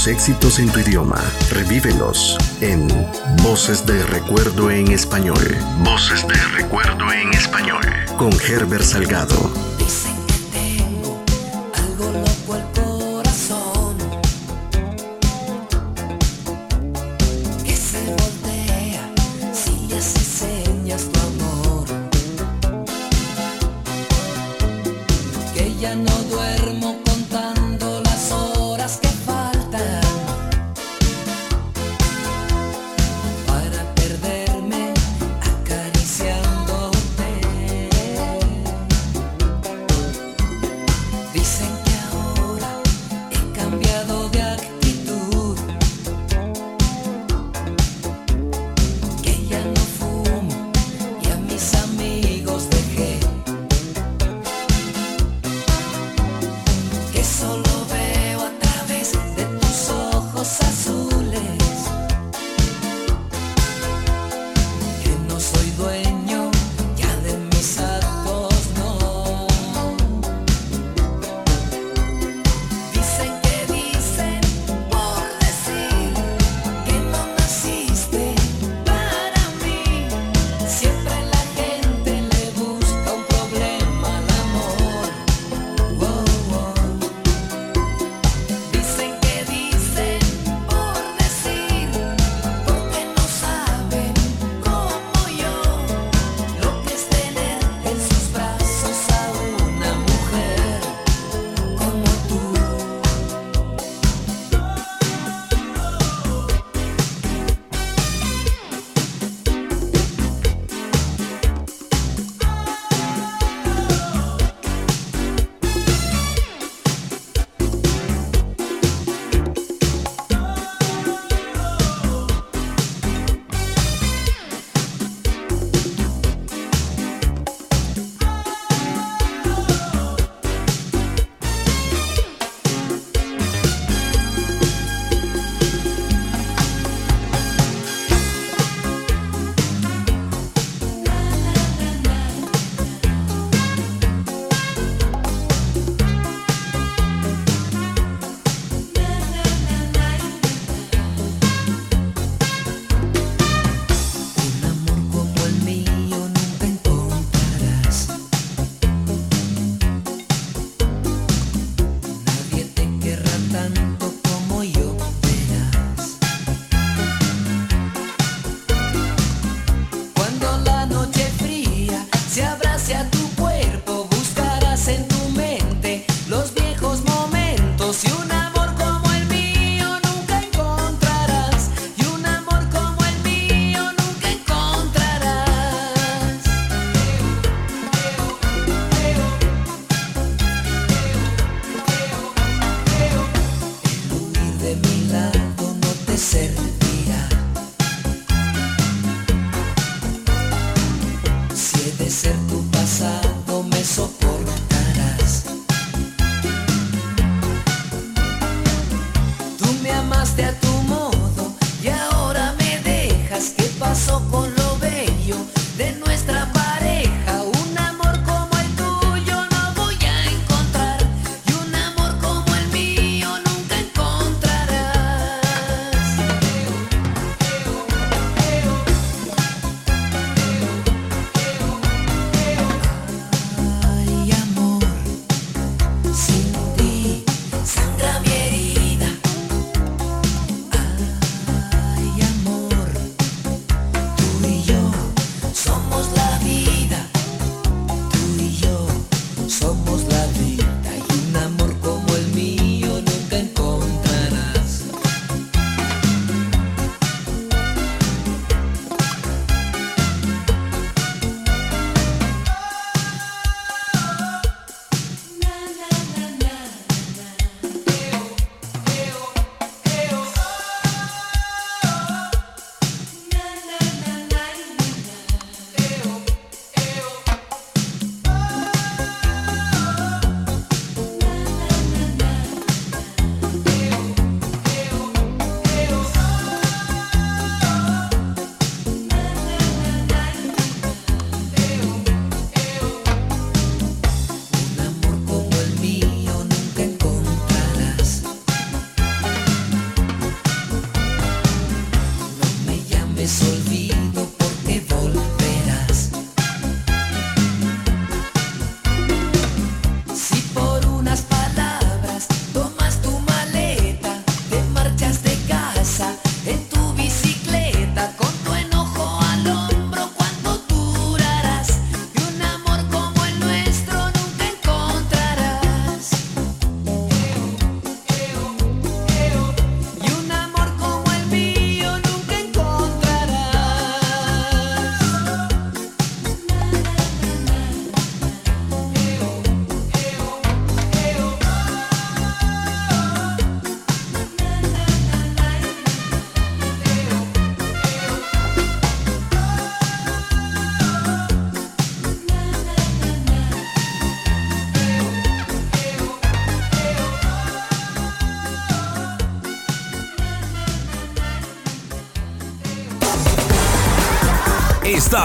Éxitos 0.06 0.58
en 0.58 0.68
tu 0.70 0.80
idioma, 0.80 1.20
revívelos 1.50 2.36
en 2.60 2.88
Voces 3.42 3.86
de 3.86 4.02
Recuerdo 4.06 4.70
en 4.70 4.90
Español. 4.90 5.56
Voces 5.84 6.26
de 6.26 6.34
Recuerdo 6.56 7.12
en 7.12 7.32
Español. 7.32 7.84
Con 8.16 8.32
Herbert 8.32 8.84
Salgado. 8.84 9.71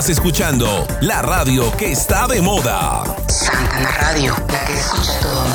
Estás 0.07 0.19
escuchando 0.23 0.87
la 1.01 1.21
radio 1.21 1.69
que 1.75 1.91
está 1.91 2.27
de 2.27 2.41
moda. 2.41 3.03
Santana 3.27 3.91
Radio, 3.91 4.33
la 4.47 4.63
que 4.63 4.73
escucha 4.73 5.19
todo 5.19 5.46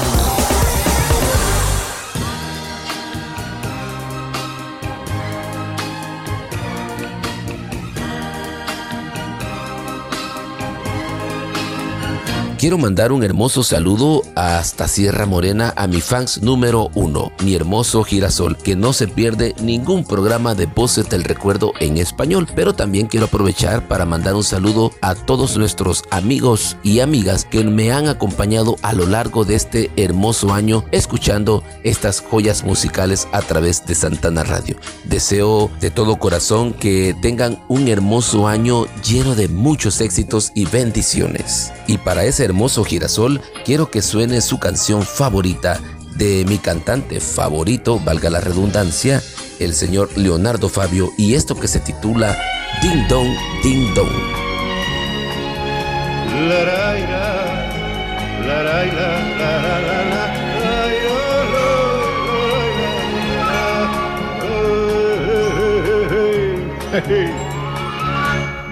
Quiero 12.63 12.79
mandar 12.79 13.11
un 13.11 13.25
hermoso 13.25 13.65
saludo 13.65 14.23
hasta 14.37 14.87
Sierra 14.87 15.27
Morena 15.27 15.75
a 15.77 15.89
mi 15.89 16.01
fans 16.01 16.43
número 16.43 16.93
uno, 16.95 17.33
mi 17.43 17.57
hermoso 17.57 18.05
girasol, 18.05 18.57
que 18.57 18.77
no 18.77 18.93
se 18.93 19.09
pierde 19.09 19.57
ningún 19.61 20.05
programa 20.05 20.55
de 20.55 20.67
Voces 20.67 21.09
del 21.09 21.25
Recuerdo 21.25 21.73
en 21.81 21.97
español. 21.97 22.47
Pero 22.55 22.73
también 22.73 23.09
quiero 23.09 23.27
aprovechar 23.27 23.89
para 23.89 24.07
mandar 24.07 24.37
un 24.37 24.45
saludo 24.45 24.93
a 25.01 25.17
todos 25.17 25.57
nuestros 25.57 26.05
amigos 26.13 26.77
y 26.85 27.01
amigas 27.01 27.45
que 27.45 27.65
me 27.65 27.91
han 27.91 28.07
acompañado 28.07 28.77
a 28.83 28.93
lo 28.93 29.07
largo 29.07 29.45
de 29.45 29.57
este 29.57 29.91
hermoso 29.97 30.55
año 30.55 30.85
escuchando 30.93 31.65
estas 31.83 32.21
joyas 32.21 32.63
musicales 32.63 33.27
a 33.33 33.43
través 33.43 33.85
de 33.87 33.97
Santana 33.97 34.45
Radio. 34.45 34.77
Deseo 35.03 35.69
de 35.81 35.91
todo 35.91 36.21
corazón 36.21 36.75
que 36.75 37.13
tengan 37.23 37.59
un 37.67 37.89
hermoso 37.89 38.47
año 38.47 38.87
lleno 39.03 39.35
de 39.35 39.49
muchos 39.49 40.01
éxitos 40.01 40.53
y 40.55 40.67
bendiciones. 40.67 41.73
Y 41.89 41.99
para 41.99 42.25
ese 42.25 42.52
hermoso 42.53 42.85
girasol, 42.85 43.41
quiero 43.65 43.91
que 43.91 44.03
suene 44.03 44.43
su 44.43 44.59
canción 44.59 45.03
favorita 45.05 45.81
de 46.17 46.45
mi 46.47 46.59
cantante 46.59 47.19
favorito, 47.19 47.99
valga 47.99 48.29
la 48.29 48.41
redundancia, 48.41 49.23
el 49.59 49.73
señor 49.73 50.11
Leonardo 50.17 50.69
Fabio, 50.69 51.13
y 51.17 51.33
esto 51.33 51.59
que 51.59 51.67
se 51.67 51.81
titula 51.81 52.37
Ding 52.83 53.09
Dong, 53.09 53.35
Ding 53.63 53.95
Dong. 53.95 54.13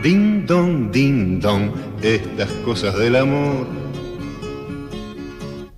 Ding 0.03 0.47
dong, 0.47 0.91
ding 0.91 1.41
dong, 1.41 1.71
estas 2.03 2.51
cosas 2.65 2.97
del 2.99 3.17
amor. 3.17 3.67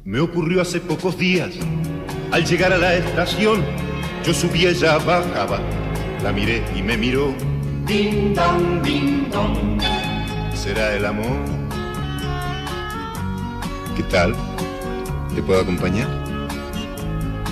Me 0.04 0.20
ocurrió 0.20 0.60
hace 0.62 0.80
pocos 0.80 1.16
días, 1.18 1.54
al 2.30 2.44
llegar 2.44 2.72
a 2.72 2.78
la 2.78 2.94
estación, 2.94 3.62
yo 4.24 4.32
subí, 4.32 4.66
ella 4.66 4.98
bajaba, 4.98 5.58
la 6.22 6.32
miré 6.32 6.62
y 6.76 6.82
me 6.82 6.96
miró. 6.96 7.34
Ding 7.86 8.34
dong, 8.34 8.82
ding 8.82 9.30
dong. 9.30 9.80
¿Será 10.54 10.94
el 10.94 11.06
amor? 11.06 11.38
¿Qué 13.96 14.02
tal? 14.04 14.34
¿Te 15.34 15.42
puedo 15.42 15.60
acompañar? 15.60 16.08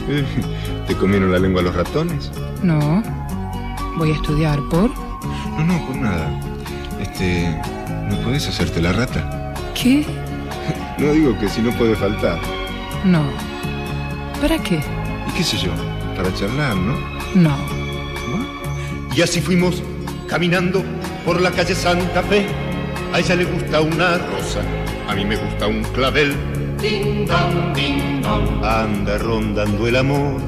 ¿Te 0.87 0.95
comieron 0.97 1.33
la 1.33 1.39
lengua 1.39 1.63
los 1.63 1.75
ratones? 1.75 2.31
No. 2.63 3.03
Voy 3.97 4.13
a 4.13 4.15
estudiar 4.15 4.59
por. 4.71 4.91
No, 5.57 5.65
no, 5.65 5.87
por 5.87 5.97
nada. 5.97 6.41
Este. 7.01 7.80
¿No 8.11 8.17
puedes 8.23 8.49
hacerte 8.49 8.83
la 8.83 8.93
rata? 8.93 9.55
¿Qué? 9.81 10.05
No 10.99 11.13
digo 11.13 11.39
que 11.39 11.49
si 11.49 11.63
no 11.63 11.71
puede 11.73 11.95
faltar. 11.95 12.39
No. 13.05 13.23
¿Para 14.41 14.59
qué? 14.59 14.81
¿Y 15.29 15.33
qué 15.37 15.45
sé 15.45 15.57
yo? 15.57 15.71
Para 16.17 16.35
charlar, 16.35 16.77
¿no? 16.77 16.99
No. 17.37 17.57
Y 19.15 19.23
así 19.23 19.41
fuimos 19.41 19.83
caminando 20.27 20.83
por 21.25 21.41
la 21.41 21.53
calle 21.53 21.75
Santa 21.75 22.23
Fe. 22.25 22.47
A 23.13 23.21
ella 23.21 23.37
le 23.37 23.45
gusta 23.45 23.81
una 23.81 24.19
rosa, 24.19 24.61
a 25.09 25.15
mí 25.15 25.25
me 25.25 25.37
gusta 25.37 25.69
un 25.69 25.83
clavel. 25.95 26.35
Ding 26.81 27.27
dong, 27.27 27.75
ding 27.75 28.23
dong. 28.23 28.65
Anda 28.65 29.19
rondando 29.19 29.87
el 29.87 29.97
amor. 29.97 30.41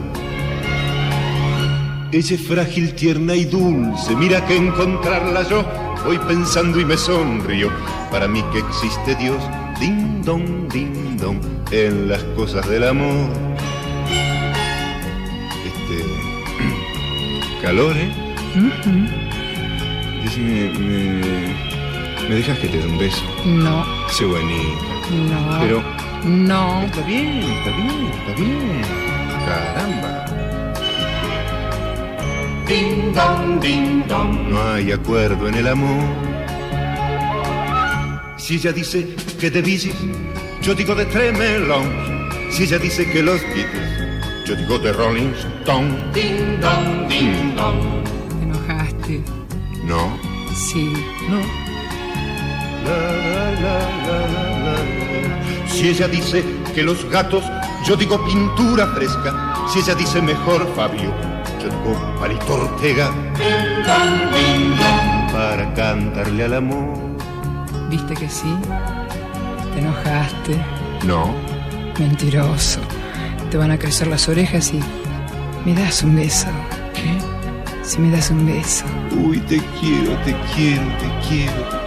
Ella 2.11 2.35
es 2.35 2.47
frágil, 2.47 2.95
tierna 2.95 3.35
y 3.35 3.45
dulce. 3.45 4.15
Mira 4.17 4.45
que 4.47 4.57
encontrarla 4.57 5.43
yo 5.49 5.65
voy 6.05 6.19
pensando 6.19 6.81
y 6.81 6.85
me 6.85 6.97
sonrío. 6.97 7.71
Para 8.11 8.29
mí 8.29 8.43
que 8.53 8.59
existe 8.59 9.15
Dios. 9.17 9.43
Ding 9.81 10.23
dong, 10.23 10.69
ding 10.73 11.17
dong. 11.17 11.39
En 11.71 12.09
las 12.09 12.23
cosas 12.37 12.69
del 12.69 12.85
amor. 12.85 13.29
Este. 15.65 16.05
Calor, 17.63 17.97
¿eh? 17.97 18.13
Decime, 20.23 20.73
me, 20.79 22.29
¿me 22.29 22.35
dejas 22.37 22.59
que 22.59 22.69
te 22.69 22.79
dé 22.79 22.87
un 22.87 22.99
beso? 22.99 23.25
No. 23.45 23.85
Sé 24.09 24.25
bonita. 24.25 24.49
No. 25.11 25.61
Pero. 25.61 25.83
No. 26.25 26.83
Está 26.83 27.03
bien, 27.03 27.43
está 27.43 27.71
bien, 27.71 28.11
está 28.15 28.41
bien. 28.41 28.83
Caramba. 29.47 30.42
Ding 32.67 33.13
dong, 33.13 33.61
ding 33.61 34.07
dong. 34.09 34.49
No 34.49 34.73
hay 34.73 34.93
acuerdo 34.93 35.49
en 35.49 35.55
el 35.55 35.69
amor. 35.69 36.03
Si 38.39 38.55
ella 38.57 38.73
dice 38.73 39.15
que 39.39 39.51
de 39.51 39.63
Beatles, 39.63 39.95
yo 40.63 40.75
digo 40.75 40.95
de 40.95 41.05
Tremelón. 41.07 42.29
Si 42.51 42.65
ella 42.65 42.79
dice 42.79 43.11
que 43.11 43.23
los 43.23 43.41
Beatles, 43.43 44.25
yo 44.47 44.55
digo 44.57 44.79
de 44.79 44.93
Rolling 44.93 45.33
Stone. 45.61 46.13
Ding 46.13 46.61
dong, 46.61 47.09
ding 47.09 47.55
dong. 47.57 48.05
¿Te 48.29 48.45
enojaste? 48.45 49.23
No. 49.85 50.19
Sí. 50.55 50.93
No. 51.29 51.41
La, 52.85 52.99
la, 52.99 53.51
la, 53.61 53.79
la, 54.07 54.19
la, 54.29 54.75
la. 54.75 55.69
Si 55.69 55.89
ella 55.89 56.09
dice 56.09 56.45
que 56.75 56.83
los 56.83 57.09
gatos, 57.11 57.45
yo 57.87 57.97
digo 57.97 58.25
pintura 58.25 58.87
fresca. 58.89 59.55
Si 59.73 59.79
ella 59.81 59.95
dice 59.95 60.21
mejor 60.21 60.67
Fabio, 60.75 61.13
digo 61.71 62.17
Palito 62.19 62.55
Ortega. 62.55 63.11
Para 65.33 65.75
cantarle 65.75 66.45
al 66.45 66.55
amor. 66.55 66.99
¿Viste 67.91 68.15
que 68.15 68.29
sí? 68.29 68.55
¿Te 69.75 69.81
enojaste? 69.81 70.57
No. 71.07 71.35
Mentiroso. 71.99 72.81
Te 73.51 73.57
van 73.57 73.71
a 73.71 73.79
crecer 73.79 74.07
las 74.09 74.29
orejas 74.29 74.73
y... 74.73 74.81
¿Me 75.65 75.75
das 75.75 76.03
un 76.03 76.17
beso? 76.17 76.49
¿Qué? 76.95 77.19
Si 77.85 78.01
me 78.01 78.11
das 78.11 78.31
un 78.31 78.47
beso. 78.47 78.85
Uy, 79.17 79.39
te 79.41 79.61
quiero, 79.81 80.17
te 80.25 80.35
quiero, 80.55 80.83
te 80.99 81.29
quiero. 81.29 81.83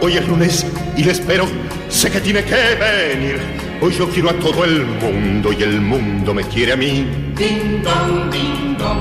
Hoy 0.00 0.16
es 0.16 0.28
lunes 0.28 0.66
y 0.96 1.04
le 1.04 1.12
espero. 1.12 1.46
Sé 1.88 2.10
que 2.10 2.20
tiene 2.20 2.44
que 2.44 2.54
venir. 2.54 3.40
Hoy 3.80 3.92
yo 3.92 4.08
quiero 4.08 4.30
a 4.30 4.34
todo 4.34 4.64
el 4.64 4.84
mundo 4.84 5.52
y 5.52 5.62
el 5.62 5.80
mundo 5.80 6.34
me 6.34 6.44
quiere 6.44 6.72
a 6.72 6.76
mí. 6.76 7.29
Ding 7.40 7.82
dong, 7.82 8.30
ding 8.30 8.76
dong. 8.76 9.00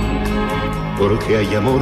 Porque 0.98 1.40
hay 1.40 1.56
amor. 1.56 1.82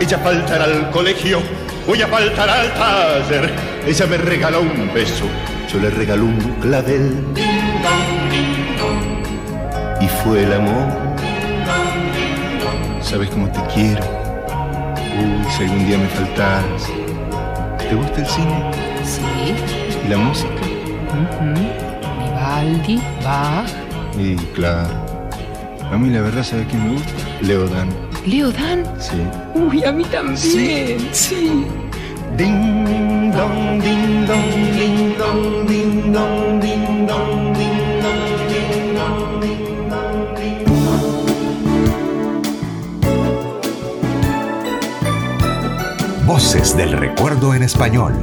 Ella 0.00 0.18
faltará 0.18 0.64
al 0.64 0.90
colegio. 0.90 1.40
Voy 1.86 2.02
a 2.02 2.08
faltar 2.08 2.50
al 2.50 2.74
taller. 2.74 3.54
Ella 3.86 4.06
me 4.06 4.16
regala 4.16 4.58
un 4.58 4.90
beso. 4.92 5.26
Yo 5.72 5.78
le 5.78 5.90
regalo 5.90 6.24
un 6.24 6.56
clavel. 6.60 7.32
Ding 7.34 7.82
dong, 7.84 8.30
ding 8.32 8.76
dong. 8.78 10.02
Y 10.02 10.08
fue 10.08 10.42
el 10.42 10.54
amor. 10.54 10.92
¿Sabes 13.00 13.30
cómo 13.30 13.48
te 13.52 13.60
quiero? 13.72 14.02
Uy, 15.20 15.52
si 15.56 15.62
algún 15.62 15.86
día 15.86 15.98
me 15.98 16.08
faltas. 16.08 16.88
¿Te 17.78 17.94
gusta 17.94 18.20
el 18.20 18.26
cine? 18.26 18.70
Sí. 19.04 19.54
¿Y 20.04 20.08
la 20.08 20.16
música? 20.16 20.62
Vivaldi, 22.18 23.00
Bach. 23.22 23.70
Y 24.18 24.34
claro. 24.56 25.01
A 25.92 25.98
mí 25.98 26.08
la 26.08 26.22
verdad, 26.22 26.42
¿sabes 26.42 26.66
quién 26.68 26.82
me 26.86 26.94
gusta? 26.94 27.12
Leodan. 27.42 27.88
¿Leodan? 28.24 28.82
Sí. 28.98 29.12
Uy, 29.54 29.84
a 29.84 29.92
mí 29.92 30.04
también. 30.04 30.38
Sí. 30.38 30.96
sí. 31.12 31.66
Ding 32.38 33.30
dong, 33.30 33.78
ding 33.82 34.26
dong, 34.26 34.72
ding 34.74 35.18
dong, 35.18 35.66
ding 35.68 36.12
dong, 36.14 36.60
ding 36.62 37.06
dong, 37.06 37.52
ding 37.52 38.00
dong, 38.00 38.48
ding 38.48 38.94
dong, 38.94 39.40
ding 39.42 39.90
dong, 39.90 40.34
ding 40.34 40.64
Voces 46.24 46.74
del 46.74 46.92
recuerdo 46.92 47.52
en 47.54 47.64
español. 47.64 48.14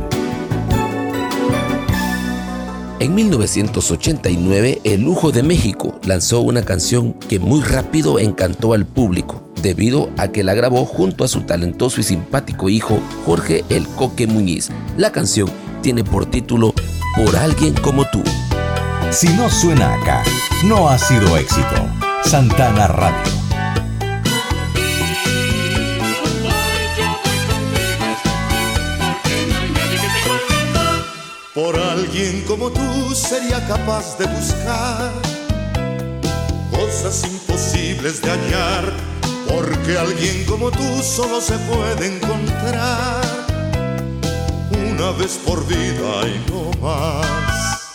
En 3.00 3.16
1989, 3.16 4.82
El 4.84 5.04
Lujo 5.04 5.32
de 5.32 5.42
México 5.42 5.98
lanzó 6.04 6.42
una 6.42 6.64
canción 6.64 7.14
que 7.14 7.40
muy 7.40 7.62
rápido 7.62 8.20
encantó 8.20 8.74
al 8.74 8.86
público, 8.86 9.42
debido 9.62 10.10
a 10.18 10.28
que 10.28 10.44
la 10.44 10.54
grabó 10.54 10.84
junto 10.84 11.24
a 11.24 11.30
su 11.30 11.44
talentoso 11.44 12.02
y 12.02 12.04
simpático 12.04 12.68
hijo 12.68 13.00
Jorge 13.26 13.64
El 13.70 13.88
Coque 13.88 14.28
Muñiz. 14.28 14.70
La 14.98 15.14
canción 15.14 15.50
tiene 15.82 16.04
por 16.04 16.26
título 16.26 16.74
Por 17.16 17.38
alguien 17.38 17.74
como 17.76 18.04
tú. 18.04 18.22
Si 19.12 19.30
no 19.30 19.50
suena 19.50 19.94
acá, 19.94 20.22
no 20.66 20.90
ha 20.90 21.00
sido 21.00 21.38
éxito. 21.38 21.88
Santana 22.26 22.88
Radio. 22.88 23.49
Alguien 32.10 32.42
como 32.48 32.72
tú 32.72 33.14
sería 33.14 33.64
capaz 33.68 34.18
de 34.18 34.26
buscar 34.26 35.12
cosas 36.72 37.24
imposibles 37.24 38.20
de 38.24 38.32
hallar, 38.32 38.92
porque 39.48 39.96
alguien 39.96 40.44
como 40.46 40.72
tú 40.72 41.04
solo 41.04 41.40
se 41.40 41.56
puede 41.60 42.16
encontrar 42.16 43.22
una 44.72 45.12
vez 45.12 45.40
por 45.46 45.64
vida 45.68 46.28
y 46.28 46.52
no 46.52 46.72
más. 46.82 47.92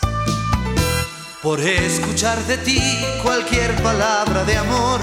Por 1.42 1.58
escuchar 1.60 2.38
de 2.46 2.58
ti 2.58 2.80
cualquier 3.20 3.74
palabra 3.82 4.44
de 4.44 4.56
amor, 4.56 5.00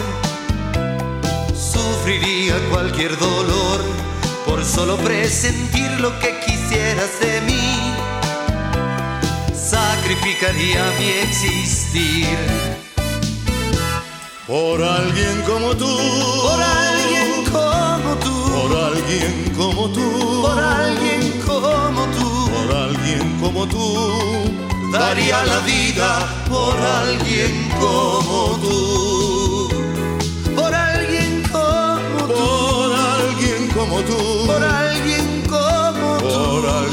sufriría 1.54 2.56
cualquier 2.70 3.18
dolor 3.20 3.82
por 4.46 4.64
solo 4.64 4.96
presentir 4.96 6.00
lo 6.00 6.18
que 6.20 6.40
quisieras 6.46 7.20
de 7.20 7.42
mí. 7.42 7.71
Sacrificaría 10.12 10.84
mi 11.00 11.08
existir 11.24 12.38
por 14.46 14.84
alguien 14.84 15.42
como 15.48 15.74
tú, 15.74 15.88
por 15.88 16.62
alguien 16.62 17.46
como 17.50 18.16
tú, 18.16 18.34
por 18.52 18.78
alguien 18.78 19.54
como 19.56 19.90
tú, 19.90 20.42
por 20.42 20.60
alguien 20.60 21.42
como 21.48 22.06
tú, 22.08 22.50
por 22.52 22.76
alguien 22.76 23.40
como 23.40 23.66
tú, 23.68 24.92
daría 24.92 25.46
la 25.46 25.60
vida 25.60 26.44
por 26.50 26.78
alguien 26.78 27.70
como 27.80 28.60
tú, 28.62 29.70
por 30.58 30.76
alguien 30.76 31.42
como 31.50 32.28
tú, 32.28 32.36
por 32.36 32.94
alguien 32.94 33.70
como 33.70 34.02
tú, 34.02 34.41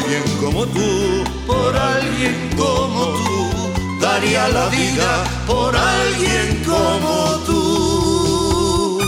alguien 0.09 0.39
como 0.39 0.65
tú, 0.67 1.25
por 1.47 1.77
alguien 1.77 2.51
como 2.57 3.05
tú 3.27 4.01
daría 4.01 4.49
la 4.49 4.69
vida 4.69 5.25
por 5.47 5.77
alguien 5.77 6.65
como 6.65 7.39
tú. 7.45 8.99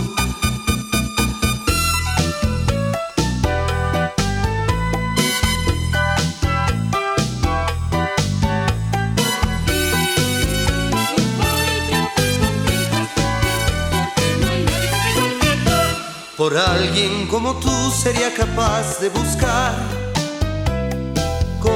Por 16.37 16.57
alguien 16.57 17.27
como 17.27 17.55
tú 17.55 17.71
sería 17.91 18.33
capaz 18.35 18.99
de 18.99 19.09
buscar 19.09 20.00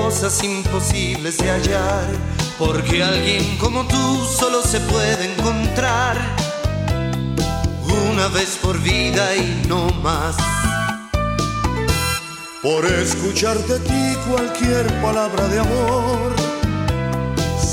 cosas 0.05 0.43
imposibles 0.43 1.39
de 1.39 1.49
hallar 1.49 2.05
porque 2.59 3.03
alguien 3.03 3.57
como 3.57 3.87
tú 3.87 4.23
solo 4.39 4.61
se 4.61 4.79
puede 4.81 5.33
encontrar 5.33 6.15
una 8.07 8.27
vez 8.27 8.59
por 8.61 8.79
vida 8.83 9.35
y 9.35 9.65
no 9.67 9.87
más. 10.03 10.35
Por 12.61 12.85
escuchar 12.85 13.57
de 13.57 13.79
ti 13.79 14.17
cualquier 14.29 14.85
palabra 15.01 15.47
de 15.47 15.59
amor, 15.59 16.35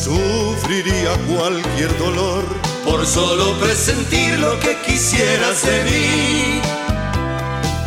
sufriría 0.03 1.13
cualquier 1.37 1.99
dolor. 1.99 2.45
Por 2.83 3.05
solo 3.05 3.61
presentir 3.61 4.39
lo 4.39 4.59
que 4.59 4.75
quisieras 4.87 5.67
de 5.67 5.85
mí, 5.85 6.63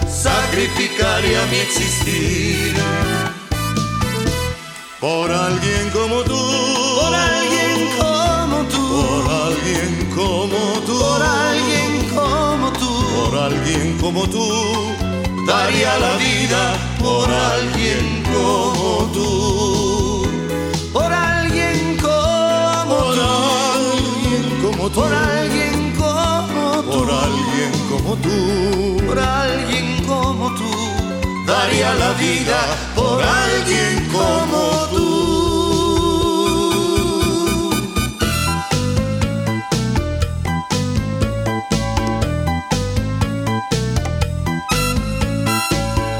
sacrificaría 0.08 1.46
mi 1.48 1.58
existir 1.58 3.15
por 5.00 5.32
alguien 5.32 5.90
como 5.92 6.22
tú, 6.24 6.40
por 7.00 7.14
alguien 7.14 7.90
como 8.00 8.64
tú, 8.64 8.84
por 8.98 9.32
alguien 9.32 10.10
como 10.16 10.58
tú, 10.86 11.00
por 11.00 11.22
alguien 11.22 12.10
como 12.16 12.72
tú, 12.74 12.92
por 13.16 13.38
alguien 13.38 13.98
como 14.00 14.30
tú, 14.30 14.46
daría 15.46 15.98
la 16.00 16.18
vida 16.18 16.78
por 17.00 17.30
alguien 17.30 18.24
como 18.34 19.10
tú, 19.14 20.28
por 20.94 21.12
alguien 21.12 21.98
como 21.98 22.96
por 22.96 23.16
tú, 23.16 23.22
alguien 23.22 24.44
como 24.62 24.90
tú, 24.90 25.02
por 25.02 25.14
alguien 25.14 25.92
como 25.98 26.84
tú, 26.84 26.96
por 26.96 27.10
alguien 27.12 27.72
como 27.90 28.16
tú, 28.16 28.38
por 29.06 29.20
alguien 29.20 30.06
como 30.06 30.55
tú 30.55 30.55
daría 31.46 31.94
la 31.96 32.12
vida 32.14 32.60
por 32.96 33.22
alguien 33.22 34.10
como 34.12 34.88
tú. 34.90 35.06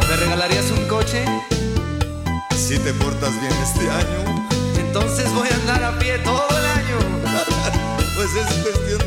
¿Me 0.10 0.16
regalarías 0.16 0.72
un 0.72 0.88
coche? 0.88 1.26
Si 2.56 2.78
te 2.80 2.94
portas 2.94 3.32
bien 3.42 3.54
este 3.64 3.90
año, 3.90 4.48
entonces 4.78 5.34
voy 5.34 5.50
a 5.50 5.56
andar 5.56 5.84
a 5.84 6.00
pie 6.00 6.20
todo 6.20 6.48
el 6.50 6.66
año. 6.66 6.98
pues 8.16 8.36
es 8.36 8.54
cuestión 8.64 9.05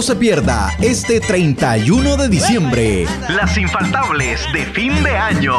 No 0.00 0.06
se 0.06 0.16
pierda 0.16 0.74
este 0.80 1.20
31 1.20 2.16
de 2.16 2.30
diciembre. 2.30 3.06
Las 3.28 3.58
infaltables 3.58 4.40
de 4.54 4.64
fin 4.64 5.04
de 5.04 5.14
año. 5.14 5.52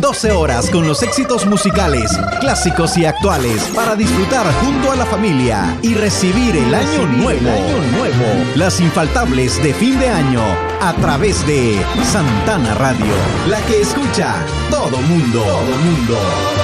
12 0.00 0.32
horas 0.32 0.70
con 0.70 0.88
los 0.88 1.02
éxitos 1.02 1.44
musicales, 1.44 2.10
clásicos 2.40 2.96
y 2.96 3.04
actuales 3.04 3.62
para 3.74 3.94
disfrutar 3.94 4.50
junto 4.62 4.90
a 4.90 4.96
la 4.96 5.04
familia 5.04 5.76
y 5.82 5.92
recibir 5.92 6.56
el 6.56 6.74
año 6.74 7.06
nuevo. 7.08 7.50
año 7.50 7.98
nuevo. 7.98 8.24
Las 8.56 8.80
infaltables 8.80 9.62
de 9.62 9.74
fin 9.74 10.00
de 10.00 10.08
año 10.08 10.40
a 10.80 10.94
través 10.94 11.46
de 11.46 11.78
Santana 12.10 12.72
Radio, 12.76 13.12
la 13.48 13.60
que 13.66 13.82
escucha 13.82 14.36
todo 14.70 14.96
mundo. 15.02 15.42
Todo 15.42 15.76
mundo. 15.76 16.63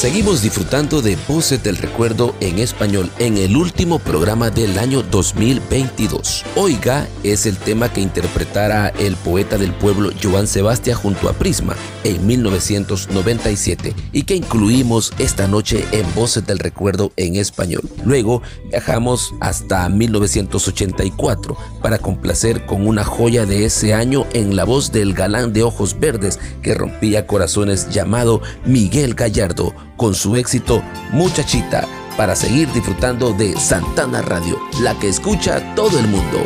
Seguimos 0.00 0.40
disfrutando 0.40 1.02
de 1.02 1.18
Voces 1.28 1.62
del 1.62 1.76
Recuerdo 1.76 2.34
en 2.40 2.58
español 2.58 3.10
en 3.18 3.36
el 3.36 3.54
último 3.54 3.98
programa 3.98 4.48
del 4.48 4.78
año 4.78 5.02
2022. 5.02 6.46
Oiga 6.56 7.06
es 7.22 7.44
el 7.44 7.58
tema 7.58 7.92
que 7.92 8.00
interpretara 8.00 8.88
el 8.98 9.14
poeta 9.16 9.58
del 9.58 9.74
pueblo 9.74 10.08
Joan 10.22 10.46
Sebastián 10.46 10.96
junto 10.96 11.28
a 11.28 11.34
Prisma 11.34 11.76
en 12.02 12.26
1997 12.26 13.94
y 14.12 14.22
que 14.22 14.36
incluimos 14.36 15.12
esta 15.18 15.46
noche 15.46 15.84
en 15.92 16.06
Voces 16.14 16.46
del 16.46 16.60
Recuerdo 16.60 17.12
en 17.18 17.36
español. 17.36 17.82
Luego 18.02 18.40
viajamos 18.70 19.34
hasta 19.40 19.86
1984 19.90 21.58
para 21.82 21.98
complacer 21.98 22.64
con 22.64 22.86
una 22.86 23.04
joya 23.04 23.44
de 23.44 23.66
ese 23.66 23.92
año 23.92 24.24
en 24.32 24.56
la 24.56 24.64
voz 24.64 24.92
del 24.92 25.12
galán 25.12 25.52
de 25.52 25.62
ojos 25.62 26.00
verdes 26.00 26.38
que 26.62 26.72
rompía 26.72 27.26
corazones 27.26 27.90
llamado 27.90 28.40
Miguel 28.64 29.12
Gallardo 29.12 29.74
con 30.00 30.14
su 30.14 30.34
éxito 30.34 30.82
Muchachita 31.12 31.86
para 32.16 32.34
seguir 32.34 32.72
disfrutando 32.72 33.34
de 33.34 33.54
Santana 33.60 34.22
Radio, 34.22 34.58
la 34.80 34.98
que 34.98 35.10
escucha 35.10 35.74
todo 35.74 35.98
el 35.98 36.08
mundo. 36.08 36.38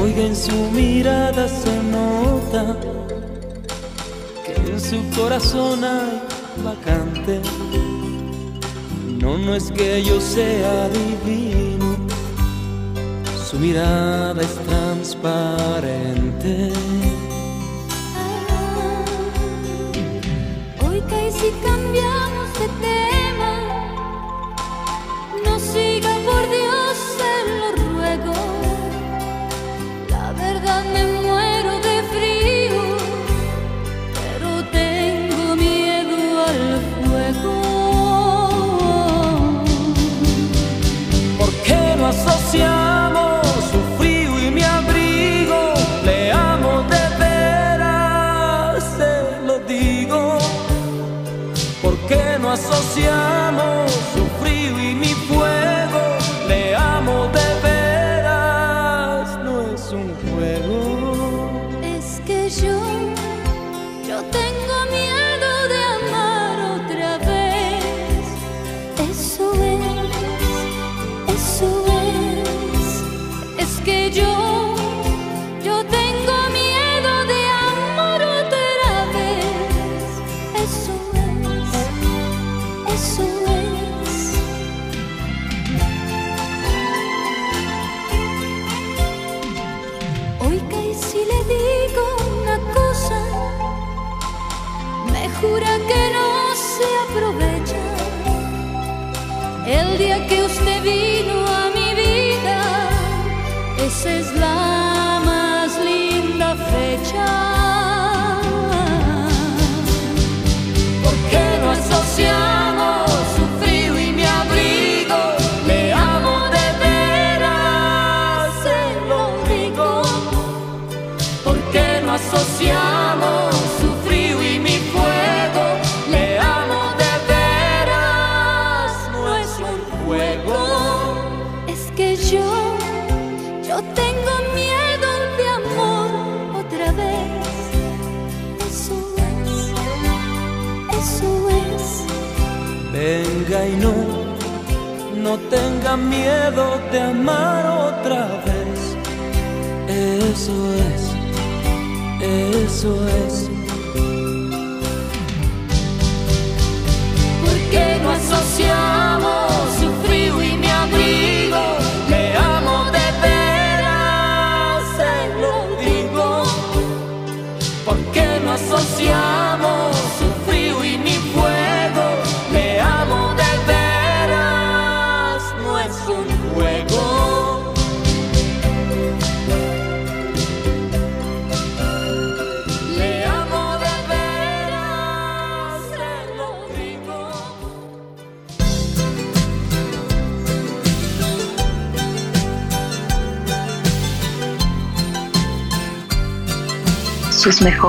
Oiga, 0.00 0.22
en 0.22 0.36
su 0.36 0.70
mirada 0.70 1.48
se 1.48 1.82
nota 1.82 2.76
que 4.46 4.54
en 4.70 4.80
su 4.80 5.20
corazón 5.20 5.82
hay 5.82 6.22
vacante. 6.62 7.40
No, 9.18 9.36
no 9.36 9.56
es 9.56 9.72
que 9.72 10.00
yo 10.04 10.20
sea 10.20 10.88
divino 10.90 11.73
su 13.54 13.60
mirada 13.60 14.42
es 14.42 14.54
transparente. 14.66 16.72
Hoy 20.84 21.00
cae 21.08 21.30
si 21.30 21.52
cambiamos 21.62 22.52
de 22.58 22.66
tema. 22.80 23.23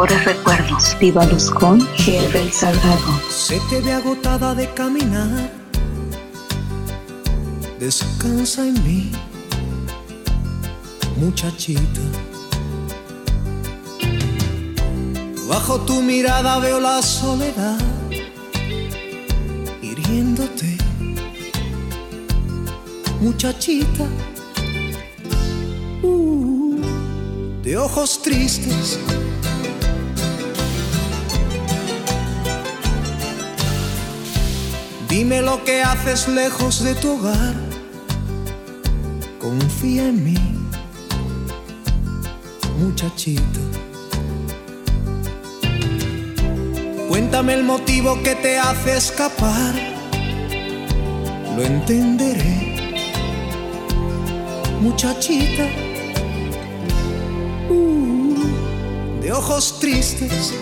recuerdos. 0.07 0.95
Viva 0.99 1.25
Luz 1.25 1.49
con 1.49 1.79
GR 1.79 2.51
Salgado. 2.51 3.19
Se 3.29 3.59
te 3.69 3.81
ve 3.81 3.93
agotada 3.93 4.53
de 4.53 4.69
caminar. 4.73 5.51
Descansa 7.79 8.67
en 8.67 8.73
mí, 8.83 9.11
muchachita. 11.17 12.01
Bajo 15.47 15.79
tu 15.81 16.01
mirada 16.01 16.59
veo 16.59 16.79
la 16.79 17.01
soledad 17.01 17.77
hiriéndote, 19.81 20.77
muchachita. 23.21 24.05
Uh, 26.01 26.79
de 27.63 27.77
ojos 27.77 28.21
tristes 28.21 28.99
Lo 35.41 35.63
que 35.63 35.81
haces 35.81 36.27
lejos 36.27 36.83
de 36.83 36.95
tu 36.95 37.17
hogar. 37.17 37.53
Confía 39.39 40.07
en 40.07 40.23
mí, 40.23 40.37
muchachito. 42.79 43.59
Cuéntame 47.09 47.53
el 47.53 47.63
motivo 47.63 48.21
que 48.23 48.35
te 48.35 48.57
hace 48.57 48.97
escapar. 48.97 49.73
Lo 51.55 51.63
entenderé, 51.63 53.03
muchachita. 54.81 55.67
Uh, 57.69 59.21
de 59.21 59.31
ojos 59.31 59.79
tristes, 59.79 60.53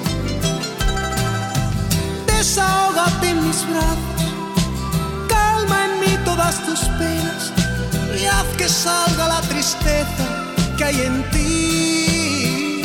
desahógate 2.28 3.30
en 3.30 3.48
mis 3.48 3.70
brazos 3.70 4.12
todas 6.35 6.65
tus 6.65 6.80
penas 6.97 7.53
y 8.19 8.26
haz 8.26 8.47
que 8.57 8.68
salga 8.68 9.27
la 9.27 9.41
tristeza 9.41 10.26
que 10.77 10.84
hay 10.84 11.01
en 11.01 11.23
ti. 11.31 12.81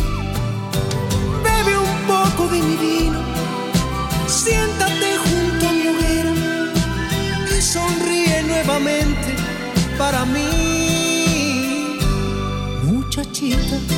Bebe 1.44 1.74
un 1.78 1.98
poco 2.06 2.48
de 2.48 2.60
mi 2.62 2.76
vino, 2.76 3.20
siéntate 4.26 5.08
junto 5.24 5.68
a 5.68 5.72
mi 5.72 5.88
hoguera 5.92 6.32
y 7.56 7.62
sonríe 7.62 8.42
nuevamente 8.42 9.30
para 9.96 10.24
mí, 10.26 11.98
muchachita 12.82 13.97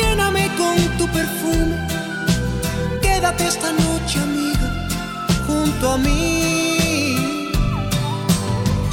lléname 0.00 0.48
con 0.56 0.76
tu 0.98 1.06
perfume. 1.08 1.76
Quédate 3.00 3.46
esta 3.46 3.72
noche, 3.72 4.18
amiga, 4.20 4.68
junto 5.46 5.92
a 5.92 5.98
mí. 5.98 7.50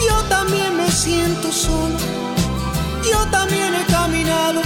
Yo 0.07 0.15
también 0.29 0.77
me 0.77 0.89
siento 0.91 1.51
solo, 1.51 1.97
yo 3.11 3.19
también 3.31 3.73
he 3.75 3.85
caminado, 3.91 4.61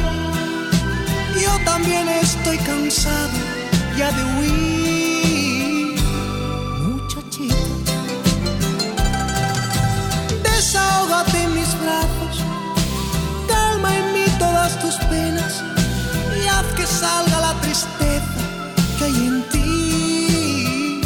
yo 1.43 1.53
también 1.65 2.07
estoy 2.09 2.57
cansado 2.59 3.37
ya 3.97 4.11
de 4.11 4.23
huir. 4.33 5.99
Muchachita, 6.87 7.95
desahógate 10.43 11.43
en 11.43 11.53
mis 11.55 11.71
brazos, 11.83 12.35
calma 13.47 13.95
en 13.95 14.13
mí 14.13 14.25
todas 14.39 14.79
tus 14.79 14.95
penas 15.11 15.63
haz 16.57 16.65
que 16.73 16.87
salga 16.87 17.39
la 17.39 17.53
tristeza 17.61 18.41
que 18.97 19.03
hay 19.05 19.17
en 19.31 19.43
ti. 19.51 21.01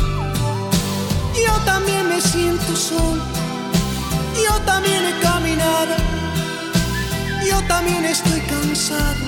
Yo 1.46 1.54
también 1.66 2.08
me 2.08 2.20
siento 2.22 2.76
solo, 2.76 3.24
yo 4.46 4.54
también 4.72 5.02
he 5.10 5.16
caminado, 5.20 5.96
yo 7.50 7.58
también 7.68 8.06
estoy 8.06 8.40
cansado 8.54 9.24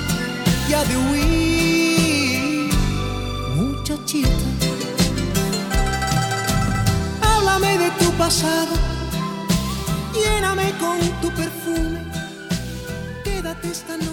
ya 0.69 0.83
de 0.89 0.95
huir. 1.03 2.73
Muchachita, 3.55 4.47
háblame 7.21 7.77
de 7.83 7.89
tu 7.99 8.09
pasado, 8.23 8.73
lléname 10.13 10.67
con 10.83 10.97
tu 11.21 11.29
perfume, 11.41 11.99
quédate 13.23 13.67
esta 13.71 13.97
noche 13.97 14.12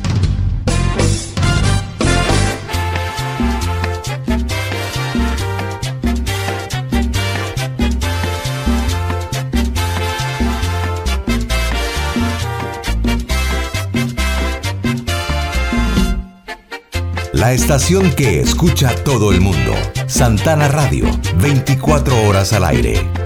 La 17.41 17.53
estación 17.53 18.11
que 18.11 18.39
escucha 18.39 18.93
todo 19.03 19.31
el 19.31 19.41
mundo. 19.41 19.73
Santana 20.05 20.67
Radio, 20.67 21.05
24 21.39 22.27
horas 22.27 22.53
al 22.53 22.65
aire. 22.65 23.20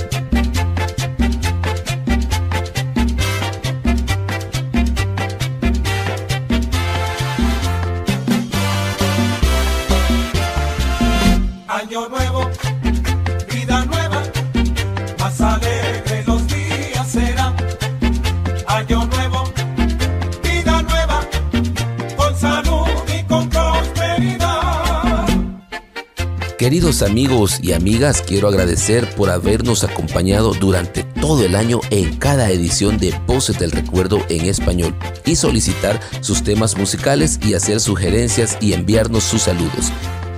Amigos 27.02 27.60
y 27.62 27.74
amigas, 27.74 28.22
quiero 28.26 28.48
agradecer 28.48 29.10
por 29.16 29.30
habernos 29.30 29.84
acompañado 29.84 30.54
durante 30.54 31.04
todo 31.04 31.44
el 31.44 31.56
año 31.56 31.82
en 31.90 32.16
cada 32.18 32.50
edición 32.52 32.98
de 32.98 33.14
Voces 33.28 33.60
del 33.60 33.72
Recuerdo 33.72 34.26
en 34.30 34.46
español 34.46 34.96
y 35.26 35.36
solicitar 35.36 36.00
sus 36.22 36.44
temas 36.44 36.78
musicales 36.78 37.40
y 37.46 37.54
hacer 37.54 37.82
sugerencias 37.82 38.58
y 38.62 38.74
enviarnos 38.74 39.24
sus 39.24 39.44
saludos. 39.44 39.92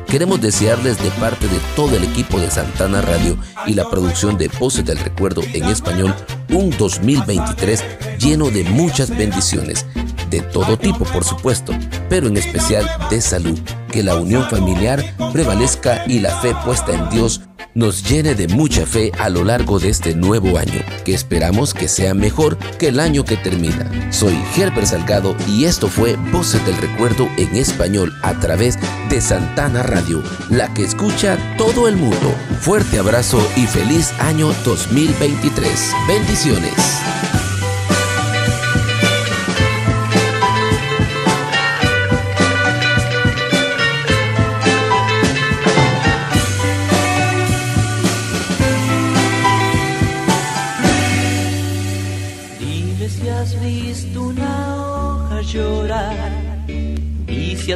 Queremos 0.08 0.42
desearles 0.42 1.02
de 1.04 1.12
parte 1.12 1.48
de 1.48 1.60
todo 1.76 1.96
el 1.96 2.04
equipo 2.04 2.40
de 2.40 2.50
Santana 2.50 3.02
Radio 3.02 3.38
y 3.68 3.74
la 3.74 3.90
producción 3.90 4.38
de 4.38 4.50
Voces 4.60 4.86
del 4.86 4.98
Recuerdo 4.98 5.44
en 5.54 5.66
español 5.66 6.16
un 6.50 6.72
2023 6.78 7.84
lleno 8.20 8.50
de 8.50 8.64
muchas 8.64 9.10
bendiciones, 9.16 9.86
de 10.30 10.42
todo 10.42 10.78
tipo 10.78 11.06
por 11.06 11.24
supuesto, 11.24 11.74
pero 12.10 12.28
en 12.28 12.38
especial 12.38 12.90
de 13.10 13.22
salud, 13.22 13.60
que 13.88 14.04
la 14.04 14.16
unión 14.16 14.50
familiar 14.50 15.04
prevalezca 15.34 16.04
y 16.08 16.20
la 16.20 16.36
fe 16.40 16.56
puesta 16.66 16.94
en 16.94 17.10
Dios 17.10 17.42
nos 17.78 18.02
llene 18.10 18.34
de 18.34 18.48
mucha 18.48 18.88
fe 18.88 19.12
a 19.20 19.30
lo 19.30 19.44
largo 19.44 19.78
de 19.78 19.90
este 19.90 20.16
nuevo 20.16 20.58
año, 20.58 20.82
que 21.06 21.14
esperamos 21.14 21.76
que 21.76 21.88
sea 21.88 22.16
mejor 22.16 22.58
que 22.80 22.88
el 22.88 23.00
año 23.00 23.24
que 23.24 23.38
termina. 23.38 24.12
Soy 24.12 24.36
Herbert 24.56 24.88
Salgado 24.88 25.36
y 25.48 25.66
esto 25.66 25.88
fue 25.88 26.16
Voces 26.32 26.66
del 26.66 26.76
Recuerdo 26.78 27.30
en 27.38 27.56
español 27.56 28.12
a 28.24 28.34
través 28.40 28.80
de 29.10 29.22
Santana 29.22 29.84
Radio, 29.84 30.24
la 30.50 30.74
que 30.74 30.84
escucha 30.84 31.38
todo 31.56 31.88
el 31.88 31.98
mundo. 31.98 32.34
Fuerte 32.62 32.98
abrazo 32.98 33.40
y 33.56 33.68
feliz 33.68 34.12
año 34.20 34.52
2023. 34.66 35.94
Bendiciones. 36.08 36.74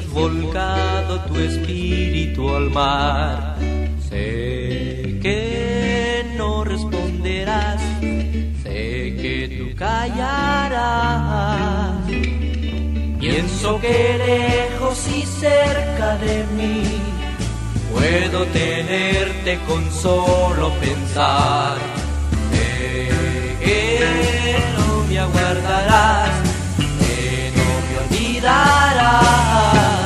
Volcado 0.10 1.20
tu 1.22 1.40
espíritu 1.40 2.50
al 2.56 2.70
mar. 2.70 3.58
Sé 4.10 5.20
que 5.22 6.26
no 6.38 6.64
responderás, 6.64 7.82
sé 8.64 9.16
que 9.22 9.48
tú 9.58 9.76
callarás. 9.78 11.32
Pienso 13.20 13.80
que 13.80 14.18
lejos 14.18 15.08
y 15.08 15.22
cerca 15.26 16.18
de 16.18 16.44
mí 16.58 16.84
puedo 17.94 18.46
tenerte 18.48 19.60
con 19.68 19.92
solo 19.92 20.72
pensar. 20.80 21.78
Sé 22.52 23.10
que 23.64 24.58
no 24.76 25.04
me 25.08 25.20
aguardarás, 25.20 26.41
olvidarás. 28.52 29.92
Al 29.96 30.01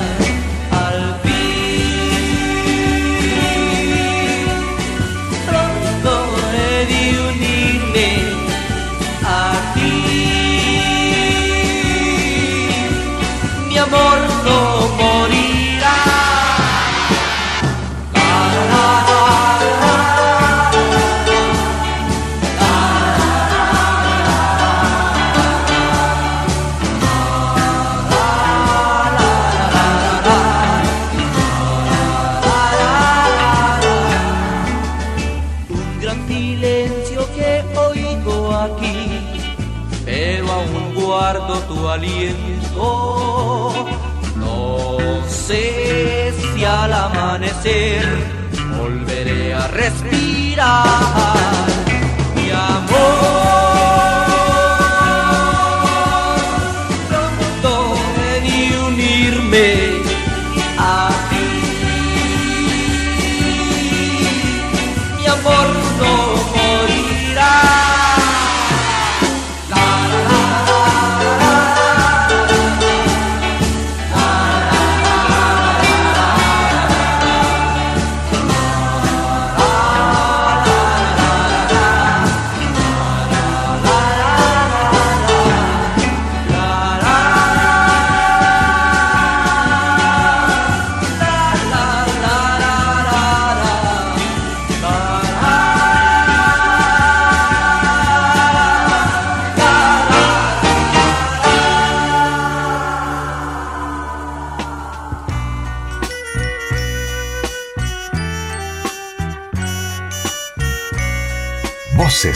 Ah. 50.68 51.35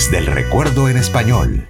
Del 0.07 0.27
recuerdo 0.27 0.87
en 0.87 0.95
español. 0.95 1.68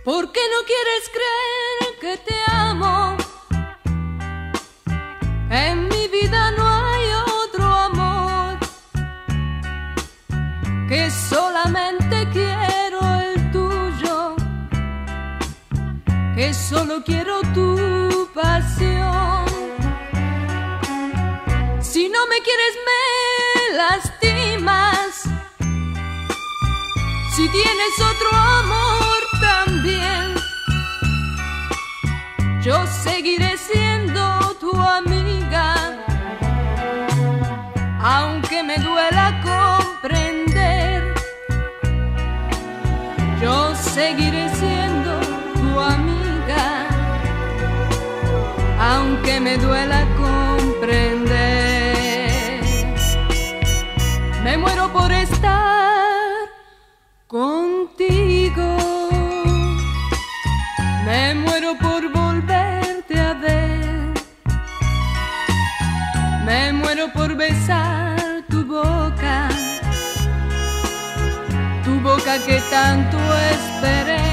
Tanto 72.81 73.18
esperé. 73.56 74.26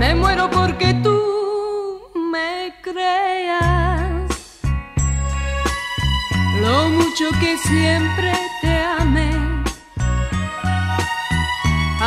Me 0.00 0.10
muero 0.20 0.44
porque 0.58 0.88
tú 1.04 1.18
me 2.34 2.52
creas 2.86 4.28
lo 6.64 6.76
mucho 6.98 7.26
que 7.40 7.52
siempre 7.70 8.30
te 8.62 8.74
amé 9.00 9.32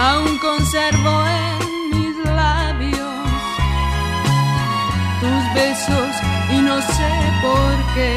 aún 0.07 0.33
conservo 0.47 1.13
en 1.41 1.59
mis 1.95 2.15
labios 2.41 3.25
tus 5.21 5.43
besos 5.59 6.11
y 6.55 6.57
no 6.67 6.75
sé 6.95 7.11
por 7.45 7.73
qué. 7.95 8.11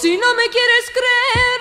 Si 0.00 0.10
no 0.22 0.28
me 0.38 0.46
quieres 0.54 0.84
creer, 0.98 1.53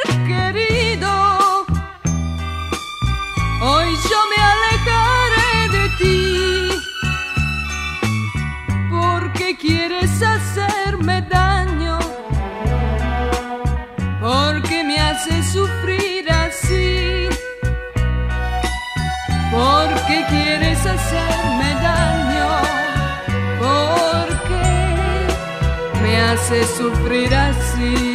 me 4.30 4.40
alejaré 4.54 5.54
de 5.78 5.86
ti, 6.00 6.22
porque 8.90 9.58
quieres 9.58 10.22
hacerme 10.22 11.22
daño, 11.24 12.00
porque 14.22 14.84
me 14.84 15.00
haces 15.00 15.52
sufrir 15.54 16.32
así. 16.32 17.30
Porque 19.52 20.26
quieres 20.30 20.84
hacerme 20.84 21.76
daño, 21.90 22.50
porque 23.60 24.66
me 26.02 26.20
haces 26.22 26.68
sufrir 26.76 27.36
así. 27.36 28.13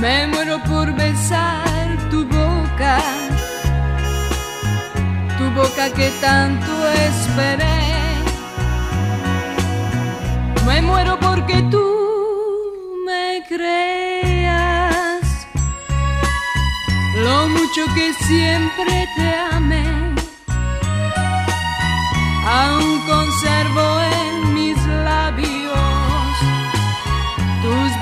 Me 0.00 0.26
muero 0.26 0.62
por 0.64 0.92
besar 0.94 1.96
tu 2.10 2.24
boca 2.26 2.98
boca 5.54 5.90
que 5.90 6.10
tanto 6.20 6.72
esperé. 6.88 7.78
Me 10.66 10.82
muero 10.82 11.18
porque 11.18 11.62
tú 11.70 11.86
me 13.06 13.42
creas 13.48 15.20
lo 17.16 17.48
mucho 17.48 17.82
que 17.94 18.12
siempre 18.26 19.08
te 19.16 19.34
amé. 19.52 19.86
Aún 22.46 23.00
conservo 23.06 24.00
en 24.02 24.09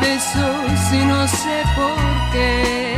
besos 0.09 0.93
y 0.93 1.05
no 1.05 1.29
sé 1.29 1.63
por 1.77 2.33
qué. 2.33 2.98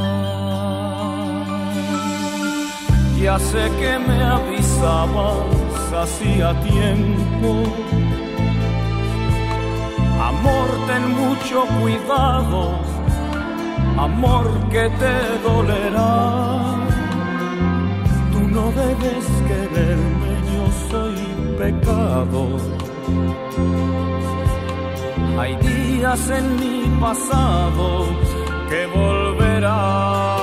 Ya 3.21 3.37
sé 3.37 3.69
que 3.79 3.99
me 3.99 4.23
avisabas 4.23 5.93
hacía 5.93 6.59
tiempo. 6.61 7.49
Amor, 10.19 10.69
ten 10.87 11.03
mucho 11.21 11.65
cuidado, 11.79 12.79
amor 13.95 14.47
que 14.71 14.89
te 15.01 15.15
dolerá. 15.47 16.17
Tú 18.31 18.39
no 18.55 18.71
debes 18.71 19.25
quererme, 19.49 20.31
yo 20.51 20.63
soy 20.89 21.17
pecado. 21.59 22.57
Hay 25.39 25.55
días 25.57 26.29
en 26.31 26.55
mi 26.55 26.99
pasado 26.99 28.07
que 28.67 28.87
volverán. 28.87 30.40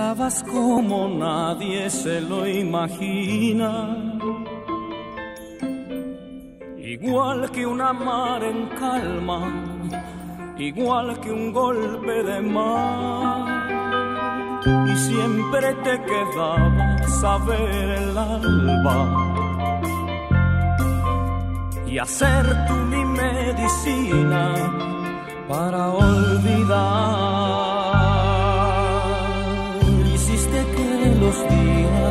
Besabas 0.00 0.42
como 0.44 1.08
nadie 1.08 1.90
se 1.90 2.22
lo 2.22 2.46
imagina, 2.46 3.70
igual 6.78 7.50
que 7.50 7.66
una 7.66 7.92
mar 7.92 8.42
en 8.42 8.66
calma, 8.78 9.40
igual 10.56 11.20
que 11.20 11.30
un 11.30 11.52
golpe 11.52 12.22
de 12.22 12.40
mar. 12.40 13.44
Y 14.90 14.96
siempre 14.96 15.74
te 15.84 15.94
quedabas 16.10 17.24
a 17.32 17.36
ver 17.44 17.88
el 18.00 18.16
alba 18.16 18.98
y 21.86 21.98
hacer 21.98 22.66
tú 22.66 22.74
mi 22.92 23.04
medicina 23.04 24.54
para 25.46 25.90
olvidar. 25.90 27.39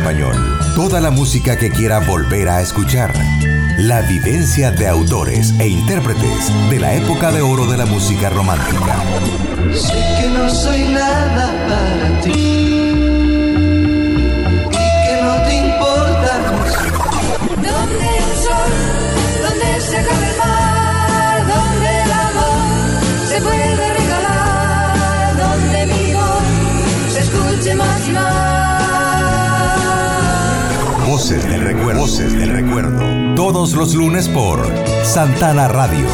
español. 0.00 0.34
Toda 0.74 1.00
la 1.00 1.10
música 1.10 1.58
que 1.58 1.70
quiera 1.70 1.98
volver 2.00 2.48
a 2.48 2.62
escuchar. 2.62 3.12
La 3.76 4.00
vivencia 4.02 4.70
de 4.70 4.88
autores 4.88 5.54
e 5.58 5.68
intérpretes 5.68 6.70
de 6.70 6.80
la 6.80 6.94
época 6.94 7.30
de 7.30 7.42
oro 7.42 7.66
de 7.66 7.76
la 7.76 7.84
música 7.84 8.30
romántica. 8.30 8.96
Sé 9.74 10.02
que 10.20 10.28
no 10.30 10.48
soy 10.48 10.84
nada 10.84 11.52
para 11.68 11.99
Voces 31.20 31.46
del 31.50 31.60
recuerdo. 31.60 32.00
Voces 32.00 32.32
del 32.32 32.48
recuerdo. 32.48 33.34
Todos 33.34 33.74
los 33.74 33.94
lunes 33.94 34.26
por 34.26 34.66
Santana 35.04 35.68
Radio. 35.68 36.06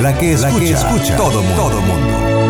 La 0.00 0.16
que 0.16 0.32
escucha, 0.32 1.16
todo 1.18 1.42
mundo. 1.42 1.62
Todo 1.62 1.80
mundo. 1.82 2.43